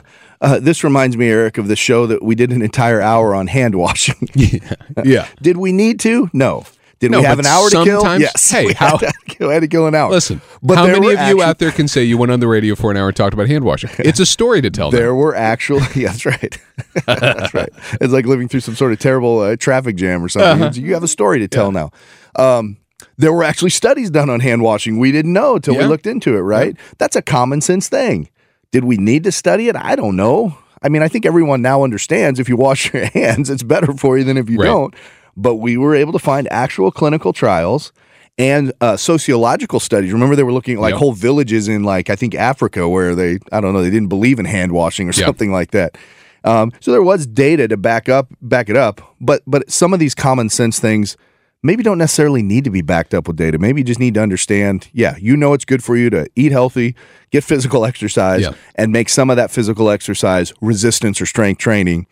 uh, 0.40 0.58
this 0.60 0.84
reminds 0.84 1.16
me, 1.16 1.28
Eric, 1.28 1.58
of 1.58 1.68
the 1.68 1.76
show 1.76 2.06
that 2.06 2.22
we 2.22 2.34
did 2.34 2.52
an 2.52 2.62
entire 2.62 3.00
hour 3.00 3.34
on 3.34 3.46
hand 3.48 3.74
washing. 3.74 4.28
Yeah. 5.04 5.28
did 5.42 5.56
we 5.56 5.72
need 5.72 6.00
to? 6.00 6.28
No. 6.32 6.64
Did 6.98 7.12
No, 7.12 7.20
we 7.20 7.24
have 7.24 7.38
an 7.38 7.46
hour 7.46 7.70
to 7.70 7.82
kill? 7.82 8.02
Yes. 8.18 8.50
hey, 8.50 8.66
we 8.66 8.74
how- 8.74 8.98
had 8.98 9.12
to, 9.30 9.46
we 9.46 9.54
had 9.54 9.60
to 9.60 9.68
kill 9.68 9.86
an 9.86 9.94
hour. 9.94 10.10
Listen, 10.10 10.42
But 10.62 10.76
how 10.76 10.86
many 10.86 11.14
of 11.14 11.28
you 11.28 11.42
out 11.42 11.58
there 11.58 11.70
can 11.70 11.88
say 11.88 12.04
you 12.04 12.18
went 12.18 12.30
on 12.30 12.40
the 12.40 12.46
radio 12.48 12.74
for 12.74 12.90
an 12.90 12.98
hour 12.98 13.08
and 13.08 13.16
talked 13.16 13.32
about 13.32 13.48
hand 13.48 13.64
washing? 13.64 13.88
It's 13.98 14.20
a 14.20 14.26
story 14.26 14.60
to 14.60 14.68
tell. 14.68 14.90
There 14.90 15.06
them. 15.06 15.16
were 15.16 15.34
actual. 15.34 15.80
Yeah, 15.96 16.08
that's 16.08 16.26
right. 16.26 16.58
that's 17.06 17.54
right. 17.54 17.70
It's 18.02 18.12
like 18.12 18.26
living 18.26 18.48
through 18.48 18.60
some 18.60 18.74
sort 18.76 18.92
of 18.92 18.98
terrible 18.98 19.38
uh, 19.38 19.56
traffic 19.56 19.96
jam 19.96 20.22
or 20.22 20.28
something. 20.28 20.62
Uh-huh. 20.62 20.72
You 20.74 20.92
have 20.92 21.02
a 21.02 21.08
story 21.08 21.38
to 21.38 21.48
tell 21.48 21.72
now. 21.72 21.90
Um, 22.36 22.76
there 23.16 23.32
were 23.32 23.44
actually 23.44 23.70
studies 23.70 24.10
done 24.10 24.30
on 24.30 24.40
hand 24.40 24.62
washing. 24.62 24.98
We 24.98 25.12
didn't 25.12 25.32
know 25.32 25.56
until 25.56 25.76
we 25.76 25.84
looked 25.84 26.06
into 26.06 26.36
it. 26.36 26.40
Right? 26.40 26.76
That's 26.98 27.16
a 27.16 27.22
common 27.22 27.60
sense 27.60 27.88
thing. 27.88 28.28
Did 28.72 28.84
we 28.84 28.96
need 28.96 29.24
to 29.24 29.32
study 29.32 29.68
it? 29.68 29.76
I 29.76 29.96
don't 29.96 30.16
know. 30.16 30.56
I 30.82 30.88
mean, 30.88 31.02
I 31.02 31.08
think 31.08 31.26
everyone 31.26 31.60
now 31.60 31.82
understands 31.84 32.38
if 32.40 32.48
you 32.48 32.56
wash 32.56 32.90
your 32.94 33.04
hands, 33.06 33.50
it's 33.50 33.62
better 33.62 33.92
for 33.94 34.16
you 34.16 34.24
than 34.24 34.36
if 34.36 34.48
you 34.48 34.58
Right. 34.58 34.66
don't. 34.66 34.94
But 35.36 35.56
we 35.56 35.76
were 35.76 35.94
able 35.94 36.12
to 36.12 36.18
find 36.18 36.46
actual 36.50 36.90
clinical 36.90 37.32
trials 37.32 37.92
and 38.38 38.72
uh, 38.80 38.96
sociological 38.96 39.80
studies. 39.80 40.12
Remember, 40.12 40.34
they 40.36 40.42
were 40.42 40.52
looking 40.52 40.76
at 40.76 40.80
like 40.80 40.92
Yep. 40.92 40.98
whole 40.98 41.12
villages 41.12 41.68
in 41.68 41.82
like 41.84 42.08
I 42.10 42.16
think 42.16 42.34
Africa 42.34 42.88
where 42.88 43.14
they 43.14 43.38
I 43.52 43.60
don't 43.60 43.72
know 43.74 43.82
they 43.82 43.90
didn't 43.90 44.08
believe 44.08 44.38
in 44.38 44.46
hand 44.46 44.72
washing 44.72 45.08
or 45.08 45.12
Yeah. 45.12 45.26
something 45.26 45.52
like 45.52 45.72
that. 45.72 45.98
Um, 46.44 46.72
so 46.80 46.90
there 46.90 47.02
was 47.02 47.26
data 47.26 47.68
to 47.68 47.76
back 47.76 48.08
up 48.08 48.28
back 48.40 48.70
it 48.70 48.76
up, 48.76 49.14
but 49.20 49.42
but 49.46 49.70
some 49.70 49.92
of 49.92 50.00
these 50.00 50.14
common 50.14 50.48
sense 50.48 50.78
things 50.80 51.16
maybe 51.62 51.82
don't 51.82 51.98
necessarily 51.98 52.42
need 52.42 52.64
to 52.64 52.70
be 52.70 52.82
backed 52.82 53.12
up 53.14 53.26
with 53.28 53.36
data. 53.36 53.58
Maybe 53.58 53.80
you 53.80 53.84
just 53.84 54.00
need 54.00 54.14
to 54.14 54.22
understand. 54.22 54.88
Yeah, 54.92 55.16
you 55.18 55.36
know 55.36 55.52
it's 55.52 55.64
good 55.64 55.82
for 55.84 55.96
you 55.96 56.10
to 56.10 56.26
eat 56.36 56.52
healthy, 56.52 56.94
get 57.30 57.44
physical 57.44 57.84
exercise, 57.90 58.42
Yeah. 58.42 58.52
and 58.76 58.92
make 58.92 59.08
some 59.08 59.30
of 59.30 59.36
that 59.36 59.50
physical 59.50 59.90
exercise 59.90 60.52
resistance 60.60 61.20
or 61.20 61.26
strength 61.26 61.58
training. 61.58 62.06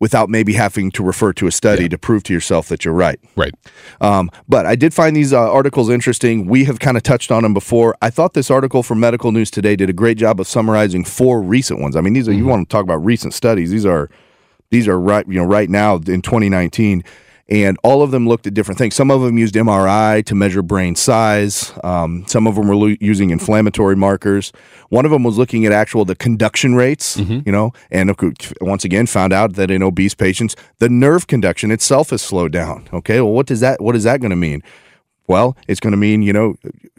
Without 0.00 0.28
maybe 0.28 0.54
having 0.54 0.90
to 0.90 1.04
refer 1.04 1.32
to 1.34 1.46
a 1.46 1.52
study 1.52 1.88
to 1.88 1.96
prove 1.96 2.24
to 2.24 2.32
yourself 2.34 2.66
that 2.68 2.84
you're 2.84 2.92
right. 2.92 3.18
right. 3.36 3.54
Um, 4.00 4.28
but 4.48 4.66
I 4.66 4.74
did 4.74 4.92
find 4.92 5.14
these 5.14 5.32
uh, 5.32 5.38
articles 5.50 5.88
interesting. 5.88 6.46
We 6.46 6.64
have 6.64 6.80
kind 6.80 6.96
of 6.96 7.04
touched 7.04 7.30
on 7.30 7.44
them 7.44 7.54
before. 7.54 7.96
I 8.02 8.10
thought 8.10 8.34
this 8.34 8.50
article 8.50 8.82
from 8.82 8.98
Medical 8.98 9.30
News 9.30 9.52
Today 9.52 9.76
did 9.76 9.88
a 9.88 9.92
great 9.94 10.18
job 10.18 10.40
of 10.40 10.48
summarizing 10.48 11.04
four 11.04 11.40
recent 11.40 11.80
ones. 11.80 11.94
I 11.94 12.00
mean, 12.00 12.12
these 12.12 12.28
are 12.28 12.32
you 12.32 12.44
want 12.44 12.68
to 12.68 12.72
talk 12.72 12.82
about 12.82 13.04
recent 13.04 13.34
studies. 13.34 13.70
These 13.70 13.86
are 13.86 14.10
these 14.70 14.88
are 14.88 14.98
right 15.00 15.26
you 15.28 15.34
know 15.34 15.44
right 15.46 15.70
now 15.70 15.94
in 15.94 16.20
2019, 16.22 17.04
and 17.48 17.76
all 17.82 18.00
of 18.02 18.10
them 18.10 18.26
looked 18.26 18.46
at 18.46 18.54
different 18.54 18.78
things. 18.78 18.94
Some 18.94 19.10
of 19.10 19.20
them 19.20 19.36
used 19.36 19.54
MRI 19.54 20.24
to 20.24 20.34
measure 20.34 20.62
brain 20.62 20.94
size. 20.96 21.72
Um, 21.84 22.24
some 22.26 22.46
of 22.46 22.54
them 22.54 22.68
were 22.68 22.76
lo- 22.76 22.96
using 23.00 23.30
inflammatory 23.30 23.96
markers. 23.96 24.50
One 24.88 25.04
of 25.04 25.10
them 25.10 25.22
was 25.24 25.36
looking 25.36 25.66
at 25.66 25.72
actual 25.72 26.04
the 26.06 26.14
conduction 26.16 26.74
rates. 26.74 27.16
You 27.18 27.42
know, 27.52 27.72
and 27.90 28.14
once 28.60 28.84
again 28.84 29.06
found 29.06 29.32
out 29.32 29.54
that 29.54 29.70
in 29.70 29.82
obese 29.82 30.14
patients 30.14 30.56
the 30.78 30.88
nerve 30.88 31.26
conduction 31.26 31.70
itself 31.70 32.12
is 32.12 32.22
slowed 32.22 32.52
down. 32.52 32.88
Okay, 32.92 33.20
well, 33.20 33.32
what 33.32 33.46
does 33.46 33.60
that 33.60 33.80
what 33.80 33.94
is 33.96 34.04
that 34.04 34.20
going 34.20 34.30
to 34.30 34.36
mean? 34.36 34.62
Well, 35.26 35.56
it's 35.68 35.80
going 35.80 35.92
to 35.92 35.96
mean 35.98 36.22
you 36.22 36.32
know 36.32 36.54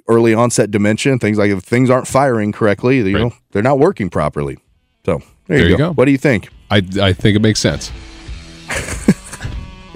early 0.08 0.34
onset 0.36 0.70
dementia 0.70 1.12
and 1.12 1.20
things 1.20 1.38
like 1.40 1.50
if 1.52 1.64
things 1.64 1.90
aren't 1.90 2.08
firing 2.08 2.52
correctly, 2.52 2.98
you 2.98 3.04
Right. 3.16 3.22
know 3.22 3.34
they're 3.52 3.64
not 3.64 3.80
working 3.80 4.10
properly. 4.10 4.58
So 5.06 5.20
there, 5.48 5.58
There 5.58 5.60
you, 5.60 5.66
you 5.72 5.78
go. 5.78 5.88
go. 5.90 5.94
What 5.94 6.06
do 6.06 6.12
you 6.12 6.18
think? 6.20 6.50
I, 6.70 6.78
I 7.02 7.14
think 7.14 7.36
it 7.36 7.42
makes 7.42 7.60
sense. 7.60 7.92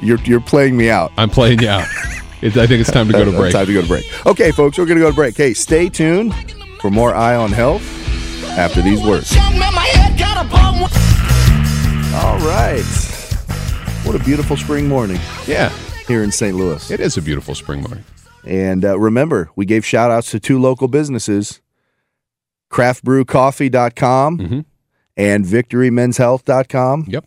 You're 0.02 0.20
you're 0.20 0.40
playing 0.42 0.76
me 0.78 0.90
out. 0.90 1.12
I'm 1.18 1.30
playing 1.30 1.60
you 1.62 1.70
out. 1.70 1.88
It, 2.42 2.56
I 2.56 2.68
think 2.68 2.80
it's 2.80 2.90
time 2.90 3.08
to 3.08 3.12
go 3.14 3.26
to 3.26 3.32
break. 3.32 3.52
Time 3.52 3.66
to 3.66 3.74
go 3.74 3.82
to 3.82 3.88
break. 3.90 4.06
Okay, 4.26 4.52
folks, 4.54 4.78
we're 4.78 4.86
going 4.86 4.98
to 4.98 5.04
go 5.04 5.10
to 5.10 5.14
break. 5.16 5.36
Hey, 5.36 5.54
stay 5.54 5.90
tuned 5.90 6.34
for 6.80 6.90
more 6.90 7.14
Eye 7.14 7.36
on 7.36 7.52
Health 7.52 7.84
after 8.58 8.82
these 8.82 9.06
words. 9.06 9.36
All 12.16 12.38
right. 12.40 12.82
What 14.06 14.16
a 14.16 14.20
beautiful 14.24 14.56
spring 14.56 14.88
morning 14.88 15.20
Yeah, 15.48 15.68
here 16.08 16.24
in 16.24 16.32
St. 16.32 16.56
Louis. 16.56 16.90
it 16.90 17.02
is 17.02 17.18
a 17.18 17.22
beautiful 17.22 17.56
spring 17.56 17.82
morning. 17.82 18.06
And 18.46 18.86
uh, 18.86 18.98
remember, 18.98 19.50
we 19.58 19.66
gave 19.66 19.86
shout 19.86 20.10
outs 20.10 20.32
to 20.32 20.40
two 20.40 20.60
local 20.62 20.88
businesses 20.88 21.60
craftbrewcoffee.com 22.72 24.38
Mhm. 24.38 24.66
and 25.18 25.44
victorymenshealth.com. 25.46 27.06
Yep. 27.10 27.26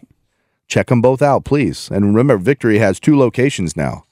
Check 0.72 0.86
them 0.86 1.02
both 1.02 1.20
out, 1.20 1.44
please. 1.44 1.90
And 1.90 2.06
remember, 2.06 2.38
Victory 2.38 2.78
has 2.78 2.98
two 2.98 3.14
locations 3.18 3.76
now 3.76 4.06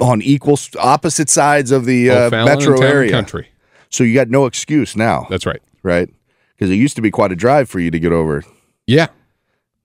on 0.00 0.22
equal 0.22 0.58
opposite 0.80 1.28
sides 1.28 1.70
of 1.70 1.84
the 1.84 2.08
uh, 2.08 2.30
metro 2.30 2.80
area. 2.80 3.10
Country. 3.10 3.48
So 3.90 4.02
you 4.02 4.14
got 4.14 4.30
no 4.30 4.46
excuse 4.46 4.96
now, 4.96 5.26
That's 5.28 5.44
right. 5.44 5.60
right? 5.82 6.08
Because 6.54 6.70
it 6.70 6.76
used 6.76 6.96
to 6.96 7.02
be 7.02 7.10
quite 7.10 7.30
a 7.30 7.36
drive 7.36 7.68
for 7.68 7.78
you 7.78 7.90
to 7.90 7.98
get 8.00 8.10
over, 8.10 8.42
Yeah, 8.86 9.08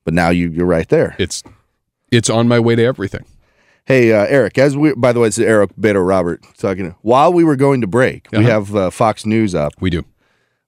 but 0.04 0.14
now 0.14 0.30
you, 0.30 0.48
you're 0.48 0.64
right 0.64 0.88
there. 0.88 1.14
it's 1.18 1.42
it's 2.10 2.30
on 2.30 2.48
my 2.48 2.58
way 2.58 2.74
to 2.74 2.82
everything. 2.82 3.26
Hey, 3.84 4.10
uh, 4.14 4.24
Eric, 4.24 4.56
as 4.56 4.78
we, 4.78 4.94
by 4.94 5.12
the 5.12 5.20
way, 5.20 5.28
it's 5.28 5.38
Eric 5.38 5.76
Beto 5.78 6.06
Robert 6.06 6.40
talking. 6.56 6.94
While 7.02 7.34
we 7.34 7.44
were 7.44 7.56
going 7.56 7.82
to 7.82 7.86
break, 7.86 8.28
we 8.32 8.38
Uh-huh. 8.38 8.48
have 8.48 8.74
uh, 8.74 8.88
Fox 8.90 9.26
News 9.26 9.54
up 9.54 9.74
We 9.78 9.90
do. 9.90 10.06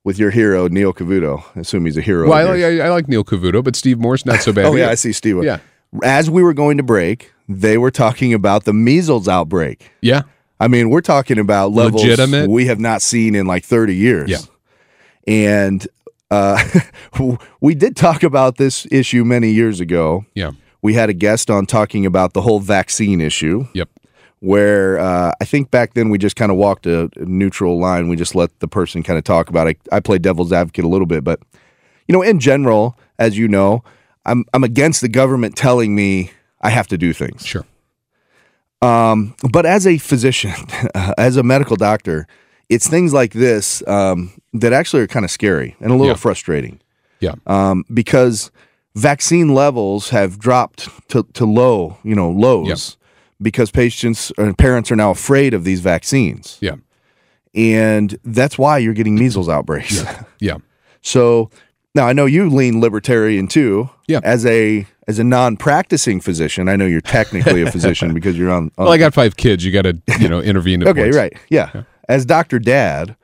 With 0.04 0.18
your 0.18 0.30
hero, 0.30 0.66
Neil 0.68 0.92
Cavuto. 0.92 1.44
I 1.56 1.60
assume 1.60 1.84
he's 1.86 1.96
a 1.96 2.00
hero. 2.00 2.28
Well, 2.28 2.48
I. 2.48 2.60
I, 2.60 2.86
I 2.86 2.88
like 2.90 3.08
Neil 3.08 3.24
Cavuto, 3.24 3.62
but 3.62 3.76
Steve 3.76 3.98
Moore's 3.98 4.24
not 4.24 4.40
so 4.40 4.52
bad. 4.52 4.64
oh, 4.66 4.74
yeah. 4.74 4.88
I 4.88 4.94
see 4.94 5.12
Steve. 5.12 5.42
Yeah. 5.42 5.58
As 6.02 6.30
we 6.30 6.42
were 6.42 6.54
going 6.54 6.76
to 6.76 6.82
break, 6.82 7.32
they 7.48 7.76
were 7.76 7.90
talking 7.90 8.32
about 8.32 8.64
the 8.64 8.72
measles 8.72 9.26
outbreak. 9.28 9.90
yeah, 10.00 10.22
I 10.60 10.68
mean, 10.68 10.88
we're 10.90 11.00
talking 11.00 11.38
about 11.38 11.72
levels 11.72 12.02
Legitimate. 12.02 12.48
we 12.50 12.66
have 12.66 12.78
not 12.78 13.02
seen 13.02 13.34
in 13.34 13.46
like 13.46 13.64
30 13.64 13.96
years. 13.96 14.30
Yeah. 14.30 14.38
And 15.26 15.86
uh, 16.30 16.62
we 17.60 17.74
did 17.74 17.96
talk 17.96 18.22
about 18.22 18.56
this 18.56 18.86
issue 18.90 19.24
many 19.24 19.50
years 19.50 19.80
ago. 19.80 20.24
yeah, 20.34 20.52
We 20.82 20.94
had 20.94 21.10
a 21.10 21.12
guest 21.14 21.50
on 21.50 21.66
talking 21.66 22.06
about 22.06 22.34
the 22.34 22.42
whole 22.42 22.60
vaccine 22.60 23.20
issue, 23.20 23.66
yep. 23.74 23.88
Where 24.40 24.98
uh, 24.98 25.32
I 25.40 25.44
think 25.44 25.70
back 25.70 25.94
then 25.94 26.08
we 26.10 26.18
just 26.18 26.34
kind 26.36 26.50
of 26.50 26.56
walked 26.58 26.86
a, 26.86 27.10
a 27.16 27.24
neutral 27.24 27.78
line. 27.78 28.08
We 28.08 28.16
just 28.16 28.34
let 28.34 28.58
the 28.60 28.68
person 28.68 29.02
kind 29.02 29.18
of 29.18 29.24
talk 29.24 29.48
about 29.50 29.68
it. 29.68 29.78
I 29.92 30.00
play 30.00 30.18
devil's 30.18 30.52
advocate 30.52 30.84
a 30.84 30.88
little 30.88 31.06
bit, 31.06 31.22
but 31.24 31.40
you 32.08 32.12
know, 32.14 32.22
in 32.22 32.40
general, 32.40 32.98
as 33.18 33.36
you 33.38 33.46
know, 33.48 33.84
I'm 34.26 34.44
I'm 34.52 34.64
against 34.64 35.00
the 35.02 35.08
government 35.08 35.56
telling 35.56 35.94
me 35.94 36.30
I 36.60 36.70
have 36.70 36.88
to 36.88 36.98
do 36.98 37.12
things. 37.12 37.46
Sure. 37.46 37.64
Um, 38.82 39.34
but 39.52 39.66
as 39.66 39.86
a 39.86 39.98
physician, 39.98 40.52
as 41.18 41.36
a 41.36 41.42
medical 41.42 41.76
doctor, 41.76 42.26
it's 42.68 42.88
things 42.88 43.12
like 43.12 43.32
this 43.32 43.86
um, 43.86 44.32
that 44.54 44.72
actually 44.72 45.02
are 45.02 45.06
kind 45.06 45.24
of 45.24 45.30
scary 45.30 45.76
and 45.80 45.90
a 45.90 45.94
little 45.94 46.08
Yeah. 46.08 46.14
frustrating 46.14 46.80
Yeah. 47.20 47.34
um, 47.46 47.84
because 47.92 48.50
vaccine 48.94 49.54
levels 49.54 50.10
have 50.10 50.38
dropped 50.38 50.88
to, 51.10 51.24
to 51.34 51.44
low, 51.44 51.98
you 52.02 52.14
know, 52.14 52.30
lows 52.30 52.68
Yeah. 52.68 52.99
Because 53.42 53.70
patients 53.70 54.32
and 54.38 54.56
parents 54.56 54.90
are 54.90 54.96
now 54.96 55.10
afraid 55.10 55.54
of 55.54 55.64
these 55.64 55.80
vaccines. 55.80 56.58
Yeah. 56.60 56.76
and 57.54 58.18
that's 58.24 58.56
why 58.58 58.78
you're 58.78 58.94
getting 58.94 59.16
measles 59.16 59.48
outbreaks. 59.48 60.04
Yeah. 60.40 60.56
So 61.02 61.50
now 61.94 62.06
I 62.06 62.12
know 62.14 62.24
you 62.26 62.48
lean 62.48 62.80
libertarian 62.80 63.46
too. 63.48 63.90
Yeah. 64.06 64.20
As 64.22 64.46
a 64.46 64.86
as 65.06 65.18
a 65.18 65.24
non-practicing 65.24 66.20
physician, 66.20 66.68
I 66.68 66.76
know 66.76 66.86
you're 66.86 67.00
technically 67.00 67.62
a 67.62 67.70
physician 67.70 68.14
because 68.18 68.38
you're 68.38 68.50
on. 68.50 68.70
on 68.78 68.84
Well, 68.84 68.92
I 68.92 68.96
got 68.98 69.12
five 69.12 69.36
kids. 69.36 69.64
You 69.64 69.72
got 69.72 69.82
to, 69.82 69.98
you 70.20 70.28
know, 70.28 70.40
intervene. 70.40 70.82
Okay, 70.86 71.02
points. 71.02 71.16
right, 71.16 71.32
yeah. 71.50 71.82
As 72.08 72.24
Doctor 72.24 72.58
Dad 72.58 73.16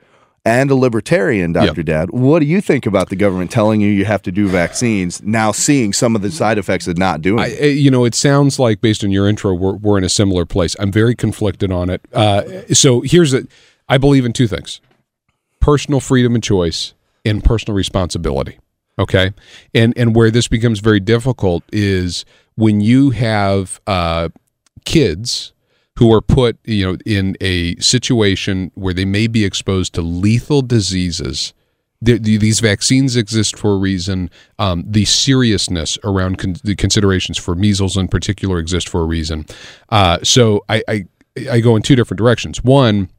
and 0.47 0.71
a 0.71 0.75
libertarian, 0.75 1.51
Doctor 1.51 1.83
Dad, 1.83 2.11
what 2.11 2.39
do 2.39 2.45
you 2.45 2.61
think 2.61 2.85
about 2.85 3.09
the 3.09 3.17
government 3.17 3.51
telling 3.51 3.81
you 3.81 3.89
you 3.89 4.05
have 4.05 4.21
to 4.21 4.31
do 4.31 4.47
vaccines? 4.47 5.21
Now 5.21 5.51
seeing 5.51 5.91
some 5.91 6.15
of 6.15 6.21
the 6.21 6.31
side 6.31 6.57
effects 6.57 6.87
of 6.87 6.97
not 6.97 7.21
doing 7.21 7.41
I, 7.41 7.47
it. 7.47 7.61
uh, 7.61 7.65
you 7.65 7.91
know, 7.91 8.05
it 8.05 8.15
sounds 8.15 8.57
like 8.57 8.79
based 8.79 9.03
on 9.03 9.11
your 9.11 9.27
intro, 9.27 9.53
we're, 9.53 9.75
we're 9.75 9.97
in 9.97 10.05
a 10.05 10.09
similar 10.09 10.45
place. 10.45 10.73
I'm 10.79 10.91
very 10.91 11.15
conflicted 11.15 11.69
on 11.69 11.89
it. 11.89 12.01
Uh, 12.13 12.63
so 12.73 13.01
here's 13.01 13.35
i 13.89 13.97
believe 13.97 14.23
in 14.23 14.31
two 14.31 14.47
things: 14.47 14.79
personal 15.59 15.99
freedom 15.99 16.33
and 16.33 16.43
choice, 16.43 16.93
and 17.25 17.43
personal 17.43 17.75
responsibility. 17.75 18.57
Okay, 18.97 19.33
and 19.73 19.93
and 19.97 20.15
where 20.15 20.31
this 20.31 20.47
becomes 20.47 20.79
very 20.79 21.01
difficult 21.01 21.63
is 21.73 22.23
when 22.55 22.79
you 22.79 23.09
have 23.09 23.81
uh, 23.85 24.29
kids 24.85 25.51
who 25.97 26.11
are 26.13 26.21
put, 26.21 26.57
you 26.63 26.85
know, 26.85 26.97
in 27.05 27.35
a 27.41 27.75
situation 27.77 28.71
where 28.75 28.93
they 28.93 29.05
may 29.05 29.27
be 29.27 29.43
exposed 29.45 29.93
to 29.93 30.01
lethal 30.01 30.61
diseases 30.61 31.53
the, 31.99 32.19
the, 32.19 32.37
these 32.37 32.59
vaccines 32.59 33.15
exist 33.15 33.57
for 33.57 33.73
a 33.73 33.77
reason. 33.77 34.29
Um, 34.59 34.83
the 34.85 35.03
seriousness 35.05 35.97
around 36.03 36.37
con- 36.37 36.55
the 36.63 36.75
considerations 36.75 37.39
for 37.39 37.55
measles 37.55 37.97
in 37.97 38.07
particular 38.07 38.59
exist 38.59 38.87
for 38.87 39.01
a 39.01 39.05
reason. 39.05 39.47
Uh, 39.89 40.19
so 40.21 40.63
I, 40.69 40.83
I 40.87 41.05
I 41.51 41.59
go 41.59 41.75
in 41.75 41.81
two 41.81 41.95
different 41.95 42.19
directions. 42.19 42.63
One, 42.63 43.09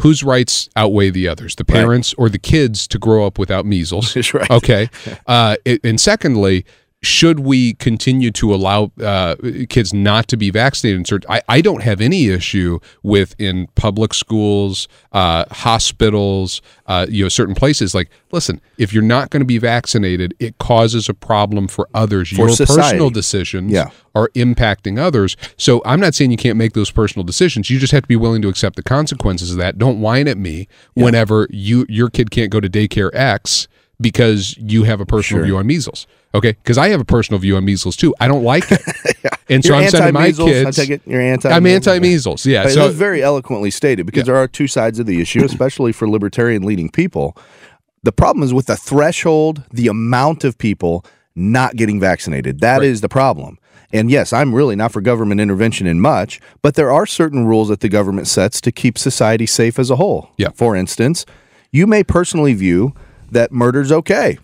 whose 0.00 0.24
rights 0.24 0.68
outweigh 0.74 1.10
the 1.10 1.28
others, 1.28 1.54
the 1.54 1.64
parents 1.64 2.12
or 2.18 2.28
the 2.28 2.40
kids 2.40 2.88
to 2.88 2.98
grow 2.98 3.24
up 3.24 3.38
without 3.38 3.66
measles? 3.66 4.14
That's 4.14 4.34
right. 4.34 4.50
Okay. 4.50 4.88
Uh, 5.28 5.56
it- 5.64 5.80
and 5.84 6.00
secondly, 6.00 6.64
should 7.04 7.40
we 7.40 7.74
continue 7.74 8.30
to 8.30 8.54
allow 8.54 8.92
uh, 9.02 9.34
kids 9.68 9.92
not 9.92 10.28
to 10.28 10.36
be 10.36 10.50
vaccinated? 10.50 10.98
in 11.00 11.04
certain- 11.04 11.30
I, 11.30 11.42
I 11.48 11.60
don't 11.60 11.82
have 11.82 12.00
any 12.00 12.28
issue 12.28 12.78
with 13.02 13.34
in 13.40 13.66
public 13.74 14.14
schools, 14.14 14.86
uh, 15.10 15.44
hospitals, 15.50 16.62
uh, 16.86 17.06
you 17.08 17.24
know, 17.24 17.28
certain 17.28 17.54
places. 17.56 17.94
Like, 17.94 18.08
listen, 18.30 18.60
if 18.78 18.92
you're 18.92 19.02
not 19.02 19.30
going 19.30 19.40
to 19.40 19.46
be 19.46 19.58
vaccinated, 19.58 20.34
it 20.38 20.58
causes 20.58 21.08
a 21.08 21.14
problem 21.14 21.66
for 21.68 21.88
others. 21.92 22.28
For 22.30 22.36
Your 22.46 22.48
society. 22.50 22.80
personal 22.82 23.10
decisions 23.10 23.72
Yeah. 23.72 23.90
are 24.14 24.28
impacting 24.36 24.98
others. 24.98 25.36
So 25.56 25.82
I'm 25.84 25.98
not 26.00 26.14
saying 26.14 26.30
you 26.30 26.36
can't 26.36 26.56
make 26.56 26.72
those 26.74 26.90
personal 26.90 27.24
decisions. 27.24 27.68
You 27.68 27.78
just 27.80 27.92
have 27.92 28.02
to 28.02 28.08
be 28.08 28.16
willing 28.16 28.42
to 28.42 28.48
accept 28.48 28.76
the 28.76 28.82
consequences 28.82 29.50
of 29.50 29.56
that. 29.58 29.76
Don't 29.76 30.00
whine 30.00 30.28
at 30.28 30.38
me 30.38 30.68
whenever 30.94 31.48
you 31.50 31.84
your 31.88 32.08
kid 32.10 32.30
can't 32.30 32.50
go 32.50 32.60
to 32.60 32.68
daycare 32.68 33.10
X 33.12 33.66
because 34.00 34.56
you 34.58 34.84
have 34.84 35.00
a 35.00 35.06
personal 35.06 35.40
Sure. 35.40 35.44
view 35.46 35.56
on 35.58 35.66
measles. 35.66 36.06
Okay, 36.34 36.52
because 36.52 36.78
I 36.78 36.88
have 36.88 37.00
a 37.00 37.04
personal 37.04 37.38
view 37.38 37.56
on 37.56 37.64
measles 37.64 37.96
too. 37.96 38.14
I 38.18 38.26
don't 38.28 38.42
like 38.42 38.64
it, 38.72 38.80
and 39.50 39.62
so 39.64 39.74
You're 39.74 39.82
I'm 39.84 39.90
sending 39.90 40.14
my 40.14 40.32
kids. 40.32 40.78
I 40.78 40.82
take 40.82 40.90
it 40.90 41.02
you're 41.06 41.20
anti. 41.20 41.48
I'm 41.50 41.66
anti-measles. 41.66 42.46
Yeah, 42.46 42.64
But 42.64 42.72
so 42.72 42.80
that's 42.84 42.94
very 42.94 43.22
eloquently 43.22 43.70
stated 43.70 44.06
because 44.06 44.24
there 44.24 44.36
are 44.36 44.48
two 44.48 44.66
sides 44.66 44.98
of 44.98 45.06
the 45.06 45.20
issue, 45.20 45.44
especially 45.44 45.92
for 45.92 46.08
libertarian 46.08 46.62
leading 46.62 46.88
people. 46.88 47.36
The 48.02 48.12
problem 48.12 48.42
is 48.42 48.52
with 48.54 48.66
the 48.66 48.76
threshold, 48.76 49.62
the 49.70 49.88
amount 49.88 50.42
of 50.44 50.58
people 50.58 51.04
not 51.36 51.76
getting 51.76 52.00
vaccinated. 52.00 52.60
That 52.60 52.82
is 52.82 52.96
Right. 52.98 53.02
the 53.02 53.08
problem. 53.08 53.58
And 53.92 54.10
yes, 54.10 54.32
I'm 54.32 54.54
really 54.54 54.74
not 54.74 54.90
for 54.90 55.00
government 55.02 55.40
intervention 55.40 55.86
in 55.86 56.00
much, 56.00 56.40
but 56.62 56.74
there 56.74 56.90
are 56.90 57.04
certain 57.06 57.44
rules 57.46 57.68
that 57.68 57.80
the 57.80 57.88
government 57.90 58.26
sets 58.26 58.60
to 58.62 58.72
keep 58.72 58.96
society 58.96 59.44
safe 59.46 59.78
as 59.78 59.90
a 59.90 59.96
whole. 59.96 60.30
Yeah. 60.38 60.48
For 60.54 60.74
instance, 60.74 61.26
you 61.70 61.86
may 61.86 62.02
personally 62.02 62.54
view 62.54 62.94
that 63.30 63.52
murder's 63.52 63.92
okay, 63.92 64.38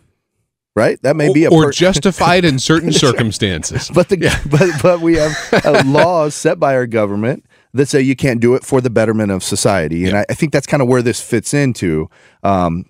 right? 0.79 1.03
That 1.03 1.17
may 1.17 1.33
be 1.33 1.45
a 1.45 1.51
or 1.51 1.73
justified 1.73 2.45
in 2.45 2.61
certain 2.61 2.93
circumstances. 3.07 3.91
but 3.93 4.09
the 4.09 4.17
but 4.51 4.71
but 4.83 5.01
we 5.01 5.17
have 5.17 5.87
laws 5.87 6.35
set 6.35 6.61
by 6.61 6.75
our 6.75 6.87
government 6.87 7.45
that 7.75 7.87
say 7.87 8.01
you 8.01 8.17
can't 8.17 8.41
do 8.41 8.55
it 8.55 8.65
for 8.65 8.81
the 8.81 8.89
betterment 8.89 9.33
of 9.33 9.43
society, 9.43 10.07
and 10.07 10.17
I, 10.17 10.25
I 10.31 10.35
think 10.35 10.53
that's 10.53 10.67
kind 10.67 10.83
of 10.83 10.89
where 10.89 11.03
this 11.03 11.21
fits 11.21 11.53
into. 11.53 12.09
Um, 12.45 12.87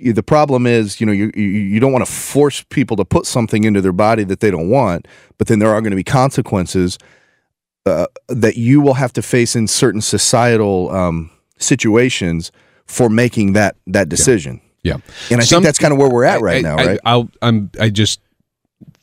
the 0.00 0.22
problem 0.22 0.66
is, 0.66 1.00
you 1.00 1.06
know, 1.06 1.12
you 1.12 1.30
you, 1.34 1.44
you 1.44 1.80
don't 1.80 1.92
want 1.92 2.04
to 2.06 2.10
force 2.10 2.64
people 2.70 2.96
to 2.96 3.04
put 3.04 3.26
something 3.26 3.64
into 3.64 3.80
their 3.80 3.92
body 3.92 4.24
that 4.24 4.40
they 4.40 4.50
don't 4.50 4.70
want, 4.70 5.06
but 5.36 5.48
then 5.48 5.58
there 5.58 5.70
are 5.70 5.80
going 5.82 5.90
to 5.90 5.96
be 5.96 6.04
consequences 6.04 6.98
uh, 7.84 8.06
that 8.28 8.56
you 8.56 8.80
will 8.80 8.94
have 8.94 9.12
to 9.12 9.22
face 9.22 9.54
in 9.54 9.66
certain 9.66 10.00
societal 10.00 10.90
um, 10.90 11.30
situations 11.58 12.50
for 12.86 13.10
making 13.10 13.52
that 13.52 13.76
that 13.86 14.08
decision. 14.08 14.60
Yeah, 14.62 14.67
And 15.30 15.40
I 15.40 15.44
Some- 15.44 15.58
think 15.58 15.64
that's 15.66 15.78
kind 15.78 15.92
of 15.92 15.98
where 15.98 16.10
we're 16.10 16.24
at 16.24 16.40
right 16.40 16.58
I, 16.58 16.60
now, 16.60 16.76
I, 16.76 16.86
right? 16.86 17.00
I'll, 17.04 17.30
I'm. 17.42 17.70
I 17.80 17.90
just 17.90 18.20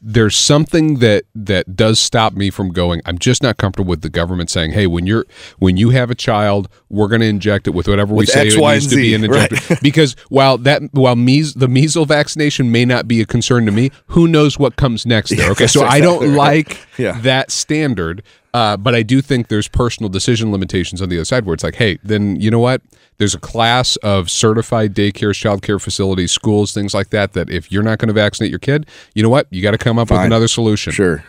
there's 0.08 0.38
something 0.38 1.00
that 1.00 1.26
that 1.34 1.76
does 1.76 2.00
stop 2.00 2.34
me 2.34 2.52
from 2.52 2.72
going. 2.72 3.02
I'm 3.06 3.18
just 3.18 3.42
not 3.42 3.58
comfortable 3.58 3.90
with 3.90 4.02
the 4.02 4.10
government 4.10 4.52
saying, 4.52 4.72
"Hey, 4.72 4.86
when 4.86 5.08
you're 5.08 5.26
when 5.58 5.78
you 5.78 5.90
have 5.90 6.12
a 6.12 6.16
child, 6.16 6.70
we're 6.90 7.08
going 7.08 7.22
to 7.22 7.28
inject 7.28 7.68
it 7.68 7.72
with 7.72 7.88
whatever 7.88 8.14
we 8.14 8.28
say 8.28 8.46
X, 8.46 8.54
it 8.54 8.62
Y, 8.62 8.74
needs 8.76 8.88
to 8.88 8.96
be 8.96 9.16
an 9.16 9.24
right. 9.24 9.52
because 9.82 10.16
while 10.30 10.60
that 10.60 10.84
while 10.94 11.16
the 11.16 11.68
measles 11.68 12.08
vaccination 12.08 12.72
may 12.72 12.86
not 12.86 13.08
be 13.08 13.20
a 13.20 13.26
concern 13.26 13.66
to 13.66 13.72
me, 13.72 13.90
who 14.08 14.28
knows 14.28 14.60
what 14.60 14.76
comes 14.76 15.08
next 15.08 15.36
there? 15.36 15.50
Okay, 15.52 15.68
so 15.76 15.84
I 15.84 16.00
don't 16.02 16.36
like 16.36 16.78
Yeah. 17.00 17.20
that 17.22 17.50
standard. 17.50 18.22
Uh, 18.56 18.78
but 18.78 18.96
I 18.96 19.04
do 19.04 19.22
think 19.22 19.50
there's 19.50 19.68
personal 19.68 20.08
decision 20.10 20.52
limitations 20.52 21.02
on 21.02 21.10
the 21.10 21.18
other 21.18 21.26
side 21.26 21.46
where 21.46 21.54
it's 21.54 21.64
like, 21.64 21.76
hey, 21.76 22.00
then 22.04 22.40
you 22.40 22.50
know 22.50 22.60
what? 22.60 22.82
There's 23.18 23.36
a 23.36 23.40
class 23.40 23.98
of 23.98 24.30
certified 24.30 24.94
daycares, 24.96 25.36
childcare 25.44 25.82
facilities, 25.82 26.32
schools, 26.32 26.74
things 26.74 26.94
like 26.94 27.10
that. 27.10 27.34
That 27.34 27.50
if 27.50 27.70
you're 27.72 27.84
not 27.84 28.00
going 28.00 28.08
to 28.08 28.14
vaccinate 28.14 28.50
your 28.52 28.60
kid, 28.60 28.86
you 29.14 29.24
know 29.24 29.30
what? 29.30 29.48
You 29.50 29.62
got 29.62 29.72
to 29.72 29.78
come 29.78 30.00
up 30.00 30.10
with 30.10 30.22
another 30.22 30.48
solution. 30.48 30.94
Sure. 30.94 31.24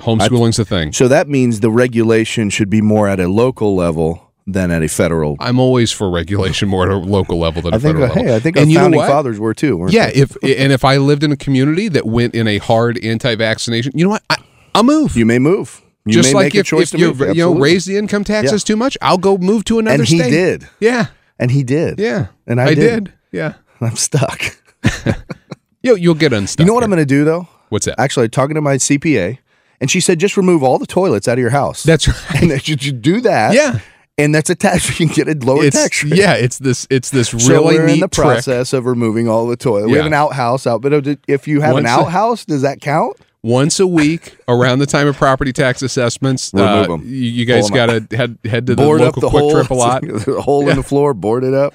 Homeschooling's 0.00 0.56
the 0.56 0.64
thing. 0.64 0.92
So 0.92 1.06
that 1.08 1.28
means 1.28 1.60
the 1.60 1.70
regulation 1.70 2.50
should 2.50 2.68
be 2.70 2.80
more 2.80 3.06
at 3.06 3.20
a 3.20 3.28
local 3.28 3.76
level 3.76 4.32
than 4.46 4.72
at 4.72 4.82
a 4.82 4.88
federal. 4.88 5.36
I'm 5.38 5.60
always 5.60 5.92
for 5.92 6.10
regulation 6.10 6.68
more 6.68 6.84
at 6.84 6.90
a 6.92 6.96
local 6.96 7.38
level 7.38 7.62
than 7.62 7.74
a 7.74 7.76
I 7.76 7.78
think. 7.78 7.96
federal 7.98 8.08
level. 8.08 8.24
Hey, 8.24 8.34
I 8.34 8.40
think 8.40 8.56
and 8.56 8.68
our 8.70 8.82
founding 8.82 9.00
fathers 9.00 9.38
were 9.38 9.54
too. 9.54 9.76
weren't 9.76 9.92
Yeah, 9.92 10.06
they? 10.06 10.14
if 10.14 10.36
and 10.42 10.72
if 10.72 10.84
I 10.84 10.96
lived 10.96 11.22
in 11.22 11.30
a 11.30 11.36
community 11.36 11.88
that 11.90 12.06
went 12.06 12.34
in 12.34 12.48
a 12.48 12.58
hard 12.58 12.98
anti-vaccination, 13.04 13.92
you 13.94 14.04
know 14.04 14.10
what? 14.10 14.22
I, 14.30 14.36
I'll 14.74 14.82
move. 14.82 15.16
you 15.16 15.26
may 15.26 15.38
move. 15.38 15.81
You 16.04 16.12
Just 16.14 16.30
may 16.30 16.34
like 16.34 16.44
make 16.46 16.54
a 16.56 16.58
if, 16.58 16.66
choice 16.66 16.92
if 16.92 16.98
to 16.98 16.98
you 16.98 17.14
you 17.32 17.34
know 17.34 17.54
raise 17.54 17.84
the 17.84 17.96
income 17.96 18.24
taxes 18.24 18.64
too 18.64 18.74
much, 18.76 18.98
I'll 19.00 19.18
go 19.18 19.38
move 19.38 19.64
to 19.66 19.78
another 19.78 20.00
and 20.02 20.08
he 20.08 20.18
state. 20.18 20.30
did, 20.30 20.68
Yeah, 20.80 21.06
and 21.38 21.50
he 21.52 21.62
did. 21.62 21.98
yeah, 22.00 22.26
And 22.46 22.60
I 22.60 22.66
I 22.70 22.74
did. 22.74 23.04
did. 23.04 23.12
Yeah, 23.30 23.54
I'm 23.80 23.94
stuck. 23.96 24.42
you 25.82 25.96
you'll 25.96 26.14
get 26.14 26.32
unstuck. 26.32 26.60
You 26.60 26.66
know 26.66 26.74
what 26.74 26.82
I'm 26.84 26.90
going 26.90 26.98
to 26.98 27.06
do 27.06 27.24
though? 27.24 27.48
What's 27.68 27.86
that? 27.86 27.98
Actually, 28.00 28.28
talking 28.28 28.54
to 28.54 28.60
my 28.60 28.76
CPA, 28.76 29.38
and 29.80 29.90
she 29.90 30.00
said 30.00 30.18
just 30.18 30.36
remove 30.36 30.62
all 30.62 30.78
the 30.78 30.86
toilets 30.86 31.28
out 31.28 31.34
of 31.34 31.38
your 31.38 31.50
house. 31.50 31.82
That's 31.82 32.08
right. 32.30 32.42
and 32.42 32.50
that 32.50 32.68
you 32.68 32.76
should 32.78 33.00
do 33.02 33.20
that. 33.22 33.54
Yeah. 33.54 33.78
and 34.18 34.34
that's 34.34 34.50
a 34.50 34.54
tax. 34.54 34.88
You 34.98 35.06
can 35.06 35.14
get 35.14 35.28
a 35.28 35.46
lower 35.46 35.64
It's 35.64 35.76
tax 35.80 36.04
rate. 36.04 36.16
yeah, 36.16 36.34
it's 36.34 36.58
this 36.58 36.86
it's 36.90 37.10
this 37.10 37.32
really 37.32 37.46
So 37.46 37.64
we're 37.64 37.86
neat 37.86 37.94
in 37.94 38.00
the 38.00 38.08
trick. 38.08 38.26
process 38.26 38.72
of 38.72 38.86
removing 38.86 39.28
all 39.28 39.46
the 39.46 39.56
toilets. 39.56 39.90
We 39.90 39.96
have 39.98 40.06
an 40.06 40.12
outhouse 40.14 40.66
out, 40.66 40.82
but 40.82 40.92
if 41.28 41.48
you 41.48 41.60
have 41.62 41.74
Once 41.74 41.84
an 41.84 41.86
outhouse, 41.86 42.44
does 42.44 42.62
that 42.62 42.80
count? 42.80 43.16
Once 43.44 43.80
a 43.80 43.86
week, 43.86 44.36
around 44.46 44.78
the 44.78 44.86
time 44.86 45.08
of 45.08 45.16
property 45.16 45.52
tax 45.52 45.82
assessments, 45.82 46.52
Remove 46.54 46.88
uh, 46.90 46.92
'em. 46.94 47.02
you, 47.04 47.10
you 47.16 47.44
guys 47.44 47.68
got 47.70 47.86
to 47.86 48.16
head 48.16 48.38
head 48.44 48.66
to 48.68 48.76
the 48.76 48.82
board 48.84 49.00
local 49.00 49.20
the 49.20 49.28
quick 49.28 49.40
hole, 49.40 49.50
trip 49.50 49.70
a 49.70 49.74
lot. 49.74 50.02
the 50.06 50.40
hole 50.40 50.68
in 50.68 50.76
the 50.76 50.82
floor, 50.84 51.12
board 51.12 51.42
it 51.42 51.52
up. 51.52 51.74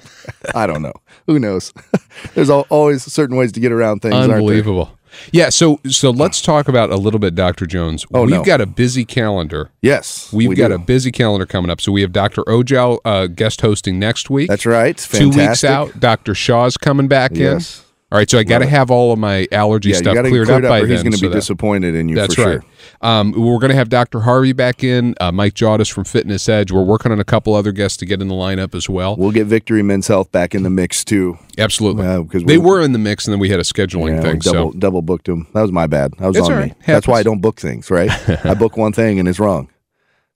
I 0.56 0.66
don't 0.66 0.82
know. 0.82 0.94
Who 1.26 1.40
knows? 1.40 1.74
There's 2.36 2.50
always 2.50 3.04
certain 3.04 3.36
ways 3.36 3.52
to 3.52 3.60
get 3.60 3.74
around 3.74 4.02
things. 4.02 4.16
Unbelievable. 4.16 4.98
Yeah, 5.34 5.50
so 5.50 5.82
so 5.90 6.10
let's 6.12 6.42
talk 6.42 6.70
about 6.70 6.90
a 6.90 6.96
little 6.96 7.20
bit, 7.20 7.36
Dr. 7.36 7.66
Jones. 7.66 8.06
Oh, 8.14 8.22
We've 8.22 8.30
no. 8.30 8.44
got 8.46 8.62
a 8.62 8.66
busy 8.66 9.04
calendar. 9.04 9.70
Yes, 9.82 10.32
We've 10.32 10.48
we 10.48 10.56
got 10.56 10.70
do. 10.70 10.76
a 10.76 10.80
busy 10.80 11.12
calendar 11.12 11.46
coming 11.46 11.70
up. 11.70 11.82
So 11.82 11.92
we 11.92 12.02
have 12.02 12.14
Dr. 12.14 12.44
Ojow 12.44 13.00
uh, 13.04 13.28
guest 13.28 13.60
hosting 13.60 14.00
next 14.00 14.30
week. 14.30 14.48
That's 14.48 14.66
right. 14.66 14.96
Two 14.98 15.32
weeks 15.32 15.66
out. 15.66 16.00
Dr. 16.00 16.34
Shaw's 16.34 16.78
coming 16.78 17.10
back 17.10 17.32
Yes. 17.34 17.80
in. 17.80 17.84
All 18.10 18.18
right, 18.18 18.30
so 18.30 18.40
I 18.40 18.44
got 18.46 18.60
to 18.60 18.66
have 18.66 18.90
all 18.90 19.12
of 19.12 19.20
my 19.20 19.48
allergy 19.52 19.90
Yeah, 19.90 19.98
stuff 19.98 20.14
cleared 20.14 20.30
clear 20.30 20.44
it 20.44 20.50
up 20.50 20.62
by 20.70 20.78
up, 20.78 20.84
or 20.86 20.88
he's 20.88 21.00
then. 21.00 21.04
going 21.08 21.12
to 21.12 21.18
so 21.18 21.22
be 21.24 21.28
that- 21.28 21.36
disappointed 21.36 21.94
in 21.94 22.08
you 22.08 22.16
That's 22.16 22.36
for 22.36 22.46
right. 22.46 22.62
sure. 22.62 22.64
Um, 23.02 23.34
we're 23.34 23.60
going 23.60 23.70
to 23.72 23.76
have 23.76 23.90
Dr. 23.90 24.22
Harvey 24.22 24.54
back 24.54 24.82
in, 24.82 25.14
uh, 25.20 25.34
Mike 25.34 25.56
Jawdis 25.56 25.92
from 25.92 26.06
Fitness 26.06 26.48
Edge. 26.48 26.72
We're 26.72 26.84
working 26.86 27.12
on 27.12 27.20
a 27.20 27.26
couple 27.26 27.54
other 27.54 27.74
guests 27.74 27.98
to 27.98 28.06
get 28.06 28.22
in 28.22 28.30
the 28.30 28.34
lineup 28.34 28.74
as 28.74 28.88
well. 28.88 29.18
We'll 29.18 29.32
get 29.32 29.48
Victory 29.48 29.84
Men's 29.84 30.08
Health 30.08 30.32
back 30.32 30.56
in 30.56 30.64
the 30.64 30.70
mix 30.70 31.04
too. 31.04 31.38
Absolutely. 31.58 32.06
Yeah, 32.06 32.24
'cause 32.24 32.44
they 32.46 32.58
were 32.58 32.80
in 32.82 32.94
the 32.94 32.98
mix, 33.00 33.26
and 33.28 33.34
then 33.34 33.40
we 33.42 33.50
had 33.50 33.60
a 33.60 33.64
scheduling 33.64 34.16
Yeah, 34.16 34.22
thing. 34.22 34.40
double 34.40 34.72
so 34.72 34.80
double 34.80 35.02
booked 35.02 35.28
him. 35.28 35.46
That 35.54 35.64
was 35.64 35.74
my 35.74 35.86
bad. 35.86 36.14
That 36.20 36.28
was 36.28 36.38
It's 36.38 36.46
on 36.48 36.54
all 36.54 36.60
me. 36.60 36.64
right. 36.68 36.76
That's 36.86 37.10
why 37.10 37.20
I 37.20 37.24
don't 37.24 37.42
book 37.42 37.60
things. 37.60 37.92
Right? 37.92 38.10
I 38.46 38.54
book 38.54 38.78
one 38.78 38.94
thing 38.94 39.20
and 39.20 39.28
it's 39.28 39.38
wrong, 39.40 39.68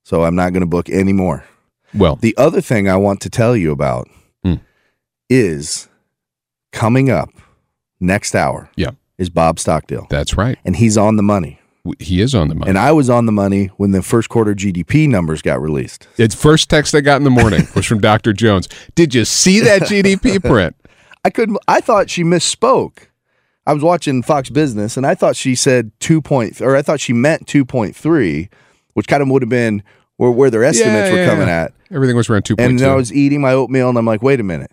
so 0.04 0.26
I'm 0.26 0.36
not 0.36 0.52
going 0.52 0.60
to 0.62 0.68
book 0.68 0.90
anymore. 0.90 1.46
well, 1.96 2.18
The 2.18 2.36
other 2.38 2.60
thing 2.60 2.90
I 2.90 2.98
want 2.98 3.22
to 3.22 3.30
tell 3.30 3.56
you 3.56 3.72
about 3.72 4.10
Hmm. 4.44 4.56
is 5.30 5.88
coming 6.74 7.10
up 7.10 7.30
next 8.02 8.36
hour. 8.36 8.70
Yeah. 8.76 8.92
is 9.18 9.30
Bob 9.30 9.60
Stockdale, 9.60 10.08
that's 10.10 10.36
right. 10.36 10.58
and 10.66 10.76
he's 10.76 10.98
on 10.98 11.16
the 11.16 11.24
money. 11.24 11.60
He 12.00 12.22
is 12.22 12.36
on 12.36 12.48
the 12.48 12.54
money. 12.56 12.70
And 12.70 12.78
I 12.78 12.92
was 12.92 13.10
on 13.10 13.26
the 13.26 13.32
money 13.32 13.68
when 13.78 13.90
the 13.92 14.04
first 14.04 14.30
quarter 14.30 14.54
GDP 14.54 15.08
numbers 15.08 15.42
got 15.42 15.60
released. 15.60 16.08
Its 16.18 16.36
first 16.36 16.70
text 16.70 16.94
I 16.94 17.02
got 17.02 17.16
in 17.18 17.24
the 17.24 17.32
morning 17.32 17.68
was 17.76 17.88
from 17.88 18.00
Dr. 18.00 18.34
Jones. 18.34 18.70
Did 18.94 19.16
you 19.16 19.26
see 19.26 19.62
that 19.62 19.82
GDP 19.84 20.40
print? 20.48 20.76
I 21.26 21.32
couldn't. 21.32 21.58
I 21.68 21.82
thought 21.82 22.10
she 22.10 22.24
misspoke. 22.24 23.08
I 23.66 23.74
was 23.74 23.82
watching 23.84 24.22
Fox 24.22 24.50
Business, 24.52 24.96
and 24.98 25.08
I 25.08 25.16
thought 25.16 25.36
she 25.36 25.56
said 25.56 25.92
two 26.00 26.22
point, 26.22 26.62
or 26.62 26.76
I 26.76 26.82
thought 26.84 27.00
she 27.00 27.14
meant 27.14 27.48
two 27.48 27.66
point 27.66 27.96
three, 27.96 28.50
which 28.94 29.08
kind 29.08 29.24
of 29.24 29.30
would 29.30 29.42
have 29.42 29.50
been 29.50 29.82
where, 30.18 30.30
where 30.32 30.50
their 30.52 30.64
estimates 30.64 31.10
Yeah, 31.12 31.20
were 31.20 31.26
coming 31.26 31.48
yeah. 31.48 31.64
at. 31.64 31.74
Everything 31.92 32.16
was 32.16 32.30
around 32.30 32.44
2.2. 32.46 32.64
And 32.64 32.82
I 32.84 32.94
was 32.96 33.12
eating 33.12 33.42
my 33.42 33.54
oatmeal, 33.54 33.90
and 33.90 33.98
I'm 33.98 34.06
like, 34.06 34.22
wait 34.22 34.40
a 34.40 34.44
minute. 34.44 34.72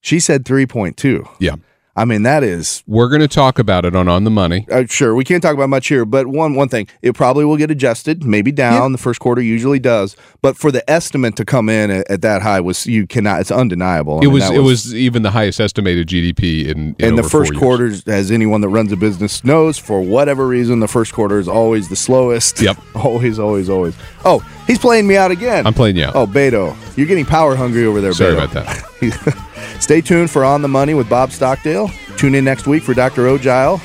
She 0.00 0.18
said 0.20 0.44
three 0.44 0.66
point 0.66 0.96
two. 0.96 1.28
yeah. 1.38 1.54
I 1.96 2.04
mean, 2.04 2.22
that 2.22 2.44
is 2.44 2.82
We're 2.86 3.08
going 3.08 3.20
to 3.20 3.28
talk 3.28 3.58
about 3.58 3.84
it 3.84 3.96
on 3.96 4.08
On 4.08 4.24
the 4.24 4.30
Money. 4.30 4.66
uh, 4.70 4.84
sure 4.88 5.14
we 5.14 5.24
can't 5.24 5.42
talk 5.42 5.54
about 5.54 5.68
much 5.68 5.88
here, 5.88 6.04
but 6.04 6.26
one 6.28 6.54
one 6.54 6.68
thing, 6.68 6.86
it 7.02 7.14
probably 7.14 7.44
will 7.44 7.56
get 7.56 7.70
adjusted, 7.70 8.24
maybe 8.24 8.52
down. 8.52 8.92
The 8.92 8.98
first 8.98 9.18
quarter 9.20 9.42
usually 9.42 9.80
does, 9.80 10.16
but 10.40 10.56
for 10.56 10.70
the 10.70 10.88
estimate 10.88 11.34
to 11.36 11.44
come 11.44 11.68
in 11.68 11.90
at, 11.90 12.10
at 12.10 12.22
that 12.22 12.42
high 12.42 12.60
was 12.60 12.86
you 12.86 13.06
cannot. 13.06 13.40
It's 13.40 13.50
undeniable. 13.50 14.14
I 14.14 14.18
It 14.18 14.22
mean, 14.22 14.32
was 14.34 14.50
it 14.50 14.58
was 14.62 14.94
even 14.94 15.22
the 15.22 15.30
highest 15.32 15.60
estimated 15.60 16.06
GDP 16.08 16.66
in, 16.68 16.94
in 16.98 17.08
and 17.08 17.18
the 17.18 17.22
first 17.24 17.54
quarter, 17.56 17.92
as 18.06 18.30
anyone 18.30 18.60
that 18.60 18.68
runs 18.68 18.92
a 18.92 18.96
business 18.96 19.42
knows, 19.44 19.76
for 19.76 20.00
whatever 20.00 20.46
reason, 20.46 20.80
the 20.80 20.88
first 20.88 21.12
quarter 21.12 21.38
is 21.40 21.48
always 21.48 21.88
the 21.88 21.96
slowest. 21.96 22.62
Yep. 22.62 22.78
always, 22.94 23.38
always, 23.38 23.68
always. 23.68 23.96
Oh, 24.24 24.38
he's 24.66 24.78
playing 24.78 25.06
me 25.08 25.16
out 25.16 25.32
again. 25.32 25.66
I'm 25.66 25.74
playing 25.74 25.96
you 25.96 26.04
out. 26.04 26.14
Oh, 26.14 26.26
Beto, 26.26 26.76
you're 26.96 27.06
getting 27.08 27.26
power 27.26 27.56
hungry 27.56 27.84
over 27.84 28.00
there. 28.00 28.12
Sorry 28.12 28.34
Beto. 28.36 28.50
about 28.50 28.66
that. 28.66 29.46
Stay 29.80 30.00
tuned 30.00 30.30
for 30.30 30.44
On 30.44 30.62
the 30.62 30.68
Money 30.68 30.94
with 30.94 31.08
Bob 31.08 31.32
Stockdale. 31.32 31.90
Tune 32.16 32.34
in 32.34 32.44
next 32.44 32.66
week 32.66 32.82
for 32.82 32.94
Dr. 32.94 33.26
Ogile 33.26 33.80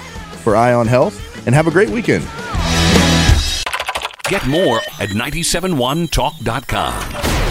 for 0.45 0.55
Eye 0.55 0.73
on 0.73 0.88
Health, 0.88 1.45
and 1.47 1.55
have 1.55 1.67
a 1.67 1.71
great 1.71 1.89
weekend. 1.89 2.23
Get 4.30 4.47
more 4.47 4.78
at 4.99 5.09
971talk.com. 5.09 7.44